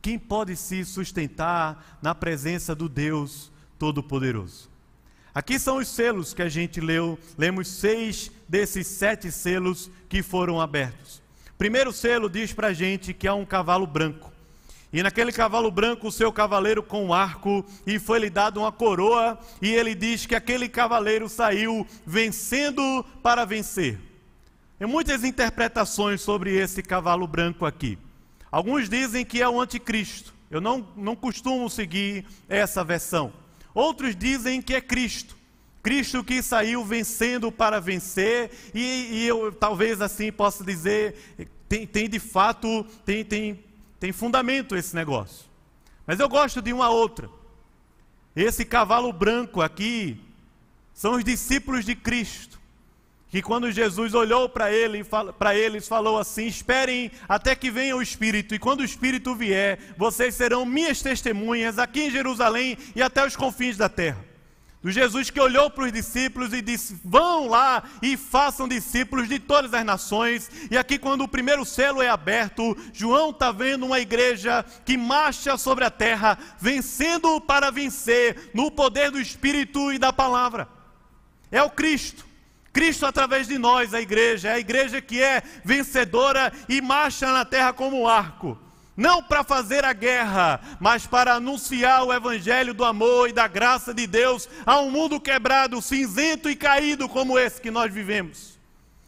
Quem 0.00 0.18
pode 0.18 0.56
se 0.56 0.84
sustentar 0.84 1.98
na 2.00 2.14
presença 2.14 2.74
do 2.74 2.88
Deus 2.88 3.50
Todo-Poderoso? 3.78 4.70
Aqui 5.34 5.58
são 5.58 5.76
os 5.76 5.88
selos 5.88 6.34
que 6.34 6.42
a 6.42 6.48
gente 6.48 6.80
leu, 6.80 7.18
lemos 7.36 7.68
seis 7.68 8.30
desses 8.48 8.86
sete 8.86 9.30
selos 9.30 9.90
que 10.08 10.22
foram 10.22 10.60
abertos. 10.60 11.22
Primeiro 11.56 11.92
selo 11.92 12.28
diz 12.28 12.52
para 12.52 12.68
a 12.68 12.72
gente 12.72 13.12
que 13.12 13.28
há 13.28 13.34
um 13.34 13.44
cavalo 13.44 13.86
branco. 13.86 14.29
E 14.92 15.02
naquele 15.02 15.30
cavalo 15.30 15.70
branco, 15.70 16.08
o 16.08 16.12
seu 16.12 16.32
cavaleiro 16.32 16.82
com 16.82 17.06
um 17.06 17.14
arco, 17.14 17.64
e 17.86 17.98
foi-lhe 17.98 18.28
dado 18.28 18.60
uma 18.60 18.72
coroa, 18.72 19.38
e 19.62 19.68
ele 19.68 19.94
diz 19.94 20.26
que 20.26 20.34
aquele 20.34 20.68
cavaleiro 20.68 21.28
saiu 21.28 21.86
vencendo 22.04 23.04
para 23.22 23.44
vencer. 23.44 24.00
Tem 24.78 24.88
muitas 24.88 25.22
interpretações 25.22 26.20
sobre 26.20 26.56
esse 26.56 26.82
cavalo 26.82 27.26
branco 27.26 27.64
aqui. 27.64 27.98
Alguns 28.50 28.88
dizem 28.88 29.24
que 29.24 29.40
é 29.40 29.48
o 29.48 29.60
anticristo. 29.60 30.34
Eu 30.50 30.60
não, 30.60 30.88
não 30.96 31.14
costumo 31.14 31.70
seguir 31.70 32.26
essa 32.48 32.82
versão. 32.82 33.32
Outros 33.72 34.16
dizem 34.16 34.60
que 34.60 34.74
é 34.74 34.80
Cristo. 34.80 35.36
Cristo 35.82 36.24
que 36.24 36.42
saiu 36.42 36.84
vencendo 36.84 37.52
para 37.52 37.80
vencer, 37.80 38.50
e, 38.74 39.08
e 39.12 39.26
eu 39.26 39.52
talvez 39.52 40.00
assim 40.00 40.32
possa 40.32 40.64
dizer, 40.64 41.14
tem, 41.68 41.86
tem 41.86 42.08
de 42.08 42.18
fato, 42.18 42.84
tem, 43.04 43.24
tem 43.24 43.64
tem 44.00 44.10
fundamento 44.10 44.74
esse 44.74 44.96
negócio. 44.96 45.44
Mas 46.06 46.18
eu 46.18 46.28
gosto 46.28 46.62
de 46.62 46.72
uma 46.72 46.88
outra. 46.88 47.28
Esse 48.34 48.64
cavalo 48.64 49.12
branco 49.12 49.60
aqui 49.60 50.18
são 50.94 51.12
os 51.16 51.22
discípulos 51.22 51.84
de 51.84 51.94
Cristo. 51.94 52.58
Que 53.28 53.40
quando 53.40 53.70
Jesus 53.70 54.12
olhou 54.12 54.48
para 54.48 54.72
ele, 54.72 55.04
para 55.38 55.54
eles, 55.54 55.86
falou 55.86 56.18
assim: 56.18 56.46
Esperem 56.46 57.12
até 57.28 57.54
que 57.54 57.70
venha 57.70 57.96
o 57.96 58.02
Espírito, 58.02 58.54
e 58.54 58.58
quando 58.58 58.80
o 58.80 58.84
Espírito 58.84 59.36
vier, 59.36 59.78
vocês 59.96 60.34
serão 60.34 60.64
minhas 60.64 61.00
testemunhas 61.00 61.78
aqui 61.78 62.06
em 62.06 62.10
Jerusalém 62.10 62.76
e 62.96 63.00
até 63.00 63.24
os 63.24 63.36
confins 63.36 63.76
da 63.76 63.88
terra. 63.88 64.29
Do 64.82 64.90
Jesus 64.90 65.28
que 65.28 65.38
olhou 65.38 65.68
para 65.68 65.84
os 65.84 65.92
discípulos 65.92 66.54
e 66.54 66.62
disse: 66.62 66.98
Vão 67.04 67.48
lá 67.48 67.82
e 68.00 68.16
façam 68.16 68.66
discípulos 68.66 69.28
de 69.28 69.38
todas 69.38 69.74
as 69.74 69.84
nações. 69.84 70.50
E 70.70 70.78
aqui, 70.78 70.98
quando 70.98 71.22
o 71.22 71.28
primeiro 71.28 71.66
selo 71.66 72.00
é 72.00 72.08
aberto, 72.08 72.74
João 72.90 73.28
está 73.28 73.52
vendo 73.52 73.84
uma 73.84 74.00
igreja 74.00 74.64
que 74.86 74.96
marcha 74.96 75.58
sobre 75.58 75.84
a 75.84 75.90
terra, 75.90 76.38
vencendo 76.58 77.38
para 77.42 77.70
vencer, 77.70 78.50
no 78.54 78.70
poder 78.70 79.10
do 79.10 79.20
Espírito 79.20 79.92
e 79.92 79.98
da 79.98 80.14
palavra. 80.14 80.66
É 81.52 81.62
o 81.62 81.68
Cristo. 81.68 82.24
Cristo 82.72 83.04
através 83.04 83.48
de 83.48 83.58
nós, 83.58 83.92
a 83.92 84.00
igreja, 84.00 84.48
é 84.48 84.52
a 84.52 84.58
igreja 84.58 85.02
que 85.02 85.20
é 85.20 85.42
vencedora 85.62 86.52
e 86.68 86.80
marcha 86.80 87.30
na 87.30 87.44
terra 87.44 87.72
como 87.74 88.00
um 88.00 88.08
arco. 88.08 88.56
Não 89.00 89.22
para 89.22 89.42
fazer 89.42 89.82
a 89.82 89.94
guerra, 89.94 90.60
mas 90.78 91.06
para 91.06 91.32
anunciar 91.32 92.04
o 92.04 92.12
evangelho 92.12 92.74
do 92.74 92.84
amor 92.84 93.30
e 93.30 93.32
da 93.32 93.48
graça 93.48 93.94
de 93.94 94.06
Deus 94.06 94.46
a 94.66 94.78
um 94.78 94.90
mundo 94.90 95.18
quebrado, 95.18 95.80
cinzento 95.80 96.50
e 96.50 96.54
caído 96.54 97.08
como 97.08 97.38
esse 97.38 97.62
que 97.62 97.70
nós 97.70 97.90
vivemos. 97.90 98.58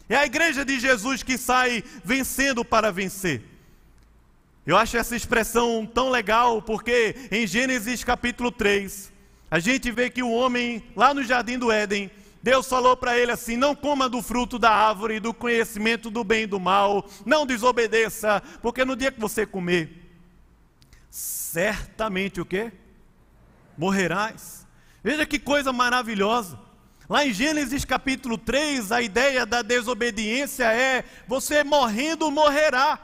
É 0.09 0.17
a 0.17 0.25
igreja 0.25 0.65
de 0.65 0.81
Jesus 0.81 1.23
que 1.23 1.37
sai 1.37 1.85
vencendo 2.03 2.65
para 2.65 2.91
vencer. 2.91 3.43
Eu 4.67 4.79
acho 4.79 4.97
essa 4.97 5.15
expressão 5.15 5.85
tão 5.85 6.09
legal 6.09 6.63
porque 6.63 7.29
em 7.31 7.47
Gênesis 7.47 8.03
capítulo 8.03 8.51
3, 8.51 9.13
a 9.51 9.59
gente 9.59 9.91
vê 9.91 10.09
que 10.09 10.23
o 10.23 10.33
homem 10.33 10.83
lá 10.97 11.13
no 11.13 11.23
jardim 11.23 11.59
do 11.59 11.71
Éden 11.71 12.11
Deus 12.43 12.67
falou 12.67 12.97
para 12.97 13.17
ele 13.17 13.31
assim: 13.31 13.57
não 13.57 13.75
coma 13.75 14.09
do 14.09 14.21
fruto 14.21 14.59
da 14.59 14.71
árvore 14.71 15.21
do 15.21 15.33
conhecimento 15.33 16.11
do 16.11 16.25
bem 16.25 16.43
e 16.43 16.47
do 16.47 16.59
mal, 16.59 17.09
não 17.25 17.47
desobedeça, 17.47 18.43
porque 18.61 18.85
no 18.85 18.97
dia 18.97 19.13
que 19.13 19.21
você 19.21 19.47
comer, 19.47 20.11
certamente 21.09 22.41
o 22.41 22.45
quê? 22.45 22.73
Morrerás. 23.79 24.67
Veja 25.05 25.25
que 25.25 25.39
coisa 25.39 25.73
maravilhosa. 25.73 26.59
Lá 27.09 27.27
em 27.27 27.33
Gênesis 27.33 27.85
capítulo 27.85 28.39
3, 28.39 28.91
a 28.91 29.03
ideia 29.03 29.47
da 29.47 29.63
desobediência 29.63 30.65
é: 30.73 31.05
você 31.29 31.63
morrendo 31.63 32.31
morrerá. 32.31 32.99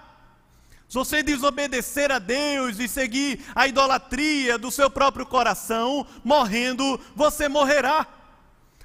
Se 0.89 0.95
você 0.95 1.23
desobedecer 1.23 2.11
a 2.11 2.19
Deus 2.19 2.79
e 2.79 2.89
seguir 2.89 3.45
a 3.55 3.69
idolatria 3.69 4.57
do 4.57 4.71
seu 4.71 4.89
próprio 4.89 5.27
coração, 5.27 6.07
morrendo, 6.25 6.99
você 7.15 7.47
morrerá. 7.47 8.07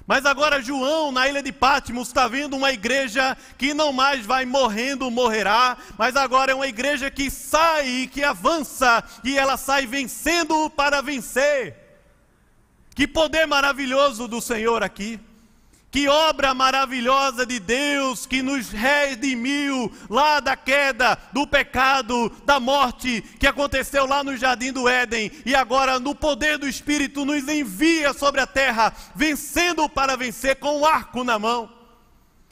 Mas 0.06 0.26
agora 0.26 0.60
João, 0.60 1.10
na 1.10 1.26
ilha 1.28 1.42
de 1.42 1.50
Patmos, 1.50 2.08
está 2.08 2.28
vendo 2.28 2.56
uma 2.56 2.70
igreja 2.72 3.36
que 3.56 3.72
não 3.72 3.90
mais 3.92 4.26
vai 4.26 4.44
morrendo, 4.44 5.10
morrerá, 5.10 5.78
mas 5.96 6.14
agora 6.14 6.52
é 6.52 6.54
uma 6.54 6.66
igreja 6.66 7.10
que 7.10 7.30
sai, 7.30 8.08
que 8.12 8.22
avança, 8.22 9.02
e 9.22 9.36
ela 9.38 9.56
sai 9.56 9.86
vencendo 9.86 10.68
para 10.68 11.00
vencer. 11.00 11.76
Que 12.94 13.08
poder 13.08 13.46
maravilhoso 13.46 14.28
do 14.28 14.42
Senhor 14.42 14.82
aqui. 14.82 15.18
Que 15.94 16.08
obra 16.08 16.52
maravilhosa 16.52 17.46
de 17.46 17.60
Deus 17.60 18.26
que 18.26 18.42
nos 18.42 18.70
redimiu 18.70 19.92
lá 20.10 20.40
da 20.40 20.56
queda, 20.56 21.16
do 21.32 21.46
pecado, 21.46 22.32
da 22.44 22.58
morte 22.58 23.22
que 23.38 23.46
aconteceu 23.46 24.04
lá 24.04 24.24
no 24.24 24.36
jardim 24.36 24.72
do 24.72 24.88
Éden 24.88 25.30
e 25.46 25.54
agora 25.54 26.00
no 26.00 26.12
poder 26.12 26.58
do 26.58 26.66
Espírito 26.66 27.24
nos 27.24 27.46
envia 27.46 28.12
sobre 28.12 28.40
a 28.40 28.46
terra, 28.46 28.92
vencendo 29.14 29.88
para 29.88 30.16
vencer 30.16 30.56
com 30.56 30.70
o 30.70 30.80
um 30.80 30.84
arco 30.84 31.22
na 31.22 31.38
mão. 31.38 31.72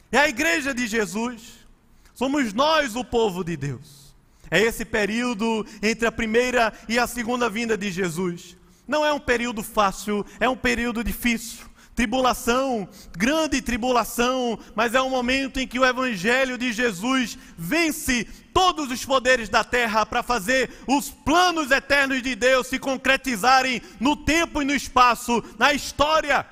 É 0.09 0.19
a 0.19 0.29
igreja 0.29 0.73
de 0.73 0.87
Jesus. 0.87 1.67
Somos 2.13 2.53
nós 2.53 2.95
o 2.95 3.03
povo 3.03 3.43
de 3.43 3.57
Deus. 3.57 4.15
É 4.49 4.61
esse 4.61 4.85
período 4.85 5.65
entre 5.81 6.07
a 6.07 6.13
primeira 6.13 6.71
e 6.87 6.97
a 6.97 7.05
segunda 7.05 7.49
vinda 7.49 7.77
de 7.77 7.91
Jesus. 7.91 8.55
Não 8.87 9.05
é 9.05 9.11
um 9.11 9.19
período 9.19 9.61
fácil, 9.61 10.25
é 10.39 10.47
um 10.47 10.55
período 10.55 11.03
difícil 11.03 11.72
tribulação, 11.95 12.87
grande 13.17 13.61
tribulação, 13.61 14.57
mas 14.75 14.93
é 14.93 15.01
um 15.01 15.09
momento 15.09 15.59
em 15.59 15.67
que 15.67 15.79
o 15.79 15.85
Evangelho 15.85 16.57
de 16.57 16.71
Jesus 16.71 17.37
vence 17.57 18.25
todos 18.53 18.91
os 18.91 19.03
poderes 19.03 19.49
da 19.49 19.63
terra 19.63 20.05
para 20.05 20.23
fazer 20.23 20.71
os 20.87 21.09
planos 21.09 21.71
eternos 21.71 22.21
de 22.21 22.35
Deus 22.35 22.67
se 22.67 22.79
concretizarem 22.79 23.81
no 23.99 24.15
tempo 24.15 24.61
e 24.61 24.65
no 24.65 24.73
espaço, 24.73 25.43
na 25.57 25.73
história, 25.73 26.45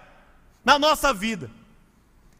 na 0.63 0.77
nossa 0.79 1.13
vida. 1.13 1.49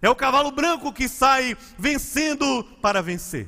É 0.02 0.10
o 0.10 0.16
cavalo 0.16 0.52
branco 0.52 0.92
que 0.92 1.08
sai 1.08 1.56
vencendo 1.78 2.64
para 2.82 3.02
vencer. 3.02 3.48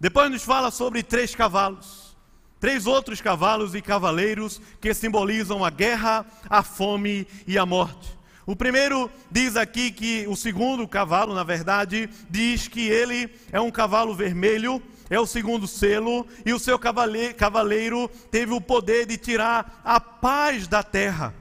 Depois 0.00 0.30
nos 0.30 0.42
fala 0.42 0.70
sobre 0.70 1.02
três 1.02 1.34
cavalos, 1.34 2.16
três 2.58 2.86
outros 2.86 3.20
cavalos 3.20 3.74
e 3.74 3.82
cavaleiros 3.82 4.60
que 4.80 4.92
simbolizam 4.94 5.64
a 5.64 5.70
guerra, 5.70 6.24
a 6.48 6.62
fome 6.62 7.26
e 7.46 7.58
a 7.58 7.66
morte. 7.66 8.21
O 8.44 8.56
primeiro 8.56 9.08
diz 9.30 9.56
aqui 9.56 9.92
que 9.92 10.26
o 10.26 10.34
segundo 10.34 10.88
cavalo, 10.88 11.34
na 11.34 11.44
verdade, 11.44 12.08
diz 12.28 12.66
que 12.66 12.88
ele 12.88 13.32
é 13.52 13.60
um 13.60 13.70
cavalo 13.70 14.14
vermelho, 14.14 14.82
é 15.08 15.18
o 15.20 15.26
segundo 15.26 15.68
selo, 15.68 16.26
e 16.44 16.52
o 16.52 16.58
seu 16.58 16.76
cavaleiro 16.78 18.08
teve 18.30 18.52
o 18.52 18.60
poder 18.60 19.06
de 19.06 19.16
tirar 19.16 19.80
a 19.84 20.00
paz 20.00 20.66
da 20.66 20.82
terra, 20.82 21.32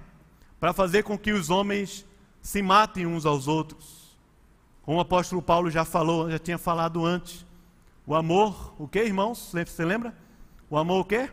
para 0.59 0.73
fazer 0.73 1.03
com 1.03 1.17
que 1.17 1.31
os 1.31 1.49
homens 1.49 2.05
se 2.39 2.61
matem 2.61 3.07
uns 3.07 3.25
aos 3.25 3.47
outros. 3.47 4.15
Como 4.83 4.97
o 4.97 5.01
apóstolo 5.01 5.41
Paulo 5.41 5.71
já 5.71 5.83
falou, 5.83 6.29
já 6.29 6.37
tinha 6.37 6.57
falado 6.57 7.03
antes. 7.03 7.45
O 8.05 8.13
amor, 8.13 8.75
o 8.77 8.87
que, 8.87 8.99
irmãos? 8.99 9.51
Você 9.51 9.85
lembra? 9.85 10.15
O 10.69 10.77
amor 10.77 11.01
o 11.01 11.05
que? 11.05 11.29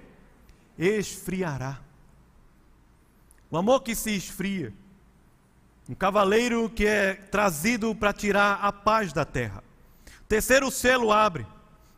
Esfriará. 0.79 1.79
O 3.51 3.57
amor 3.57 3.83
que 3.83 3.95
se 3.95 4.14
esfria 4.14 4.73
um 5.89 5.95
cavaleiro 5.95 6.68
que 6.68 6.84
é 6.84 7.14
trazido 7.14 7.95
para 7.95 8.12
tirar 8.12 8.59
a 8.61 8.70
paz 8.70 9.12
da 9.12 9.24
terra. 9.24 9.64
Terceiro 10.28 10.70
selo 10.70 11.11
abre. 11.11 11.47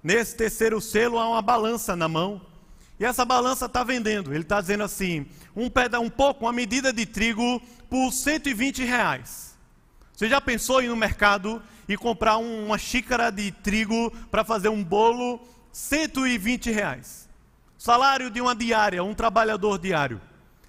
Nesse 0.03 0.37
terceiro 0.37 0.81
selo 0.81 1.19
há 1.19 1.29
uma 1.29 1.43
balança 1.43 1.97
na 1.97 2.09
mão. 2.09 2.41
E 3.01 3.05
essa 3.05 3.25
balança 3.25 3.67
está 3.67 3.83
vendendo. 3.83 4.33
Ele 4.33 4.43
está 4.43 4.61
dizendo 4.61 4.85
assim: 4.85 5.27
um, 5.57 5.69
peda, 5.69 5.99
um 5.99 6.09
pouco, 6.09 6.45
uma 6.45 6.53
medida 6.53 6.93
de 6.93 7.05
trigo 7.05 7.61
por 7.89 8.13
120 8.13 8.85
reais. 8.85 9.59
Você 10.15 10.29
já 10.29 10.41
pensou 10.41 10.81
em 10.81 10.85
ir 10.85 10.89
no 10.89 10.97
mercado 10.97 11.61
e 11.89 11.97
comprar 11.97 12.37
um, 12.37 12.67
uma 12.67 12.79
xícara 12.79 13.31
de 13.31 13.51
trigo 13.51 14.13
para 14.31 14.45
fazer 14.45 14.69
um 14.69 14.85
bolo? 14.85 15.41
120 15.73 16.71
reais. 16.71 17.29
Salário 17.79 18.31
de 18.31 18.41
uma 18.41 18.55
diária, 18.55 19.03
um 19.03 19.15
trabalhador 19.15 19.79
diário. 19.79 20.21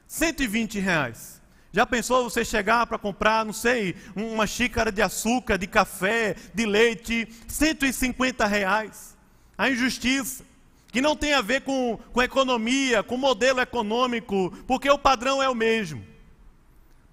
120 0.07 0.79
reais. 0.79 1.40
Já 1.73 1.85
pensou 1.85 2.29
você 2.29 2.43
chegar 2.43 2.85
para 2.85 2.97
comprar, 2.97 3.45
não 3.45 3.53
sei, 3.53 3.95
uma 4.15 4.45
xícara 4.45 4.91
de 4.91 5.01
açúcar, 5.01 5.57
de 5.57 5.67
café, 5.67 6.35
de 6.53 6.65
leite, 6.65 7.27
150 7.47 8.45
reais? 8.45 9.17
A 9.57 9.69
injustiça, 9.69 10.43
que 10.91 10.99
não 10.99 11.15
tem 11.15 11.33
a 11.33 11.41
ver 11.41 11.61
com, 11.61 11.97
com 12.11 12.21
economia, 12.21 13.01
com 13.01 13.15
modelo 13.15 13.61
econômico, 13.61 14.51
porque 14.67 14.89
o 14.89 14.97
padrão 14.97 15.41
é 15.41 15.47
o 15.47 15.55
mesmo. 15.55 16.03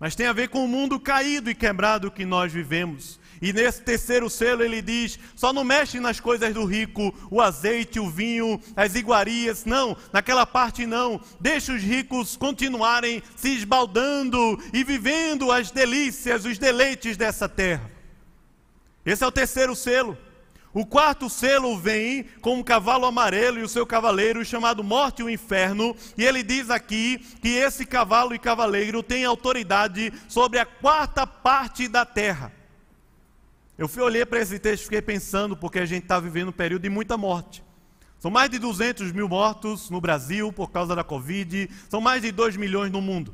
Mas 0.00 0.16
tem 0.16 0.26
a 0.26 0.32
ver 0.32 0.48
com 0.48 0.64
o 0.64 0.68
mundo 0.68 0.98
caído 0.98 1.50
e 1.50 1.54
quebrado 1.54 2.11
que 2.11 2.24
nós 2.24 2.52
vivemos. 2.52 3.20
E 3.41 3.53
nesse 3.53 3.82
terceiro 3.82 4.28
selo 4.28 4.62
ele 4.62 4.82
diz: 4.82 5.18
só 5.34 5.53
não 5.53 5.64
mexe 5.64 6.01
nas 6.01 6.20
coisas 6.20 6.53
do 6.53 6.64
rico, 6.64 7.14
o 7.30 7.41
azeite, 7.41 8.01
o 8.01 8.11
vinho, 8.11 8.61
as 8.76 8.95
iguarias. 8.95 9.64
Não, 9.64 9.97
naquela 10.12 10.47
parte 10.47 10.86
não. 10.86 11.20
Deixa 11.41 11.72
os 11.72 11.82
ricos 11.82 12.36
continuarem 12.36 13.22
se 13.36 13.51
esbaldando 13.57 14.59
e 14.72 14.82
vivendo 14.82 15.53
as 15.53 15.70
delícias, 15.70 16.45
os 16.45 16.59
deleites 16.59 17.16
dessa 17.16 17.49
terra. 17.49 17.91
Esse 19.05 19.24
é 19.24 19.26
o 19.26 19.32
terceiro 19.32 19.74
selo. 19.74 20.18
O 20.72 20.84
quarto 20.84 21.30
selo 21.30 21.78
vem 21.78 22.24
com 22.43 22.57
um 22.57 22.62
cavalo 22.62 23.07
amarelo 23.07 23.59
e 23.59 23.62
o 23.62 23.68
seu 23.68 23.86
cavaleiro, 23.86 24.45
chamado 24.45 24.84
Morte 24.84 25.20
e 25.20 25.24
o 25.24 25.30
Inferno, 25.30 25.97
e 26.16 26.24
ele 26.24 26.43
diz 26.43 26.68
aqui 26.70 27.18
que 27.41 27.49
esse 27.49 27.86
cavalo 27.86 28.34
e 28.34 28.39
cavaleiro 28.39 29.03
tem 29.03 29.24
autoridade 29.24 30.12
sobre 30.28 30.59
a 30.59 30.66
quarta 30.66 31.26
parte 31.26 31.89
da 31.89 32.05
terra. 32.05 32.57
Eu 33.79 33.87
fui 33.87 34.03
olhar 34.03 34.26
para 34.26 34.41
esse 34.41 34.59
texto 34.59 34.83
e 34.83 34.85
fiquei 34.87 35.01
pensando, 35.01 35.57
porque 35.57 35.79
a 35.79 35.87
gente 35.87 36.03
está 36.03 36.18
vivendo 36.18 36.49
um 36.49 36.53
período 36.53 36.83
de 36.83 36.89
muita 36.89 37.16
morte. 37.16 37.62
São 38.18 38.29
mais 38.29 38.51
de 38.51 38.59
200 38.59 39.12
mil 39.12 39.29
mortos 39.29 39.89
no 39.89 40.01
Brasil 40.01 40.53
por 40.53 40.72
causa 40.72 40.97
da 40.97 41.05
Covid, 41.05 41.70
são 41.89 42.01
mais 42.01 42.20
de 42.22 42.33
2 42.33 42.57
milhões 42.57 42.91
no 42.91 43.01
mundo. 43.01 43.33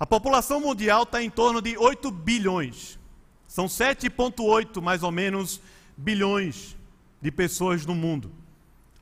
A 0.00 0.04
população 0.04 0.60
mundial 0.60 1.04
está 1.04 1.22
em 1.22 1.30
torno 1.30 1.62
de 1.62 1.78
8 1.78 2.10
bilhões. 2.10 2.98
São 3.46 3.66
7,8 3.66 4.82
mais 4.82 5.04
ou 5.04 5.12
menos 5.12 5.62
bilhões 5.96 6.76
de 7.22 7.30
pessoas 7.30 7.86
no 7.86 7.94
mundo. 7.94 8.32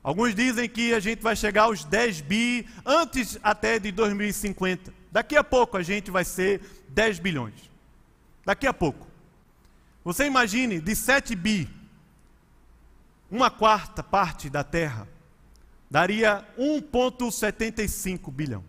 Alguns 0.03 0.35
dizem 0.35 0.69
que 0.69 0.93
a 0.93 0.99
gente 0.99 1.23
vai 1.23 1.35
chegar 1.35 1.63
aos 1.63 1.83
10 1.83 2.21
bi 2.21 2.67
antes 2.85 3.39
até 3.41 3.79
de 3.79 3.91
2050. 3.91 4.93
Daqui 5.11 5.35
a 5.35 5.43
pouco 5.43 5.77
a 5.77 5.81
gente 5.81 6.11
vai 6.11 6.23
ser 6.23 6.61
10 6.89 7.17
bilhões. 7.17 7.71
Daqui 8.45 8.67
a 8.67 8.73
pouco. 8.73 9.14
Você 10.05 10.27
imagine, 10.27 10.79
de 10.79 10.95
7 10.95 11.35
bi, 11.35 11.67
uma 13.29 13.49
quarta 13.49 14.03
parte 14.03 14.51
da 14.51 14.63
Terra 14.63 15.07
daria 15.89 16.47
1,75 16.59 18.31
bilhão. 18.31 18.63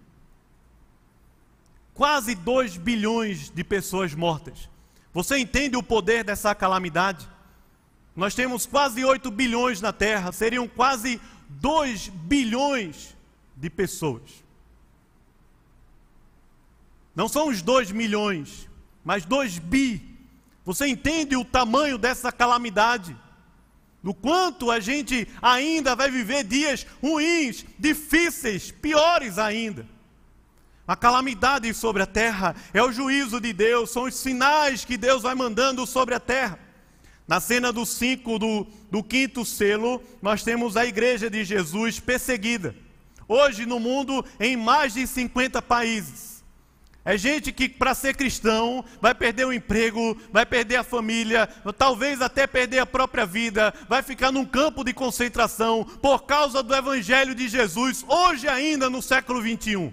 Quase 1.93 2.35
2 2.35 2.79
bilhões 2.79 3.51
de 3.51 3.63
pessoas 3.63 4.15
mortas. 4.15 4.71
Você 5.13 5.37
entende 5.37 5.77
o 5.77 5.83
poder 5.83 6.25
dessa 6.25 6.55
calamidade? 6.55 7.29
Nós 8.15 8.35
temos 8.35 8.65
quase 8.65 9.05
8 9.05 9.31
bilhões 9.31 9.83
na 9.83 9.93
Terra, 9.93 10.33
seriam 10.33 10.67
quase 10.67 11.21
2 11.51 12.09
bilhões 12.09 13.15
de 13.55 13.69
pessoas. 13.69 14.43
Não 17.15 17.29
são 17.29 17.49
os 17.49 17.61
2 17.61 17.93
milhões, 17.93 18.71
mas 19.05 19.27
2 19.27 19.59
bi 19.59 20.16
Você 20.67 20.89
entende 20.89 21.37
o 21.37 21.45
tamanho 21.45 21.97
dessa 21.97 22.33
calamidade? 22.33 23.17
Do 24.03 24.13
quanto 24.13 24.69
a 24.69 24.81
gente 24.81 25.29
ainda 25.41 25.95
vai 25.95 26.11
viver 26.11 26.43
dias 26.43 26.85
ruins, 27.01 27.65
difíceis, 27.79 28.73
piores 28.73 29.39
ainda. 29.39 29.87
A 30.87 30.97
calamidade 30.97 31.73
sobre 31.73 32.03
a 32.03 32.07
terra 32.07 32.55
é 32.75 32.83
o 32.83 32.93
juízo 32.93 33.41
de 33.41 33.53
Deus, 33.53 33.91
são 33.91 34.05
os 34.05 34.17
sinais 34.17 34.85
que 34.85 34.97
Deus 34.97 35.23
vai 35.23 35.37
mandando 35.37 35.87
sobre 35.87 36.15
a 36.17 36.21
terra. 36.21 36.59
Na 37.29 37.41
cena 37.41 37.73
do 37.73 37.87
5 37.87 38.39
do, 38.39 38.67
do 38.91 39.03
quinto 39.03 39.45
selo, 39.45 40.03
nós 40.21 40.43
temos 40.43 40.77
a 40.77 40.85
igreja 40.85 41.31
de 41.31 41.45
Jesus 41.45 42.01
perseguida. 42.01 42.75
Hoje 43.29 43.67
no 43.67 43.81
mundo, 43.81 44.25
em 44.39 44.57
mais 44.57 44.95
de 44.95 45.07
50 45.07 45.63
países. 45.63 46.36
É 47.07 47.17
gente 47.17 47.53
que, 47.53 47.69
para 47.69 47.95
ser 47.95 48.17
cristão, 48.17 48.85
vai 49.01 49.15
perder 49.15 49.47
o 49.47 49.53
emprego, 49.53 50.21
vai 50.33 50.45
perder 50.45 50.75
a 50.75 50.83
família, 50.83 51.49
talvez 51.79 52.21
até 52.21 52.49
perder 52.49 52.81
a 52.81 52.87
própria 52.87 53.25
vida, 53.25 53.73
vai 53.89 54.03
ficar 54.03 54.33
num 54.33 54.45
campo 54.45 54.83
de 54.83 54.93
concentração 54.93 55.85
por 55.85 56.25
causa 56.25 56.65
do 56.65 56.75
Evangelho 56.75 57.33
de 57.33 57.47
Jesus, 57.47 58.05
hoje 58.09 58.49
ainda 58.49 58.91
no 58.91 59.01
século 59.01 59.41
21. 59.41 59.93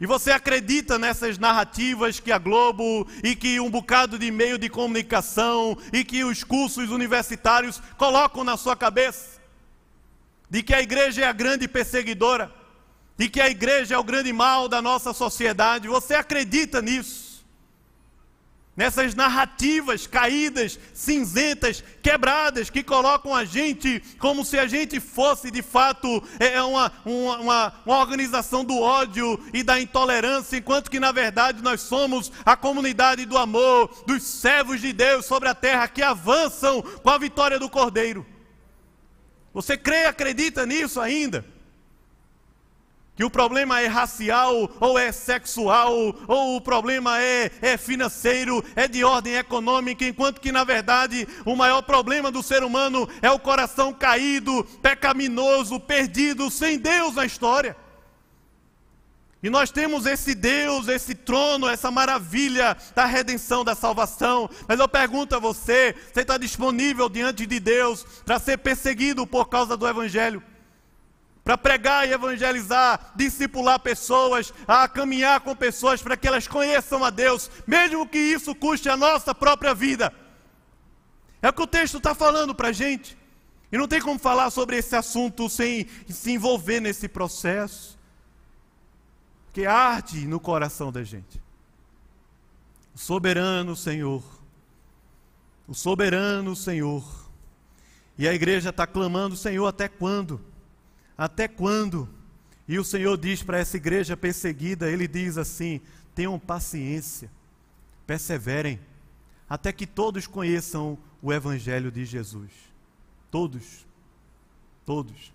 E 0.00 0.06
você 0.06 0.30
acredita 0.30 0.96
nessas 0.96 1.38
narrativas 1.38 2.20
que 2.20 2.30
a 2.30 2.38
Globo 2.38 3.04
e 3.24 3.34
que 3.34 3.58
um 3.58 3.68
bocado 3.68 4.16
de 4.16 4.30
meio 4.30 4.58
de 4.58 4.68
comunicação 4.68 5.76
e 5.92 6.04
que 6.04 6.22
os 6.22 6.44
cursos 6.44 6.88
universitários 6.88 7.82
colocam 7.98 8.44
na 8.44 8.56
sua 8.56 8.76
cabeça? 8.76 9.40
De 10.48 10.62
que 10.62 10.72
a 10.72 10.80
igreja 10.80 11.22
é 11.22 11.26
a 11.26 11.32
grande 11.32 11.66
perseguidora? 11.66 12.59
E 13.20 13.28
que 13.28 13.38
a 13.38 13.50
igreja 13.50 13.94
é 13.94 13.98
o 13.98 14.02
grande 14.02 14.32
mal 14.32 14.66
da 14.66 14.80
nossa 14.80 15.12
sociedade. 15.12 15.86
Você 15.86 16.14
acredita 16.14 16.80
nisso? 16.80 17.44
Nessas 18.74 19.14
narrativas 19.14 20.06
caídas, 20.06 20.78
cinzentas, 20.94 21.84
quebradas, 22.02 22.70
que 22.70 22.82
colocam 22.82 23.34
a 23.34 23.44
gente 23.44 24.02
como 24.18 24.42
se 24.42 24.58
a 24.58 24.66
gente 24.66 24.98
fosse 25.00 25.50
de 25.50 25.60
fato 25.60 26.22
é, 26.38 26.54
é 26.54 26.62
uma, 26.62 26.90
uma, 27.04 27.74
uma 27.84 27.98
organização 27.98 28.64
do 28.64 28.78
ódio 28.78 29.38
e 29.52 29.62
da 29.62 29.78
intolerância, 29.78 30.56
enquanto 30.56 30.90
que 30.90 30.98
na 30.98 31.12
verdade 31.12 31.62
nós 31.62 31.82
somos 31.82 32.32
a 32.42 32.56
comunidade 32.56 33.26
do 33.26 33.36
amor, 33.36 34.02
dos 34.06 34.22
servos 34.22 34.80
de 34.80 34.94
Deus 34.94 35.26
sobre 35.26 35.46
a 35.46 35.54
terra 35.54 35.86
que 35.88 36.00
avançam 36.00 36.80
com 36.80 37.10
a 37.10 37.18
vitória 37.18 37.58
do 37.58 37.68
Cordeiro. 37.68 38.24
Você 39.52 39.76
crê 39.76 40.06
acredita 40.06 40.64
nisso 40.64 40.98
ainda? 40.98 41.44
Que 43.20 43.24
o 43.24 43.28
problema 43.28 43.82
é 43.82 43.86
racial, 43.86 44.70
ou 44.80 44.98
é 44.98 45.12
sexual, 45.12 45.92
ou 46.26 46.56
o 46.56 46.60
problema 46.62 47.20
é, 47.20 47.50
é 47.60 47.76
financeiro, 47.76 48.64
é 48.74 48.88
de 48.88 49.04
ordem 49.04 49.34
econômica, 49.34 50.06
enquanto 50.06 50.40
que, 50.40 50.50
na 50.50 50.64
verdade, 50.64 51.28
o 51.44 51.54
maior 51.54 51.82
problema 51.82 52.30
do 52.30 52.42
ser 52.42 52.64
humano 52.64 53.06
é 53.20 53.30
o 53.30 53.38
coração 53.38 53.92
caído, 53.92 54.64
pecaminoso, 54.80 55.78
perdido, 55.78 56.50
sem 56.50 56.78
Deus 56.78 57.14
na 57.14 57.26
história. 57.26 57.76
E 59.42 59.50
nós 59.50 59.70
temos 59.70 60.06
esse 60.06 60.34
Deus, 60.34 60.88
esse 60.88 61.14
trono, 61.14 61.68
essa 61.68 61.90
maravilha 61.90 62.74
da 62.94 63.04
redenção, 63.04 63.62
da 63.62 63.74
salvação. 63.74 64.48
Mas 64.66 64.80
eu 64.80 64.88
pergunto 64.88 65.36
a 65.36 65.38
você: 65.38 65.94
você 66.10 66.22
está 66.22 66.38
disponível 66.38 67.06
diante 67.06 67.44
de 67.44 67.60
Deus 67.60 68.02
para 68.24 68.38
ser 68.38 68.56
perseguido 68.56 69.26
por 69.26 69.50
causa 69.50 69.76
do 69.76 69.86
Evangelho? 69.86 70.42
Para 71.44 71.56
pregar 71.56 72.06
e 72.06 72.12
evangelizar, 72.12 73.12
discipular 73.16 73.80
pessoas, 73.80 74.52
a 74.66 74.86
caminhar 74.86 75.40
com 75.40 75.56
pessoas 75.56 76.02
para 76.02 76.16
que 76.16 76.28
elas 76.28 76.46
conheçam 76.46 77.04
a 77.04 77.10
Deus, 77.10 77.50
mesmo 77.66 78.06
que 78.06 78.18
isso 78.18 78.54
custe 78.54 78.88
a 78.88 78.96
nossa 78.96 79.34
própria 79.34 79.74
vida. 79.74 80.12
É 81.42 81.48
o 81.48 81.52
que 81.52 81.62
o 81.62 81.66
texto 81.66 81.96
está 81.96 82.14
falando 82.14 82.54
para 82.54 82.68
a 82.68 82.72
gente. 82.72 83.16
E 83.72 83.78
não 83.78 83.88
tem 83.88 84.00
como 84.00 84.18
falar 84.18 84.50
sobre 84.50 84.76
esse 84.76 84.94
assunto 84.96 85.48
sem 85.48 85.86
se 86.08 86.32
envolver 86.32 86.80
nesse 86.80 87.08
processo, 87.08 87.98
que 89.52 89.64
arde 89.64 90.26
no 90.26 90.40
coração 90.40 90.92
da 90.92 91.02
gente. 91.02 91.40
O 92.94 92.98
soberano 92.98 93.74
Senhor, 93.76 94.22
o 95.66 95.74
soberano 95.74 96.54
Senhor. 96.54 97.04
E 98.18 98.28
a 98.28 98.34
igreja 98.34 98.70
está 98.70 98.86
clamando, 98.86 99.36
Senhor, 99.36 99.66
até 99.66 99.88
quando? 99.88 100.49
Até 101.20 101.46
quando? 101.46 102.08
E 102.66 102.78
o 102.78 102.84
Senhor 102.84 103.18
diz 103.18 103.42
para 103.42 103.58
essa 103.58 103.76
igreja 103.76 104.16
perseguida: 104.16 104.90
Ele 104.90 105.06
diz 105.06 105.36
assim: 105.36 105.78
tenham 106.14 106.38
paciência, 106.38 107.30
perseverem, 108.06 108.80
até 109.46 109.70
que 109.70 109.86
todos 109.86 110.26
conheçam 110.26 110.96
o 111.20 111.30
Evangelho 111.30 111.92
de 111.92 112.06
Jesus. 112.06 112.50
Todos. 113.30 113.86
Todos. 114.86 115.30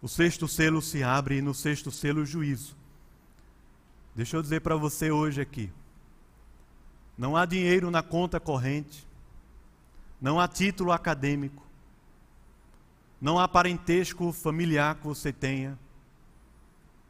O 0.00 0.08
sexto 0.08 0.48
selo 0.48 0.80
se 0.80 1.02
abre 1.02 1.36
e 1.36 1.42
no 1.42 1.52
sexto 1.52 1.90
selo 1.90 2.22
o 2.22 2.26
juízo. 2.26 2.74
Deixa 4.16 4.38
eu 4.38 4.42
dizer 4.42 4.62
para 4.62 4.74
você 4.74 5.10
hoje 5.10 5.38
aqui: 5.38 5.70
não 7.18 7.36
há 7.36 7.44
dinheiro 7.44 7.90
na 7.90 8.02
conta 8.02 8.40
corrente, 8.40 9.06
não 10.18 10.40
há 10.40 10.48
título 10.48 10.92
acadêmico, 10.92 11.62
não 13.24 13.38
há 13.38 13.48
parentesco 13.48 14.30
familiar 14.32 14.96
que 14.96 15.06
você 15.06 15.32
tenha 15.32 15.78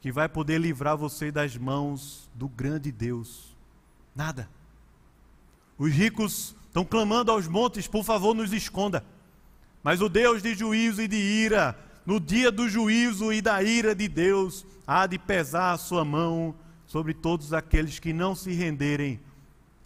que 0.00 0.12
vai 0.12 0.28
poder 0.28 0.60
livrar 0.60 0.96
você 0.96 1.32
das 1.32 1.56
mãos 1.56 2.30
do 2.32 2.48
grande 2.48 2.92
Deus. 2.92 3.56
Nada. 4.14 4.48
Os 5.76 5.92
ricos 5.92 6.54
estão 6.68 6.84
clamando 6.84 7.32
aos 7.32 7.48
montes, 7.48 7.88
por 7.88 8.04
favor, 8.04 8.32
nos 8.32 8.52
esconda. 8.52 9.04
Mas 9.82 10.00
o 10.00 10.08
Deus 10.08 10.40
de 10.40 10.54
juízo 10.54 11.02
e 11.02 11.08
de 11.08 11.16
ira, 11.16 11.76
no 12.06 12.20
dia 12.20 12.52
do 12.52 12.68
juízo 12.68 13.32
e 13.32 13.42
da 13.42 13.60
ira 13.60 13.92
de 13.92 14.06
Deus, 14.06 14.64
há 14.86 15.08
de 15.08 15.18
pesar 15.18 15.72
a 15.72 15.78
sua 15.78 16.04
mão 16.04 16.54
sobre 16.86 17.12
todos 17.12 17.52
aqueles 17.52 17.98
que 17.98 18.12
não 18.12 18.36
se 18.36 18.52
renderem 18.52 19.18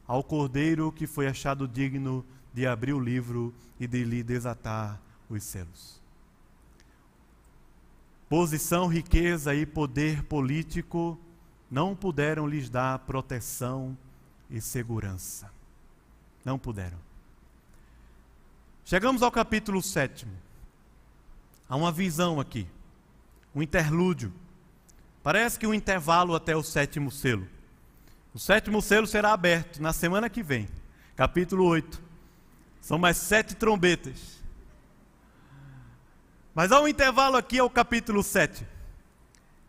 ao 0.07 0.22
cordeiro 0.22 0.93
que 0.93 1.07
foi 1.07 1.26
achado 1.26 1.66
digno 1.66 2.22
de 2.53 2.66
abrir 2.66 2.93
o 2.93 3.01
livro 3.01 3.55
e 3.81 3.87
de 3.87 4.05
lhe 4.05 4.22
desatar 4.22 5.01
os 5.31 5.43
selos. 5.43 5.97
Posição, 8.29 8.87
riqueza 8.87 9.55
e 9.55 9.64
poder 9.64 10.22
político 10.24 11.18
não 11.70 11.97
puderam 11.97 12.47
lhes 12.47 12.68
dar 12.68 12.99
proteção 13.01 13.97
e 14.51 14.61
segurança. 14.61 15.51
Não 16.45 16.59
puderam. 16.59 16.99
Chegamos 18.85 19.22
ao 19.22 19.31
capítulo 19.31 19.83
7. 19.83 20.26
Há 21.68 21.76
uma 21.76 21.93
visão 21.93 22.39
aqui, 22.39 22.66
um 23.55 23.62
interlúdio. 23.62 24.33
Parece 25.22 25.59
que 25.59 25.66
um 25.66 25.74
intervalo 25.74 26.35
até 26.35 26.57
o 26.57 26.62
sétimo 26.62 27.11
selo. 27.11 27.47
O 28.35 28.39
sétimo 28.39 28.81
selo 28.83 29.07
será 29.07 29.33
aberto 29.33 29.81
na 29.81 29.93
semana 29.93 30.29
que 30.29 30.43
vem, 30.43 30.68
capítulo 31.16 31.64
8. 31.64 32.01
São 32.81 32.99
mais 32.99 33.16
sete 33.16 33.55
trombetas. 33.55 34.38
Mas 36.59 36.72
há 36.72 36.80
um 36.80 36.88
intervalo 36.88 37.36
aqui 37.36 37.61
ao 37.61 37.70
capítulo 37.70 38.20
7. 38.20 38.66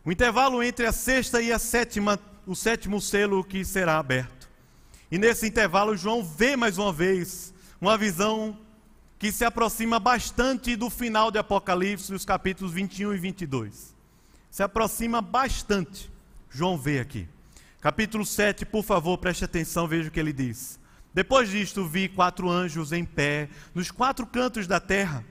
O 0.04 0.10
intervalo 0.10 0.60
entre 0.60 0.86
a 0.86 0.90
sexta 0.90 1.40
e 1.40 1.52
a 1.52 1.58
sétima, 1.60 2.18
o 2.44 2.56
sétimo 2.56 3.00
selo 3.00 3.44
que 3.44 3.64
será 3.64 3.96
aberto. 3.96 4.50
E 5.08 5.16
nesse 5.16 5.46
intervalo, 5.46 5.96
João 5.96 6.24
vê 6.24 6.56
mais 6.56 6.78
uma 6.78 6.92
vez 6.92 7.54
uma 7.80 7.96
visão 7.96 8.58
que 9.20 9.30
se 9.30 9.44
aproxima 9.44 10.00
bastante 10.00 10.74
do 10.74 10.90
final 10.90 11.30
de 11.30 11.38
Apocalipse, 11.38 12.12
os 12.12 12.24
capítulos 12.24 12.72
21 12.72 13.14
e 13.14 13.18
22. 13.18 13.94
Se 14.50 14.64
aproxima 14.64 15.22
bastante. 15.22 16.10
João 16.50 16.76
vê 16.76 16.98
aqui. 16.98 17.28
Capítulo 17.80 18.26
7, 18.26 18.66
por 18.66 18.82
favor, 18.82 19.16
preste 19.16 19.44
atenção, 19.44 19.86
veja 19.86 20.08
o 20.08 20.10
que 20.10 20.18
ele 20.18 20.32
diz. 20.32 20.76
Depois 21.14 21.50
disto, 21.50 21.86
vi 21.86 22.08
quatro 22.08 22.50
anjos 22.50 22.90
em 22.90 23.04
pé, 23.04 23.48
nos 23.76 23.92
quatro 23.92 24.26
cantos 24.26 24.66
da 24.66 24.80
terra 24.80 25.24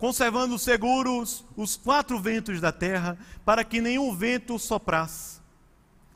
conservando 0.00 0.58
seguros 0.58 1.44
os 1.54 1.76
quatro 1.76 2.18
ventos 2.18 2.58
da 2.58 2.72
terra, 2.72 3.18
para 3.44 3.62
que 3.62 3.82
nenhum 3.82 4.16
vento 4.16 4.58
soprasse 4.58 5.38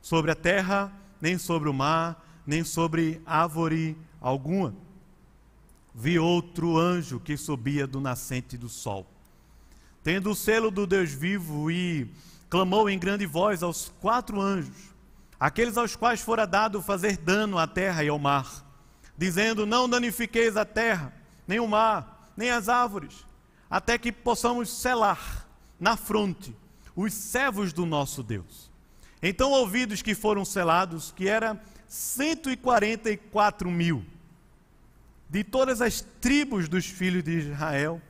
sobre 0.00 0.30
a 0.30 0.34
terra, 0.34 0.90
nem 1.20 1.36
sobre 1.36 1.68
o 1.68 1.74
mar, 1.74 2.24
nem 2.46 2.64
sobre 2.64 3.20
árvore 3.26 3.94
alguma. 4.22 4.74
Vi 5.94 6.18
outro 6.18 6.78
anjo 6.78 7.20
que 7.20 7.36
subia 7.36 7.86
do 7.86 8.00
nascente 8.00 8.56
do 8.56 8.70
sol, 8.70 9.06
tendo 10.02 10.30
o 10.30 10.34
selo 10.34 10.70
do 10.70 10.86
Deus 10.86 11.12
vivo, 11.12 11.70
e 11.70 12.10
clamou 12.48 12.88
em 12.88 12.98
grande 12.98 13.26
voz 13.26 13.62
aos 13.62 13.92
quatro 14.00 14.40
anjos, 14.40 14.94
aqueles 15.38 15.76
aos 15.76 15.94
quais 15.94 16.22
fora 16.22 16.46
dado 16.46 16.80
fazer 16.80 17.18
dano 17.18 17.58
à 17.58 17.66
terra 17.66 18.02
e 18.02 18.08
ao 18.08 18.18
mar, 18.18 18.64
dizendo: 19.16 19.66
Não 19.66 19.86
danifiqueis 19.86 20.56
a 20.56 20.64
terra, 20.64 21.12
nem 21.46 21.60
o 21.60 21.68
mar, 21.68 22.32
nem 22.34 22.50
as 22.50 22.70
árvores 22.70 23.26
até 23.68 23.98
que 23.98 24.12
possamos 24.12 24.70
selar 24.70 25.48
na 25.78 25.96
fronte 25.96 26.54
os 26.94 27.12
servos 27.12 27.72
do 27.72 27.84
nosso 27.84 28.22
Deus. 28.22 28.70
Então 29.22 29.50
ouvi 29.50 29.86
dos 29.86 30.02
que 30.02 30.14
foram 30.14 30.44
selados 30.44 31.12
que 31.12 31.28
era 31.28 31.60
144 31.88 33.70
mil. 33.70 34.04
De 35.28 35.42
todas 35.42 35.80
as 35.80 36.00
tribos 36.20 36.68
dos 36.68 36.86
filhos 36.86 37.24
de 37.24 37.38
Israel, 37.38 38.00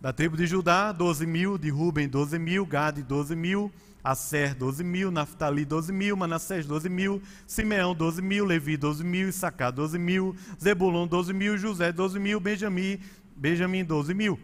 da 0.00 0.12
tribo 0.12 0.36
de 0.36 0.46
Judá, 0.46 0.90
12 0.90 1.24
mil, 1.26 1.56
de 1.56 1.70
Ruben, 1.70 2.08
12 2.08 2.38
mil, 2.38 2.66
Gade, 2.66 3.02
12 3.02 3.36
mil, 3.36 3.72
Aser, 4.02 4.54
12 4.56 4.82
mil, 4.82 5.12
Naftali, 5.12 5.64
12 5.64 5.92
mil, 5.92 6.16
Manassés, 6.16 6.66
12 6.66 6.88
mil, 6.88 7.22
Simeão, 7.46 7.94
12 7.94 8.20
mil, 8.20 8.44
Levi, 8.44 8.76
12 8.76 9.04
mil, 9.04 9.28
Issacar, 9.28 9.70
12 9.70 9.96
mil, 9.98 10.34
Zebulon, 10.60 11.06
12 11.06 11.32
mil, 11.32 11.56
José, 11.56 11.92
12 11.92 12.18
mil, 12.18 12.40
Benjamim, 12.40 12.98
Benjamim, 13.36 13.84
12 13.84 14.12
mil. 14.12 14.40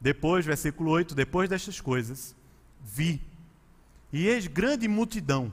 Depois, 0.00 0.46
versículo 0.46 0.90
8, 0.92 1.14
depois 1.14 1.48
destas 1.48 1.80
coisas, 1.80 2.34
vi, 2.82 3.20
e 4.12 4.26
eis 4.26 4.46
grande 4.46 4.88
multidão, 4.88 5.52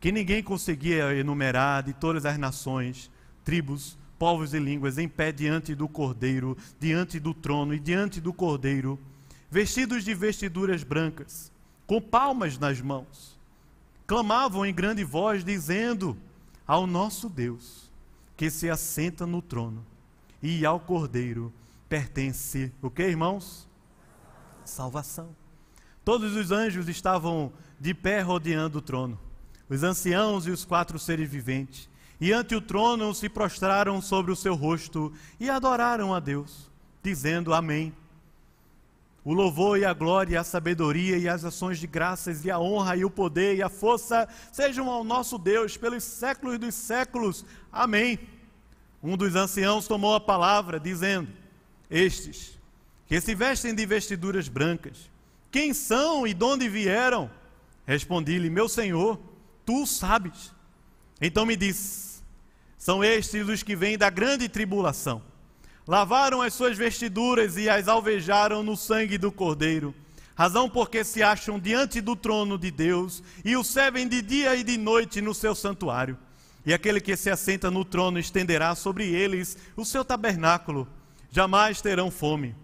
que 0.00 0.10
ninguém 0.10 0.42
conseguia 0.42 1.14
enumerar 1.14 1.82
de 1.82 1.92
todas 1.92 2.26
as 2.26 2.36
nações, 2.36 3.10
tribos, 3.44 3.96
povos 4.18 4.52
e 4.54 4.58
línguas, 4.58 4.98
em 4.98 5.08
pé 5.08 5.30
diante 5.30 5.74
do 5.74 5.88
Cordeiro, 5.88 6.56
diante 6.80 7.20
do 7.20 7.32
trono 7.32 7.72
e 7.72 7.78
diante 7.78 8.20
do 8.20 8.32
Cordeiro, 8.32 8.98
vestidos 9.50 10.04
de 10.04 10.14
vestiduras 10.14 10.82
brancas, 10.82 11.52
com 11.86 12.00
palmas 12.00 12.58
nas 12.58 12.80
mãos. 12.80 13.38
Clamavam 14.06 14.66
em 14.66 14.74
grande 14.74 15.04
voz, 15.04 15.44
dizendo 15.44 16.16
ao 16.66 16.86
nosso 16.86 17.28
Deus, 17.28 17.90
que 18.36 18.50
se 18.50 18.68
assenta 18.68 19.26
no 19.26 19.40
trono, 19.40 19.84
e 20.42 20.66
ao 20.66 20.80
Cordeiro 20.80 21.52
pertence 21.94 22.72
o 22.82 22.90
que, 22.90 23.04
irmãos? 23.04 23.68
Salvação. 24.64 25.28
Todos 26.04 26.34
os 26.34 26.50
anjos 26.50 26.88
estavam 26.88 27.52
de 27.78 27.94
pé 27.94 28.20
rodeando 28.20 28.78
o 28.78 28.82
trono, 28.82 29.16
os 29.68 29.84
anciãos 29.84 30.44
e 30.44 30.50
os 30.50 30.64
quatro 30.64 30.98
seres 30.98 31.30
viventes, 31.30 31.88
e 32.20 32.32
ante 32.32 32.52
o 32.52 32.60
trono 32.60 33.14
se 33.14 33.28
prostraram 33.28 34.02
sobre 34.02 34.32
o 34.32 34.36
seu 34.36 34.56
rosto 34.56 35.12
e 35.38 35.48
adoraram 35.48 36.12
a 36.12 36.18
Deus, 36.18 36.68
dizendo 37.00 37.54
Amém. 37.54 37.94
O 39.24 39.32
louvor 39.32 39.78
e 39.78 39.84
a 39.84 39.92
glória, 39.92 40.40
a 40.40 40.44
sabedoria 40.44 41.16
e 41.16 41.28
as 41.28 41.44
ações 41.44 41.78
de 41.78 41.86
graças 41.86 42.44
e 42.44 42.50
a 42.50 42.58
honra 42.58 42.96
e 42.96 43.04
o 43.04 43.10
poder 43.10 43.54
e 43.54 43.62
a 43.62 43.68
força 43.68 44.28
sejam 44.50 44.90
ao 44.90 45.04
nosso 45.04 45.38
Deus 45.38 45.76
pelos 45.76 46.02
séculos 46.02 46.58
dos 46.58 46.74
séculos. 46.74 47.46
Amém. 47.70 48.18
Um 49.00 49.16
dos 49.16 49.36
anciãos 49.36 49.86
tomou 49.86 50.16
a 50.16 50.20
palavra, 50.20 50.80
dizendo: 50.80 51.43
Estes 51.94 52.58
que 53.06 53.20
se 53.20 53.34
vestem 53.34 53.74
de 53.74 53.86
vestiduras 53.86 54.48
brancas, 54.48 55.08
quem 55.50 55.72
são 55.72 56.26
e 56.26 56.34
de 56.34 56.44
onde 56.44 56.68
vieram? 56.68 57.30
Respondi-lhe: 57.86 58.50
Meu 58.50 58.68
senhor, 58.68 59.20
tu 59.64 59.86
sabes. 59.86 60.52
Então 61.20 61.46
me 61.46 61.54
disse: 61.54 62.22
São 62.76 63.04
estes 63.04 63.48
os 63.48 63.62
que 63.62 63.76
vêm 63.76 63.96
da 63.96 64.10
grande 64.10 64.48
tribulação 64.48 65.22
Lavaram 65.86 66.40
as 66.40 66.54
suas 66.54 66.78
vestiduras 66.78 67.58
e 67.58 67.68
as 67.68 67.88
alvejaram 67.88 68.62
no 68.62 68.74
sangue 68.74 69.18
do 69.18 69.30
Cordeiro. 69.30 69.94
Razão 70.34 70.68
porque 70.68 71.04
se 71.04 71.22
acham 71.22 71.58
diante 71.58 72.00
do 72.00 72.16
trono 72.16 72.58
de 72.58 72.70
Deus 72.70 73.22
e 73.44 73.54
o 73.54 73.62
servem 73.62 74.08
de 74.08 74.22
dia 74.22 74.56
e 74.56 74.64
de 74.64 74.78
noite 74.78 75.20
no 75.20 75.34
seu 75.34 75.54
santuário. 75.54 76.16
E 76.64 76.72
aquele 76.72 77.02
que 77.02 77.14
se 77.16 77.30
assenta 77.30 77.70
no 77.70 77.84
trono 77.84 78.18
estenderá 78.18 78.74
sobre 78.74 79.06
eles 79.06 79.58
o 79.76 79.84
seu 79.84 80.02
tabernáculo. 80.02 80.88
Jamais 81.34 81.80
terão 81.80 82.12
fome, 82.12 82.54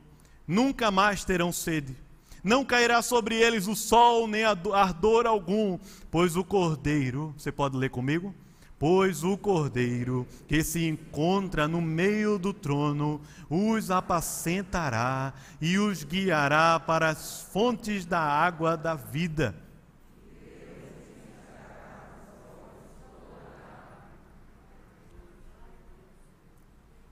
nunca 0.47 0.93
mais 0.93 1.25
terão 1.25 1.51
sede. 1.51 1.97
Não 2.45 2.64
cairá 2.64 3.03
sobre 3.03 3.35
eles 3.35 3.66
o 3.66 3.75
sol 3.75 4.29
nem 4.29 4.45
ardor 4.45 5.27
algum, 5.27 5.77
pois 6.09 6.37
o 6.37 6.45
Cordeiro, 6.45 7.35
você 7.37 7.51
pode 7.51 7.77
ler 7.77 7.91
comigo? 7.91 8.33
Pois 8.79 9.25
o 9.25 9.37
Cordeiro 9.37 10.25
que 10.47 10.62
se 10.62 10.87
encontra 10.87 11.66
no 11.66 11.81
meio 11.83 12.39
do 12.39 12.53
trono 12.53 13.21
os 13.51 13.91
apacentará 13.91 15.35
e 15.61 15.77
os 15.77 16.05
guiará 16.05 16.79
para 16.79 17.09
as 17.09 17.43
fontes 17.53 18.07
da 18.07 18.21
água 18.21 18.77
da 18.77 18.95
vida. 18.95 19.53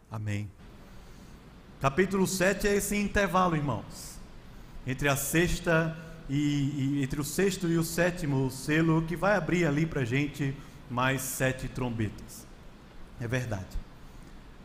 Amém. 0.08 0.48
Capítulo 1.80 2.26
7 2.26 2.66
é 2.66 2.74
esse 2.74 2.96
intervalo, 2.96 3.54
irmãos. 3.54 4.18
Entre 4.84 5.08
a 5.08 5.14
sexta 5.14 5.96
e, 6.28 6.96
e 6.96 7.02
entre 7.04 7.20
o 7.20 7.24
sexto 7.24 7.68
e 7.68 7.78
o 7.78 7.84
sétimo 7.84 8.50
selo 8.50 9.02
que 9.02 9.14
vai 9.14 9.36
abrir 9.36 9.64
ali 9.64 9.86
para 9.86 10.04
gente 10.04 10.56
mais 10.90 11.22
sete 11.22 11.68
trombetas. 11.68 12.44
É 13.20 13.28
verdade. 13.28 13.78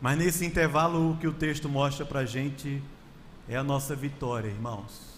Mas 0.01 0.17
nesse 0.17 0.43
intervalo, 0.43 1.11
o 1.11 1.17
que 1.17 1.27
o 1.27 1.31
texto 1.31 1.69
mostra 1.69 2.03
para 2.03 2.25
gente 2.25 2.81
é 3.47 3.55
a 3.55 3.63
nossa 3.63 3.95
vitória, 3.95 4.47
irmãos. 4.47 5.13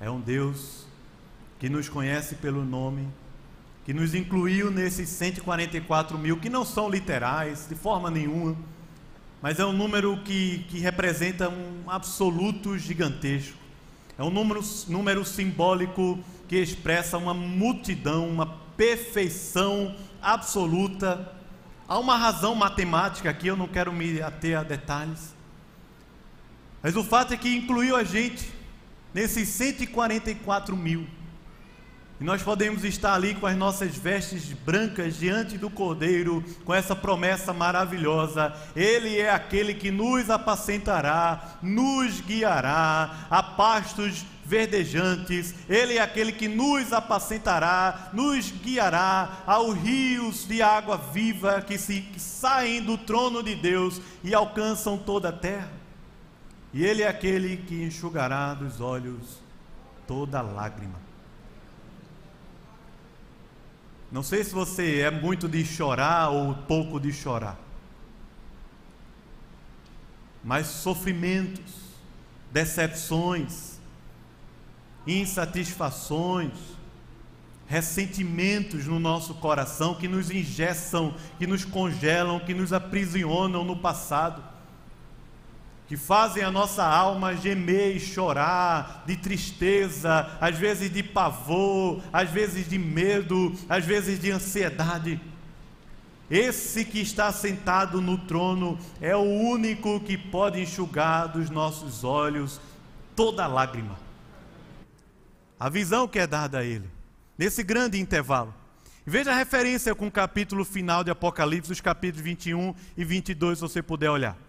É 0.00 0.08
um 0.08 0.18
Deus 0.18 0.86
que 1.58 1.68
nos 1.68 1.90
conhece 1.90 2.36
pelo 2.36 2.64
nome, 2.64 3.06
que 3.84 3.92
nos 3.92 4.14
incluiu 4.14 4.70
nesses 4.70 5.10
144 5.10 6.16
mil, 6.16 6.38
que 6.38 6.48
não 6.48 6.64
são 6.64 6.88
literais 6.88 7.66
de 7.68 7.74
forma 7.74 8.10
nenhuma, 8.10 8.56
mas 9.40 9.60
é 9.60 9.64
um 9.64 9.72
número 9.72 10.16
que, 10.22 10.64
que 10.68 10.78
representa 10.78 11.48
um 11.48 11.90
absoluto 11.90 12.76
gigantesco. 12.76 13.56
É 14.18 14.22
um 14.22 14.30
número, 14.30 14.60
número 14.88 15.24
simbólico 15.24 16.18
que 16.48 16.56
expressa 16.56 17.16
uma 17.16 17.32
multidão, 17.32 18.28
uma 18.28 18.46
perfeição 18.76 19.94
absoluta. 20.20 21.32
Há 21.86 21.98
uma 21.98 22.16
razão 22.16 22.54
matemática 22.54 23.30
aqui, 23.30 23.46
eu 23.46 23.56
não 23.56 23.68
quero 23.68 23.92
me 23.92 24.20
ater 24.20 24.58
a 24.58 24.62
detalhes. 24.62 25.34
Mas 26.82 26.96
o 26.96 27.04
fato 27.04 27.34
é 27.34 27.36
que 27.36 27.54
incluiu 27.54 27.94
a 27.94 28.02
gente 28.02 28.52
nesses 29.14 29.48
144 29.48 30.76
mil. 30.76 31.06
E 32.20 32.24
nós 32.24 32.42
podemos 32.42 32.82
estar 32.82 33.14
ali 33.14 33.32
com 33.36 33.46
as 33.46 33.56
nossas 33.56 33.96
vestes 33.96 34.52
brancas 34.52 35.16
diante 35.16 35.56
do 35.56 35.70
Cordeiro, 35.70 36.44
com 36.64 36.74
essa 36.74 36.96
promessa 36.96 37.52
maravilhosa. 37.52 38.52
Ele 38.74 39.16
é 39.18 39.30
aquele 39.30 39.72
que 39.72 39.92
nos 39.92 40.28
apacentará, 40.28 41.58
nos 41.62 42.20
guiará 42.20 43.28
a 43.30 43.40
pastos 43.40 44.26
verdejantes. 44.44 45.54
Ele 45.68 45.98
é 45.98 46.00
aquele 46.00 46.32
que 46.32 46.48
nos 46.48 46.92
apacentará, 46.92 48.10
nos 48.12 48.50
guiará 48.50 49.44
aos 49.46 49.78
rios 49.78 50.44
de 50.44 50.60
água 50.60 50.96
viva 50.96 51.62
que, 51.62 51.78
se, 51.78 52.00
que 52.00 52.18
saem 52.18 52.82
do 52.82 52.98
trono 52.98 53.44
de 53.44 53.54
Deus 53.54 54.00
e 54.24 54.34
alcançam 54.34 54.98
toda 54.98 55.28
a 55.28 55.32
terra. 55.32 55.70
E 56.74 56.84
Ele 56.84 57.02
é 57.02 57.08
aquele 57.08 57.58
que 57.58 57.80
enxugará 57.80 58.54
dos 58.54 58.80
olhos 58.80 59.38
toda 60.04 60.42
lágrima. 60.42 61.07
Não 64.10 64.22
sei 64.22 64.42
se 64.42 64.52
você 64.52 65.00
é 65.00 65.10
muito 65.10 65.48
de 65.48 65.64
chorar 65.64 66.30
ou 66.30 66.54
pouco 66.54 66.98
de 66.98 67.12
chorar. 67.12 67.58
Mas 70.42 70.66
sofrimentos, 70.66 71.74
decepções, 72.50 73.78
insatisfações, 75.06 76.52
ressentimentos 77.66 78.86
no 78.86 78.98
nosso 78.98 79.34
coração 79.34 79.94
que 79.94 80.08
nos 80.08 80.30
ingessam, 80.30 81.14
que 81.38 81.46
nos 81.46 81.64
congelam, 81.64 82.40
que 82.40 82.54
nos 82.54 82.72
aprisionam 82.72 83.62
no 83.62 83.76
passado 83.76 84.42
que 85.88 85.96
fazem 85.96 86.44
a 86.44 86.50
nossa 86.50 86.84
alma 86.84 87.34
gemer 87.34 87.96
e 87.96 87.98
chorar 87.98 89.04
de 89.06 89.16
tristeza, 89.16 90.36
às 90.38 90.56
vezes 90.56 90.92
de 90.92 91.02
pavor, 91.02 92.02
às 92.12 92.28
vezes 92.28 92.68
de 92.68 92.78
medo, 92.78 93.54
às 93.66 93.86
vezes 93.86 94.20
de 94.20 94.30
ansiedade. 94.30 95.18
Esse 96.30 96.84
que 96.84 97.00
está 97.00 97.32
sentado 97.32 98.02
no 98.02 98.18
trono 98.18 98.78
é 99.00 99.16
o 99.16 99.22
único 99.22 99.98
que 100.00 100.18
pode 100.18 100.60
enxugar 100.60 101.26
dos 101.28 101.48
nossos 101.48 102.04
olhos 102.04 102.60
toda 103.16 103.46
lágrima. 103.46 103.98
A 105.58 105.70
visão 105.70 106.06
que 106.06 106.18
é 106.18 106.26
dada 106.26 106.58
a 106.58 106.64
ele, 106.64 106.88
nesse 107.36 107.62
grande 107.62 107.98
intervalo. 107.98 108.54
Veja 109.06 109.32
a 109.32 109.34
referência 109.34 109.94
com 109.94 110.08
o 110.08 110.12
capítulo 110.12 110.66
final 110.66 111.02
de 111.02 111.10
Apocalipse, 111.10 111.72
os 111.72 111.80
capítulos 111.80 112.22
21 112.22 112.74
e 112.94 113.04
22, 113.06 113.56
se 113.56 113.62
você 113.62 113.82
puder 113.82 114.10
olhar. 114.10 114.47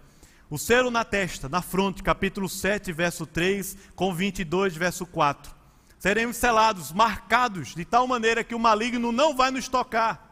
O 0.50 0.58
selo 0.58 0.90
na 0.90 1.04
testa, 1.04 1.48
na 1.48 1.62
fronte, 1.62 2.02
capítulo 2.02 2.48
7, 2.48 2.92
verso 2.92 3.24
3, 3.24 3.78
com 3.94 4.12
22, 4.12 4.76
verso 4.76 5.06
4. 5.06 5.54
Seremos 5.96 6.38
selados, 6.38 6.90
marcados, 6.90 7.72
de 7.72 7.84
tal 7.84 8.04
maneira 8.04 8.42
que 8.42 8.54
o 8.54 8.58
maligno 8.58 9.12
não 9.12 9.36
vai 9.36 9.52
nos 9.52 9.68
tocar. 9.68 10.28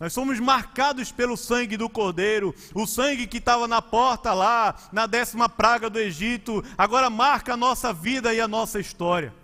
Nós 0.00 0.14
somos 0.14 0.40
marcados 0.40 1.12
pelo 1.12 1.36
sangue 1.36 1.76
do 1.76 1.86
Cordeiro, 1.90 2.54
o 2.74 2.86
sangue 2.86 3.26
que 3.26 3.36
estava 3.36 3.68
na 3.68 3.82
porta 3.82 4.32
lá, 4.32 4.74
na 4.90 5.06
décima 5.06 5.50
praga 5.50 5.90
do 5.90 6.00
Egito, 6.00 6.64
agora 6.78 7.10
marca 7.10 7.52
a 7.52 7.56
nossa 7.56 7.92
vida 7.92 8.32
e 8.32 8.40
a 8.40 8.48
nossa 8.48 8.80
história. 8.80 9.34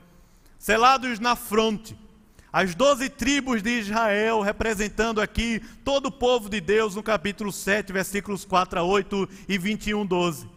Selados 0.59 1.21
na 1.21 1.37
fronte. 1.37 1.95
As 2.51 2.75
doze 2.75 3.11
tribos 3.11 3.63
de 3.63 3.79
Israel, 3.79 4.41
representando 4.41 5.21
aqui 5.21 5.61
todo 5.85 6.07
o 6.07 6.13
povo 6.13 6.49
de 6.49 6.63
Deus, 6.63 6.95
no 6.95 7.03
capítulo 7.03 7.53
7, 7.53 7.93
versículos 7.93 8.47
4 8.47 8.81
a 8.81 8.83
8 8.83 9.29
e 9.47 9.59
21, 9.59 10.07
12. 10.07 10.49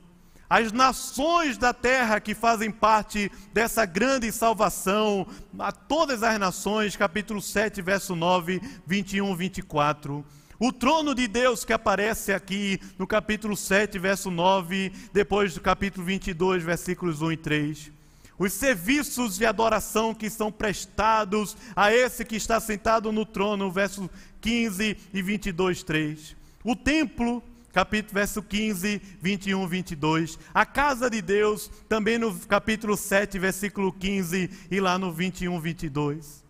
As 0.49 0.71
nações 0.71 1.57
da 1.57 1.73
terra 1.73 2.21
que 2.21 2.33
fazem 2.33 2.71
parte 2.71 3.29
dessa 3.53 3.85
grande 3.85 4.31
salvação, 4.31 5.27
a 5.59 5.71
todas 5.73 6.23
as 6.23 6.39
nações, 6.39 6.95
capítulo 6.95 7.41
7, 7.41 7.81
verso 7.81 8.15
9, 8.15 8.61
21, 8.87 9.35
24. 9.35 10.25
O 10.59 10.71
trono 10.71 11.13
de 11.13 11.27
Deus 11.27 11.65
que 11.65 11.73
aparece 11.73 12.31
aqui 12.31 12.79
no 12.97 13.05
capítulo 13.05 13.57
7, 13.57 13.99
verso 13.99 14.31
9, 14.31 14.93
depois 15.11 15.53
do 15.53 15.59
capítulo 15.59 16.05
22, 16.05 16.63
versículos 16.63 17.21
1 17.21 17.31
e 17.33 17.37
3 17.37 18.00
os 18.41 18.53
serviços 18.53 19.37
de 19.37 19.45
adoração 19.45 20.15
que 20.15 20.27
são 20.27 20.51
prestados 20.51 21.55
a 21.75 21.93
esse 21.93 22.25
que 22.25 22.35
está 22.35 22.59
sentado 22.59 23.11
no 23.11 23.23
trono, 23.23 23.71
verso 23.71 24.09
15 24.41 24.97
e 25.13 25.21
22, 25.21 25.83
3. 25.83 26.35
O 26.63 26.75
templo, 26.75 27.43
capítulo 27.71 28.15
verso 28.15 28.41
15, 28.41 28.99
21, 29.21 29.67
22. 29.67 30.39
A 30.51 30.65
casa 30.65 31.07
de 31.07 31.21
Deus, 31.21 31.69
também 31.87 32.17
no 32.17 32.33
capítulo 32.47 32.97
7, 32.97 33.37
versículo 33.37 33.93
15 33.93 34.49
e 34.71 34.79
lá 34.79 34.97
no 34.97 35.13
21, 35.13 35.59
22. 35.59 36.43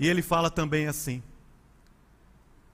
E 0.00 0.08
ele 0.08 0.20
fala 0.20 0.50
também 0.50 0.88
assim: 0.88 1.22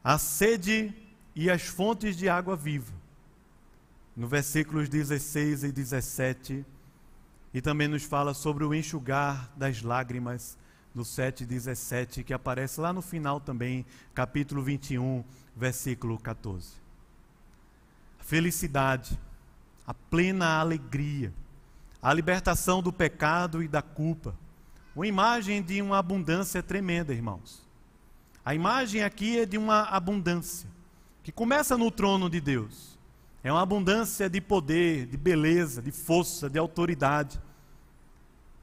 a 0.03 0.16
sede 0.16 0.95
e 1.35 1.51
as 1.51 1.61
fontes 1.61 2.16
de 2.16 2.27
água 2.27 2.57
viva. 2.57 2.95
No 4.16 4.27
versículos 4.27 4.89
16 4.89 5.62
e 5.62 5.70
17 5.70 6.64
e 7.53 7.61
também 7.61 7.89
nos 7.89 8.05
fala 8.05 8.35
sobre 8.35 8.65
o 8.65 8.75
enxugar 8.75 9.51
das 9.57 9.83
lágrimas, 9.83 10.59
no 10.95 11.03
7,17, 11.03 12.25
que 12.25 12.33
aparece 12.33 12.81
lá 12.81 12.91
no 12.91 13.03
final 13.03 13.39
também, 13.39 13.85
capítulo 14.15 14.63
21, 14.63 15.23
versículo 15.55 16.19
14. 16.19 16.71
A 18.19 18.25
felicidade, 18.25 19.19
a 19.87 19.93
plena 19.93 20.59
alegria, 20.59 21.33
a 22.01 22.15
libertação 22.15 22.83
do 22.83 22.93
pecado 22.93 23.63
e 23.63 23.69
da 23.69 23.83
culpa. 23.83 24.35
Uma 24.95 25.07
imagem 25.07 25.63
de 25.63 25.83
uma 25.83 25.99
abundância 25.99 26.63
tremenda, 26.63 27.13
irmãos. 27.13 27.67
A 28.43 28.55
imagem 28.55 29.03
aqui 29.03 29.41
é 29.41 29.45
de 29.45 29.59
uma 29.59 29.83
abundância 29.83 30.69
que 31.23 31.33
começa 31.33 31.77
no 31.77 31.91
trono 31.91 32.31
de 32.31 32.41
Deus. 32.41 32.96
É 33.47 33.53
uma 33.53 33.63
abundância 33.63 34.29
de 34.29 34.41
poder, 34.41 35.07
de 35.07 35.17
beleza, 35.17 35.81
de 35.81 35.93
força, 35.93 36.51
de 36.51 36.59
autoridade. 36.59 37.41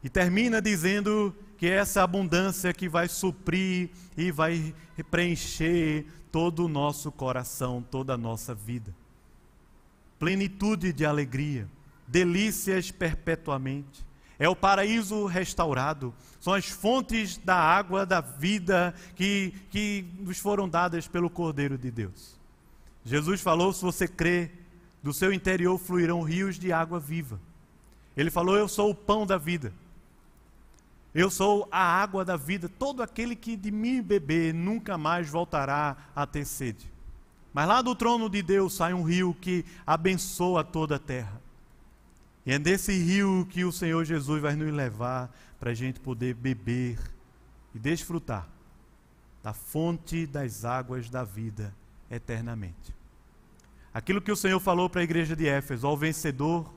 E 0.03 0.09
termina 0.09 0.61
dizendo 0.61 1.33
que 1.57 1.67
é 1.67 1.75
essa 1.75 2.03
abundância 2.03 2.73
que 2.73 2.89
vai 2.89 3.07
suprir 3.07 3.91
e 4.17 4.29
vai 4.29 4.75
preencher 5.09 6.05
todo 6.33 6.65
o 6.65 6.67
nosso 6.67 7.13
coração, 7.13 7.81
toda 7.81 8.15
a 8.15 8.17
nossa 8.17 8.53
vida. 8.53 8.93
Plenitude 10.19 10.91
de 10.91 11.05
alegria, 11.05 11.65
delícias 12.05 12.91
perpetuamente. 12.91 14.05
É 14.37 14.49
o 14.49 14.55
paraíso 14.55 15.27
restaurado, 15.27 16.13
são 16.41 16.53
as 16.53 16.65
fontes 16.65 17.37
da 17.37 17.55
água 17.55 18.05
da 18.05 18.19
vida 18.19 18.93
que, 19.15 19.53
que 19.69 20.05
nos 20.19 20.39
foram 20.39 20.67
dadas 20.67 21.07
pelo 21.07 21.29
Cordeiro 21.29 21.77
de 21.77 21.89
Deus. 21.89 22.37
Jesus 23.05 23.39
falou: 23.39 23.71
se 23.71 23.81
você 23.81 24.09
crê, 24.09 24.51
do 25.03 25.13
seu 25.13 25.33
interior 25.33 25.77
fluirão 25.77 26.21
rios 26.21 26.57
de 26.57 26.71
água 26.71 26.99
viva. 26.99 27.39
Ele 28.15 28.31
falou: 28.31 28.55
Eu 28.55 28.69
sou 28.69 28.89
o 28.89 28.95
pão 28.95 29.27
da 29.27 29.37
vida. 29.37 29.73
Eu 31.13 31.29
sou 31.29 31.67
a 31.69 32.01
água 32.01 32.23
da 32.25 32.37
vida. 32.37 32.67
Todo 32.67 33.03
aquele 33.03 33.35
que 33.35 33.55
de 33.55 33.69
mim 33.69 34.01
beber 34.01 34.53
nunca 34.53 34.97
mais 34.97 35.29
voltará 35.29 35.97
a 36.15 36.25
ter 36.25 36.45
sede. 36.45 36.91
Mas 37.53 37.67
lá 37.67 37.81
do 37.81 37.93
trono 37.93 38.29
de 38.29 38.41
Deus 38.41 38.73
sai 38.73 38.93
um 38.93 39.03
rio 39.03 39.35
que 39.39 39.63
abençoa 39.85 40.63
toda 40.63 40.95
a 40.95 40.99
terra. 40.99 41.39
E 42.45 42.51
é 42.51 42.57
desse 42.57 42.91
rio 42.93 43.47
que 43.51 43.63
o 43.63 43.71
Senhor 43.71 44.03
Jesus 44.03 44.41
vai 44.41 44.55
nos 44.55 44.73
levar 44.73 45.31
para 45.59 45.71
a 45.71 45.73
gente 45.73 45.99
poder 45.99 46.33
beber 46.33 46.97
e 47.75 47.79
desfrutar 47.79 48.47
da 49.43 49.53
fonte 49.53 50.25
das 50.25 50.65
águas 50.65 51.09
da 51.09 51.23
vida 51.23 51.73
eternamente. 52.09 53.02
Aquilo 53.93 54.21
que 54.21 54.31
o 54.31 54.35
Senhor 54.35 54.59
falou 54.59 54.89
para 54.89 55.01
a 55.01 55.03
igreja 55.03 55.35
de 55.35 55.47
Éfeso, 55.47 55.85
ao 55.85 55.95
vencedor, 55.95 56.73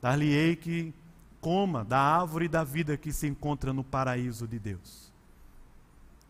dar-lhe-ei 0.00 0.56
que 0.56 0.94
coma 1.40 1.84
da 1.84 1.98
árvore 1.98 2.48
da 2.48 2.64
vida 2.64 2.96
que 2.96 3.12
se 3.12 3.26
encontra 3.26 3.72
no 3.72 3.84
paraíso 3.84 4.46
de 4.48 4.58
Deus. 4.58 5.12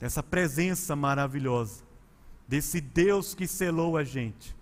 Dessa 0.01 0.23
presença 0.23 0.97
maravilhosa, 0.97 1.85
desse 2.49 2.81
Deus 2.81 3.35
que 3.35 3.47
selou 3.47 3.97
a 3.97 4.03
gente. 4.03 4.57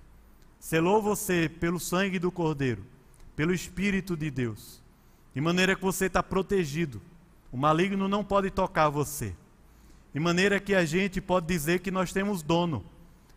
Selou 0.61 1.01
você 1.01 1.49
pelo 1.49 1.79
sangue 1.79 2.19
do 2.19 2.31
Cordeiro, 2.31 2.85
pelo 3.37 3.55
Espírito 3.55 4.17
de 4.17 4.31
Deus, 4.31 4.83
de 5.35 5.41
maneira 5.41 5.77
que 5.77 5.83
você 5.83 6.07
está 6.07 6.23
protegido. 6.23 7.01
O 7.51 7.57
maligno 7.57 8.09
não 8.09 8.25
pode 8.25 8.51
tocar 8.51 8.89
você. 8.91 9.35
De 10.13 10.21
maneira 10.21 10.59
que 10.59 10.75
a 10.75 10.85
gente 10.85 11.21
pode 11.21 11.47
dizer 11.47 11.79
que 11.81 11.91
nós 11.91 12.13
temos 12.13 12.43
dono, 12.43 12.85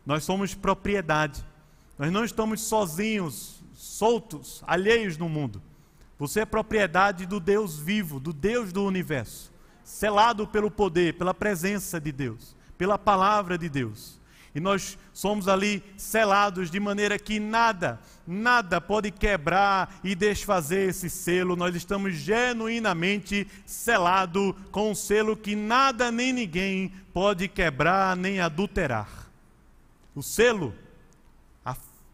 nós 0.06 0.24
somos 0.24 0.54
propriedade. 0.54 1.46
Nós 2.02 2.12
não 2.12 2.26
estamos 2.26 2.62
sozinhos, 2.62 3.62
soltos, 3.76 4.64
alheios 4.66 5.20
no 5.20 5.30
mundo. 5.30 5.62
Você 6.18 6.40
é 6.40 6.46
propriedade 6.48 7.28
do 7.28 7.40
Deus 7.40 7.78
vivo, 7.78 8.20
do 8.20 8.34
Deus 8.34 8.74
do 8.74 8.84
universo, 8.84 9.54
selado 9.84 10.48
pelo 10.48 10.72
poder, 10.72 11.14
pela 11.14 11.32
presença 11.32 12.02
de 12.02 12.12
Deus, 12.12 12.56
pela 12.76 12.98
palavra 12.98 13.56
de 13.56 13.70
Deus. 13.70 14.20
E 14.56 14.60
nós 14.60 14.98
somos 15.14 15.48
ali 15.48 15.84
selados 15.96 16.72
de 16.72 16.80
maneira 16.80 17.20
que 17.20 17.40
nada, 17.40 18.00
nada 18.26 18.82
pode 18.82 19.12
quebrar 19.12 20.00
e 20.04 20.16
desfazer 20.16 20.90
esse 20.90 21.08
selo. 21.08 21.56
Nós 21.56 21.76
estamos 21.76 22.16
genuinamente 22.16 23.48
selados 23.64 24.56
com 24.72 24.90
um 24.90 24.96
selo 24.96 25.38
que 25.38 25.56
nada 25.56 26.12
nem 26.12 26.34
ninguém 26.34 26.92
pode 27.14 27.48
quebrar 27.48 28.18
nem 28.18 28.40
adulterar. 28.40 29.30
O 30.16 30.24
selo 30.24 30.74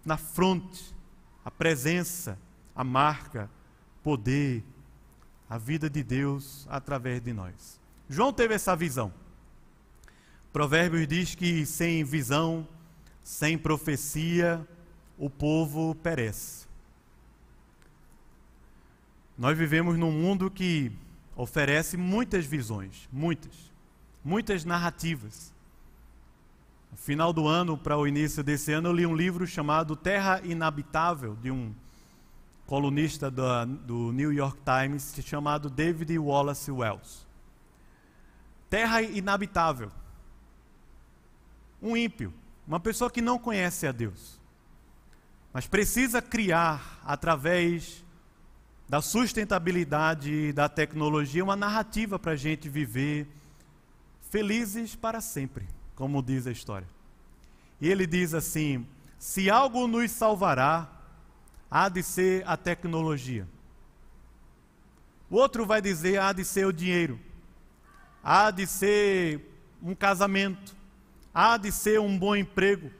na 0.07 0.15
fronte, 0.15 0.95
a 1.43 1.51
presença, 1.51 2.39
a 2.73 2.81
marca, 2.81 3.49
poder, 4.01 4.63
a 5.49 5.57
vida 5.57 5.89
de 5.89 6.01
Deus 6.01 6.65
através 6.69 7.21
de 7.21 7.33
nós. 7.33 7.79
João 8.09 8.31
teve 8.31 8.53
essa 8.53 8.73
visão. 8.73 9.13
Provérbios 10.53 11.05
diz 11.07 11.35
que 11.35 11.65
sem 11.65 12.05
visão, 12.05 12.65
sem 13.21 13.57
profecia, 13.57 14.65
o 15.17 15.29
povo 15.29 15.93
perece. 15.95 16.65
Nós 19.37 19.57
vivemos 19.57 19.97
num 19.97 20.11
mundo 20.11 20.49
que 20.49 20.89
oferece 21.35 21.97
muitas 21.97 22.45
visões, 22.45 23.09
muitas, 23.11 23.73
muitas 24.23 24.63
narrativas. 24.63 25.53
No 26.91 26.97
final 26.97 27.31
do 27.31 27.47
ano, 27.47 27.77
para 27.77 27.97
o 27.97 28.07
início 28.07 28.43
desse 28.43 28.71
ano, 28.71 28.89
eu 28.89 28.93
li 28.93 29.05
um 29.05 29.15
livro 29.15 29.45
chamado 29.45 29.95
Terra 29.95 30.41
Inabitável, 30.43 31.35
de 31.35 31.51
um 31.51 31.73
colunista 32.67 33.31
do, 33.31 33.65
do 33.65 34.11
New 34.11 34.31
York 34.31 34.59
Times, 34.63 35.15
chamado 35.23 35.69
David 35.69 36.19
Wallace 36.19 36.69
Wells. 36.69 37.25
Terra 38.69 39.01
inabitável. 39.01 39.89
Um 41.81 41.95
ímpio, 41.95 42.33
uma 42.67 42.79
pessoa 42.79 43.09
que 43.09 43.21
não 43.21 43.39
conhece 43.39 43.87
a 43.87 43.91
Deus, 43.93 44.39
mas 45.53 45.65
precisa 45.65 46.21
criar, 46.21 46.99
através 47.05 48.03
da 48.89 49.01
sustentabilidade 49.01 50.51
da 50.53 50.67
tecnologia, 50.67 51.43
uma 51.43 51.55
narrativa 51.55 52.19
para 52.19 52.33
a 52.33 52.35
gente 52.35 52.67
viver 52.67 53.27
felizes 54.29 54.95
para 54.95 55.21
sempre, 55.21 55.65
como 55.97 56.21
diz 56.21 56.45
a 56.45 56.51
história. 56.51 56.87
E 57.81 57.89
ele 57.89 58.07
diz 58.07 58.33
assim: 58.33 58.87
se 59.19 59.49
algo 59.49 59.87
nos 59.87 60.11
salvará, 60.11 60.87
há 61.69 61.89
de 61.89 62.01
ser 62.01 62.47
a 62.47 62.55
tecnologia. 62.55 63.47
O 65.29 65.35
outro 65.35 65.65
vai 65.65 65.81
dizer 65.81 66.21
há 66.21 66.31
de 66.31 66.45
ser 66.45 66.65
o 66.65 66.71
dinheiro, 66.71 67.19
há 68.23 68.49
de 68.51 68.65
ser 68.65 69.43
um 69.81 69.93
casamento, 69.93 70.75
há 71.33 71.57
de 71.57 71.71
ser 71.71 71.99
um 71.99 72.17
bom 72.17 72.35
emprego, 72.35 72.91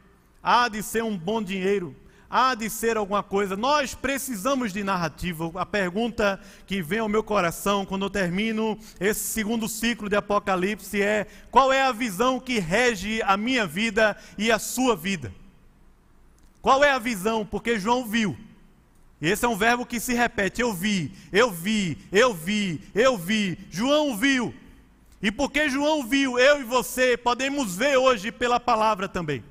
há 0.41 0.67
de 0.67 0.81
ser 0.81 1.03
um 1.03 1.17
bom 1.17 1.41
dinheiro, 1.41 1.95
há 2.29 2.55
de 2.55 2.69
ser 2.69 2.97
alguma 2.97 3.23
coisa. 3.23 3.55
Nós 3.55 3.93
precisamos 3.93 4.73
de 4.73 4.83
narrativa. 4.83 5.51
A 5.55 5.65
pergunta 5.65 6.39
que 6.65 6.81
vem 6.81 6.99
ao 6.99 7.09
meu 7.09 7.23
coração 7.23 7.85
quando 7.85 8.05
eu 8.05 8.09
termino 8.09 8.77
esse 8.99 9.21
segundo 9.21 9.67
ciclo 9.67 10.09
de 10.09 10.15
Apocalipse 10.15 11.01
é: 11.01 11.27
qual 11.49 11.71
é 11.71 11.81
a 11.81 11.91
visão 11.91 12.39
que 12.39 12.59
rege 12.59 13.21
a 13.23 13.37
minha 13.37 13.65
vida 13.65 14.15
e 14.37 14.51
a 14.51 14.59
sua 14.59 14.95
vida? 14.95 15.33
Qual 16.61 16.83
é 16.83 16.91
a 16.91 16.99
visão? 16.99 17.45
Porque 17.45 17.79
João 17.79 18.05
viu. 18.05 18.37
Esse 19.21 19.45
é 19.45 19.47
um 19.47 19.57
verbo 19.57 19.85
que 19.85 19.99
se 19.99 20.13
repete. 20.13 20.61
Eu 20.61 20.73
vi, 20.73 21.11
eu 21.31 21.49
vi, 21.49 21.97
eu 22.11 22.33
vi, 22.33 22.81
eu 22.93 23.17
vi. 23.17 23.57
João 23.71 24.15
viu. 24.15 24.53
E 25.21 25.31
porque 25.31 25.69
João 25.69 26.05
viu, 26.05 26.37
eu 26.37 26.61
e 26.61 26.63
você 26.63 27.17
podemos 27.17 27.75
ver 27.75 27.97
hoje 27.97 28.31
pela 28.31 28.59
palavra 28.59 29.07
também. 29.07 29.43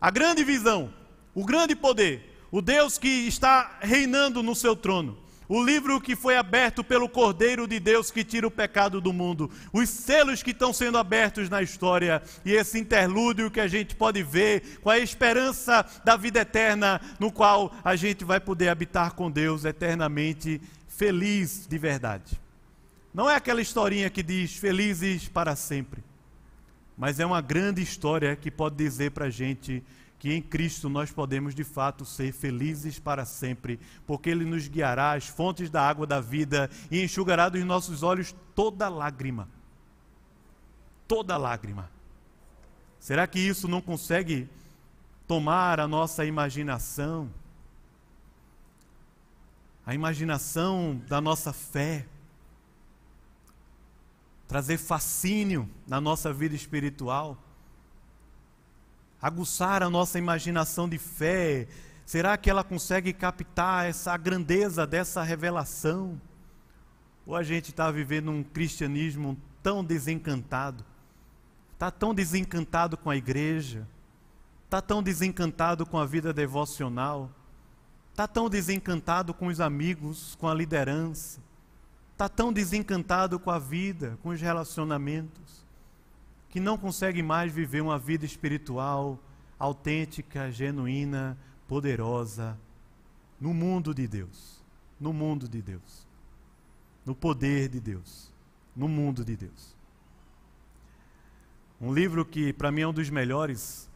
A 0.00 0.10
grande 0.10 0.44
visão, 0.44 0.92
o 1.34 1.44
grande 1.44 1.74
poder, 1.74 2.38
o 2.50 2.60
Deus 2.60 2.98
que 2.98 3.08
está 3.08 3.78
reinando 3.80 4.42
no 4.42 4.54
seu 4.54 4.76
trono. 4.76 5.18
O 5.48 5.62
livro 5.62 6.00
que 6.00 6.16
foi 6.16 6.36
aberto 6.36 6.82
pelo 6.82 7.08
Cordeiro 7.08 7.66
de 7.66 7.78
Deus 7.78 8.10
que 8.10 8.24
tira 8.24 8.46
o 8.46 8.50
pecado 8.50 9.02
do 9.02 9.12
mundo. 9.12 9.50
Os 9.70 9.88
selos 9.88 10.42
que 10.42 10.50
estão 10.50 10.72
sendo 10.72 10.96
abertos 10.96 11.50
na 11.50 11.60
história. 11.60 12.22
E 12.42 12.52
esse 12.52 12.78
interlúdio 12.78 13.50
que 13.50 13.60
a 13.60 13.68
gente 13.68 13.94
pode 13.94 14.22
ver 14.22 14.78
com 14.80 14.88
a 14.88 14.98
esperança 14.98 15.84
da 16.04 16.16
vida 16.16 16.40
eterna, 16.40 17.00
no 17.20 17.30
qual 17.30 17.74
a 17.84 17.94
gente 17.96 18.24
vai 18.24 18.40
poder 18.40 18.68
habitar 18.68 19.12
com 19.12 19.30
Deus 19.30 19.66
eternamente 19.66 20.58
feliz 20.88 21.66
de 21.68 21.76
verdade. 21.76 22.40
Não 23.12 23.28
é 23.28 23.34
aquela 23.34 23.60
historinha 23.60 24.08
que 24.08 24.22
diz 24.22 24.56
felizes 24.56 25.28
para 25.28 25.54
sempre, 25.54 26.02
mas 26.96 27.20
é 27.20 27.26
uma 27.26 27.42
grande 27.42 27.82
história 27.82 28.34
que 28.36 28.50
pode 28.50 28.76
dizer 28.76 29.10
para 29.10 29.26
a 29.26 29.30
gente 29.30 29.82
que 30.22 30.32
em 30.32 30.40
Cristo 30.40 30.88
nós 30.88 31.10
podemos 31.10 31.52
de 31.52 31.64
fato 31.64 32.04
ser 32.04 32.32
felizes 32.32 32.96
para 32.96 33.24
sempre, 33.24 33.80
porque 34.06 34.30
Ele 34.30 34.44
nos 34.44 34.68
guiará 34.68 35.14
às 35.14 35.26
fontes 35.26 35.68
da 35.68 35.82
água 35.82 36.06
da 36.06 36.20
vida 36.20 36.70
e 36.92 37.02
enxugará 37.02 37.48
dos 37.48 37.64
nossos 37.64 38.04
olhos 38.04 38.32
toda 38.54 38.88
lágrima. 38.88 39.48
Toda 41.08 41.36
lágrima. 41.36 41.90
Será 43.00 43.26
que 43.26 43.40
isso 43.40 43.66
não 43.66 43.80
consegue 43.80 44.48
tomar 45.26 45.80
a 45.80 45.88
nossa 45.88 46.24
imaginação? 46.24 47.28
A 49.84 49.92
imaginação 49.92 51.02
da 51.08 51.20
nossa 51.20 51.52
fé? 51.52 52.06
trazer 54.46 54.76
fascínio 54.76 55.66
na 55.88 55.98
nossa 55.98 56.30
vida 56.30 56.54
espiritual, 56.54 57.42
aguçar 59.22 59.84
a 59.84 59.88
nossa 59.88 60.18
imaginação 60.18 60.88
de 60.88 60.98
fé. 60.98 61.68
Será 62.04 62.36
que 62.36 62.50
ela 62.50 62.64
consegue 62.64 63.12
captar 63.12 63.86
essa 63.86 64.16
grandeza 64.16 64.84
dessa 64.84 65.22
revelação? 65.22 66.20
Ou 67.24 67.36
a 67.36 67.44
gente 67.44 67.70
está 67.70 67.88
vivendo 67.88 68.32
um 68.32 68.42
cristianismo 68.42 69.38
tão 69.62 69.84
desencantado, 69.84 70.84
está 71.72 71.88
tão 71.88 72.12
desencantado 72.12 72.96
com 72.96 73.08
a 73.08 73.16
igreja, 73.16 73.86
está 74.64 74.82
tão 74.82 75.00
desencantado 75.00 75.86
com 75.86 75.98
a 75.98 76.04
vida 76.04 76.32
devocional, 76.32 77.30
está 78.10 78.26
tão 78.26 78.50
desencantado 78.50 79.32
com 79.32 79.46
os 79.46 79.60
amigos, 79.60 80.34
com 80.34 80.48
a 80.48 80.54
liderança, 80.54 81.40
está 82.10 82.28
tão 82.28 82.52
desencantado 82.52 83.38
com 83.38 83.52
a 83.52 83.58
vida, 83.60 84.18
com 84.20 84.30
os 84.30 84.40
relacionamentos, 84.40 85.61
que 86.52 86.60
não 86.60 86.76
consegue 86.76 87.22
mais 87.22 87.50
viver 87.50 87.80
uma 87.80 87.98
vida 87.98 88.26
espiritual 88.26 89.18
autêntica, 89.58 90.50
genuína, 90.50 91.38
poderosa 91.66 92.58
no 93.40 93.54
mundo 93.54 93.94
de 93.94 94.06
Deus, 94.06 94.62
no 95.00 95.14
mundo 95.14 95.48
de 95.48 95.62
Deus, 95.62 96.06
no 97.06 97.14
poder 97.14 97.70
de 97.70 97.80
Deus, 97.80 98.30
no 98.76 98.86
mundo 98.86 99.24
de 99.24 99.34
Deus. 99.34 99.74
Um 101.80 101.92
livro 101.92 102.22
que 102.22 102.52
para 102.52 102.70
mim 102.70 102.82
é 102.82 102.86
um 102.86 102.92
dos 102.92 103.08
melhores 103.08 103.90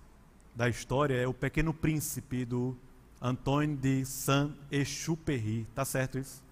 da 0.54 0.66
história 0.66 1.14
é 1.14 1.28
O 1.28 1.34
Pequeno 1.34 1.74
Príncipe 1.74 2.46
do 2.46 2.74
Antoine 3.20 3.76
de 3.76 4.02
Saint-Exupéry. 4.06 5.66
Tá 5.74 5.84
certo 5.84 6.18
isso? 6.18 6.42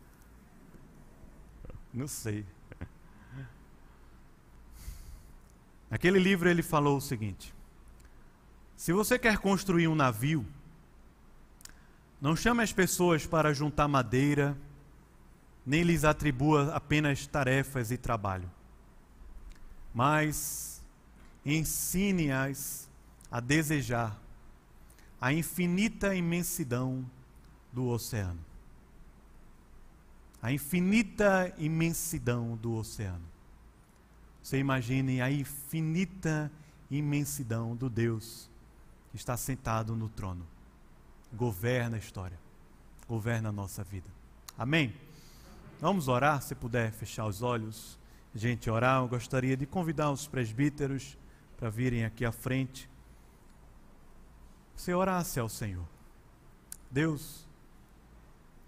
Não 1.92 2.06
sei. 2.06 2.44
Naquele 5.94 6.18
livro 6.18 6.48
ele 6.48 6.60
falou 6.60 6.96
o 6.96 7.00
seguinte: 7.00 7.54
Se 8.76 8.92
você 8.92 9.16
quer 9.16 9.38
construir 9.38 9.86
um 9.86 9.94
navio, 9.94 10.44
não 12.20 12.34
chame 12.34 12.64
as 12.64 12.72
pessoas 12.72 13.24
para 13.28 13.54
juntar 13.54 13.86
madeira, 13.86 14.58
nem 15.64 15.84
lhes 15.84 16.02
atribua 16.02 16.74
apenas 16.74 17.28
tarefas 17.28 17.92
e 17.92 17.96
trabalho, 17.96 18.50
mas 19.94 20.82
ensine-as 21.46 22.88
a 23.30 23.38
desejar 23.38 24.20
a 25.20 25.32
infinita 25.32 26.12
imensidão 26.12 27.08
do 27.72 27.86
oceano 27.86 28.44
a 30.42 30.52
infinita 30.52 31.54
imensidão 31.56 32.54
do 32.56 32.74
oceano. 32.74 33.33
Você 34.44 34.58
imagine 34.58 35.22
a 35.22 35.30
infinita 35.30 36.52
imensidão 36.90 37.74
do 37.74 37.88
Deus 37.88 38.50
que 39.10 39.16
está 39.16 39.38
sentado 39.38 39.96
no 39.96 40.10
trono. 40.10 40.46
Governa 41.32 41.96
a 41.96 41.98
história, 41.98 42.38
governa 43.08 43.48
a 43.48 43.52
nossa 43.52 43.82
vida. 43.82 44.06
Amém? 44.58 44.94
Vamos 45.80 46.08
orar, 46.08 46.42
se 46.42 46.54
puder 46.54 46.92
fechar 46.92 47.24
os 47.24 47.40
olhos. 47.40 47.98
Gente, 48.34 48.68
orar, 48.68 49.00
eu 49.00 49.08
gostaria 49.08 49.56
de 49.56 49.64
convidar 49.64 50.10
os 50.10 50.26
presbíteros 50.26 51.16
para 51.56 51.70
virem 51.70 52.04
aqui 52.04 52.22
à 52.26 52.30
frente. 52.30 52.86
Você 54.76 54.92
orasse 54.92 55.40
ao 55.40 55.48
Senhor. 55.48 55.86
Deus, 56.90 57.48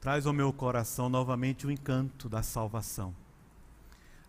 traz 0.00 0.26
ao 0.26 0.32
meu 0.32 0.54
coração 0.54 1.10
novamente 1.10 1.66
o 1.66 1.70
encanto 1.70 2.30
da 2.30 2.42
salvação. 2.42 3.14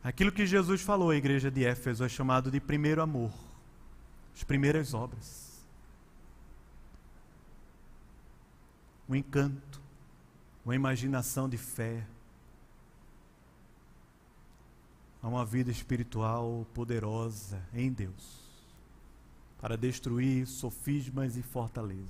Aquilo 0.03 0.31
que 0.31 0.45
Jesus 0.45 0.81
falou 0.81 1.09
à 1.09 1.15
igreja 1.15 1.51
de 1.51 1.65
Éfeso 1.65 2.03
é 2.03 2.09
chamado 2.09 2.49
de 2.49 2.59
primeiro 2.59 3.01
amor, 3.01 3.31
as 4.35 4.43
primeiras 4.43 4.93
obras. 4.93 5.47
O 9.07 9.15
encanto, 9.15 9.81
uma 10.63 10.75
imaginação 10.75 11.47
de 11.49 11.57
fé, 11.57 12.05
a 15.21 15.27
uma 15.27 15.45
vida 15.45 15.71
espiritual 15.71 16.65
poderosa 16.73 17.61
em 17.73 17.91
Deus, 17.91 18.45
para 19.59 19.77
destruir 19.77 20.45
sofismas 20.45 21.35
e 21.35 21.41
fortalezas. 21.41 22.07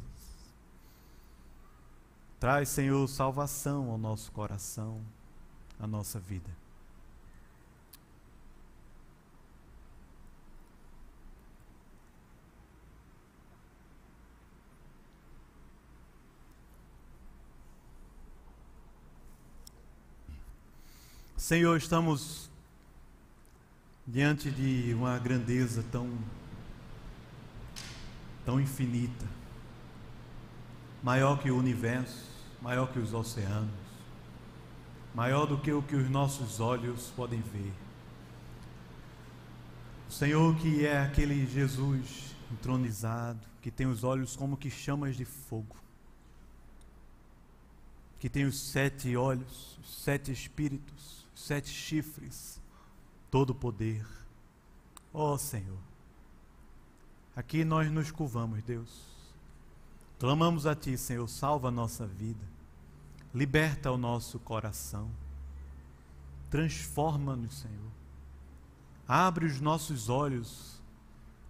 Traz, 2.39 2.69
Senhor, 2.69 3.07
salvação 3.07 3.89
ao 3.89 3.97
nosso 3.97 4.31
coração, 4.31 5.01
à 5.79 5.87
nossa 5.87 6.19
vida. 6.19 6.66
Senhor, 21.37 21.77
estamos 21.77 22.49
diante 24.07 24.49
de 24.49 24.91
uma 24.95 25.19
grandeza 25.19 25.85
tão 25.91 26.17
tão 28.43 28.59
infinita 28.59 29.27
maior 31.03 31.39
que 31.39 31.51
o 31.51 31.57
universo, 31.57 32.27
maior 32.59 32.91
que 32.91 32.97
os 32.97 33.13
oceanos, 33.13 33.69
maior 35.13 35.45
do 35.45 35.59
que 35.59 35.71
o 35.71 35.83
que 35.83 35.95
os 35.95 36.09
nossos 36.09 36.59
olhos 36.59 37.13
podem 37.15 37.39
ver. 37.39 37.71
O 40.09 40.11
Senhor 40.11 40.55
que 40.57 40.87
é 40.87 40.99
aquele 40.99 41.45
Jesus 41.45 42.35
entronizado, 42.51 43.39
que 43.61 43.69
tem 43.69 43.85
os 43.85 44.03
olhos 44.03 44.35
como 44.35 44.57
que 44.57 44.71
chamas 44.71 45.15
de 45.15 45.23
fogo, 45.23 45.75
que 48.19 48.27
tem 48.27 48.45
os 48.45 48.59
sete 48.59 49.15
olhos, 49.15 49.77
os 49.83 50.03
sete 50.03 50.31
espíritos, 50.31 51.17
os 51.17 51.26
sete 51.39 51.69
chifres, 51.69 52.61
todo 53.29 53.53
poder. 53.53 54.05
Ó 55.13 55.33
oh, 55.33 55.37
Senhor, 55.37 55.79
aqui 57.35 57.63
nós 57.63 57.91
nos 57.91 58.11
curvamos, 58.11 58.61
Deus 58.63 59.17
Clamamos 60.19 60.65
a 60.65 60.73
Ti, 60.73 60.97
Senhor, 60.97 61.27
salva 61.27 61.67
a 61.67 61.71
nossa 61.71 62.07
vida, 62.07 62.43
liberta 63.31 63.91
o 63.91 63.99
nosso 63.99 64.39
coração, 64.39 65.11
transforma-nos, 66.49 67.59
Senhor. 67.59 67.91
Abre 69.07 69.45
os 69.45 69.61
nossos 69.61 70.09
olhos, 70.09 70.81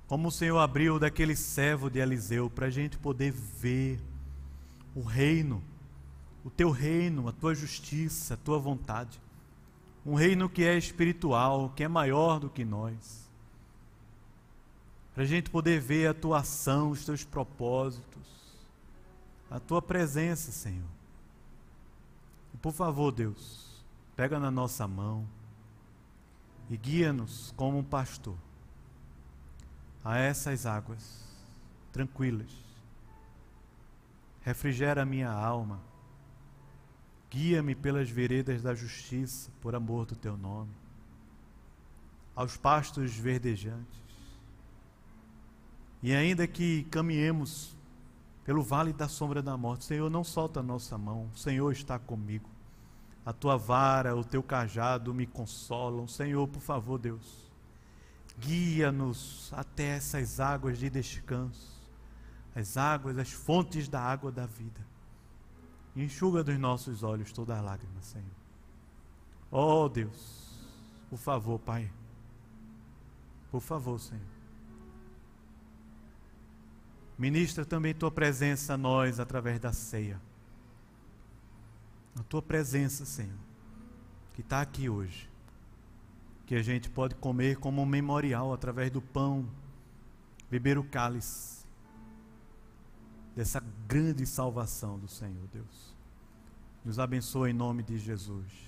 como 0.06 0.28
o 0.28 0.32
Senhor 0.32 0.60
abriu 0.60 1.00
daquele 1.00 1.34
servo 1.34 1.90
de 1.90 2.00
Eliseu, 2.00 2.50
para 2.50 2.66
a 2.66 2.70
gente 2.70 2.98
poder 2.98 3.32
ver 3.32 4.02
o 4.94 5.02
reino, 5.02 5.64
o 6.44 6.50
Teu 6.50 6.70
reino, 6.70 7.30
a 7.30 7.32
Tua 7.32 7.56
justiça, 7.56 8.34
a 8.34 8.38
Tua 8.38 8.60
vontade. 8.60 9.18
Um 10.08 10.16
reino 10.16 10.50
que 10.50 10.64
é 10.64 10.76
espiritual, 10.76 11.72
que 11.76 11.84
é 11.84 11.88
maior 11.88 12.40
do 12.40 12.50
que 12.50 12.66
nós. 12.66 13.30
Para 15.14 15.24
a 15.24 15.28
gente 15.28 15.50
poder 15.50 15.80
ver 15.80 16.08
a 16.08 16.14
Tua 16.14 16.40
ação, 16.40 16.90
os 16.90 17.06
Teus 17.06 17.24
propósitos 17.24 18.38
a 19.50 19.60
tua 19.60 19.82
presença, 19.82 20.52
Senhor. 20.52 20.88
Por 22.62 22.74
favor, 22.74 23.12
Deus, 23.12 23.84
pega 24.16 24.40
na 24.40 24.52
nossa 24.52 24.88
mão, 24.88 25.26
e 26.70 26.76
guia-nos 26.76 27.54
como 27.56 27.78
um 27.78 27.84
pastor 27.84 28.36
a 30.04 30.18
essas 30.18 30.66
águas 30.66 31.26
tranquilas. 31.94 32.52
Refrigera 34.42 35.04
a 35.04 35.06
minha 35.06 35.32
alma. 35.32 35.80
Guia-me 37.30 37.76
pelas 37.76 38.10
veredas 38.10 38.62
da 38.62 38.74
justiça, 38.74 39.52
por 39.62 39.76
amor 39.76 40.06
do 40.06 40.16
teu 40.16 40.38
nome. 40.38 40.72
Aos 42.36 42.56
pastos 42.56 43.16
verdejantes. 43.16 44.02
E 46.02 46.14
ainda 46.14 46.48
que 46.48 46.84
caminhemos 46.86 47.76
pelo 48.46 48.62
vale 48.62 48.94
da 48.94 49.08
sombra 49.08 49.42
da 49.42 49.58
morte, 49.58 49.86
Senhor, 49.86 50.10
não 50.10 50.24
solta 50.24 50.62
a 50.62 50.64
nossa 50.64 50.98
mão. 50.98 51.30
O 51.34 51.38
Senhor 51.38 51.72
está 51.72 52.00
comigo. 52.00 52.50
A 53.26 53.34
tua 53.34 53.58
vara, 53.58 54.16
o 54.16 54.24
teu 54.24 54.42
cajado 54.42 55.14
me 55.14 55.26
consolam. 55.26 56.08
Senhor, 56.08 56.48
por 56.48 56.62
favor, 56.62 56.98
Deus 56.98 57.48
Guia-nos 58.40 59.52
até 59.52 59.96
essas 59.96 60.40
águas 60.40 60.78
de 60.78 60.90
descanso, 60.90 61.76
as 62.56 62.78
águas, 62.78 63.18
as 63.18 63.32
fontes 63.32 63.88
da 63.88 64.00
água 64.00 64.32
da 64.32 64.46
vida. 64.46 64.80
Enxuga 66.04 66.44
dos 66.44 66.58
nossos 66.58 67.04
olhos 67.04 67.32
toda 67.32 67.58
a 67.58 67.62
lágrima, 67.62 68.02
Senhor. 68.02 68.26
Oh 69.50 69.88
Deus, 69.88 70.50
por 71.10 71.18
favor, 71.18 71.60
Pai. 71.60 71.92
Por 73.52 73.62
favor, 73.62 74.00
Senhor. 74.00 74.38
Ministra 77.18 77.66
também 77.66 77.94
tua 77.94 78.12
presença 78.12 78.76
a 78.76 78.78
nós 78.78 79.20
através 79.20 79.60
da 79.60 79.74
ceia. 79.74 80.22
A 82.20 82.24
tua 82.24 82.42
presença, 82.42 83.06
Senhor, 83.06 83.40
que 84.34 84.42
está 84.42 84.62
aqui 84.62 84.90
hoje 84.90 85.30
que 86.48 86.56
a 86.56 86.64
gente 86.64 86.90
pode 86.90 87.14
comer 87.16 87.58
como 87.58 87.82
um 87.82 87.86
memorial 87.86 88.54
através 88.54 88.90
do 88.90 89.02
pão, 89.02 89.46
beber 90.50 90.78
o 90.78 90.84
cálice 90.84 91.66
dessa 93.36 93.62
grande 93.86 94.26
salvação 94.26 94.98
do 94.98 95.10
Senhor, 95.10 95.46
Deus. 95.52 95.87
Nos 96.88 97.00
abençoe 97.00 97.50
em 97.50 97.54
nome 97.54 97.84
de 97.84 97.98
Jesus. 97.98 98.67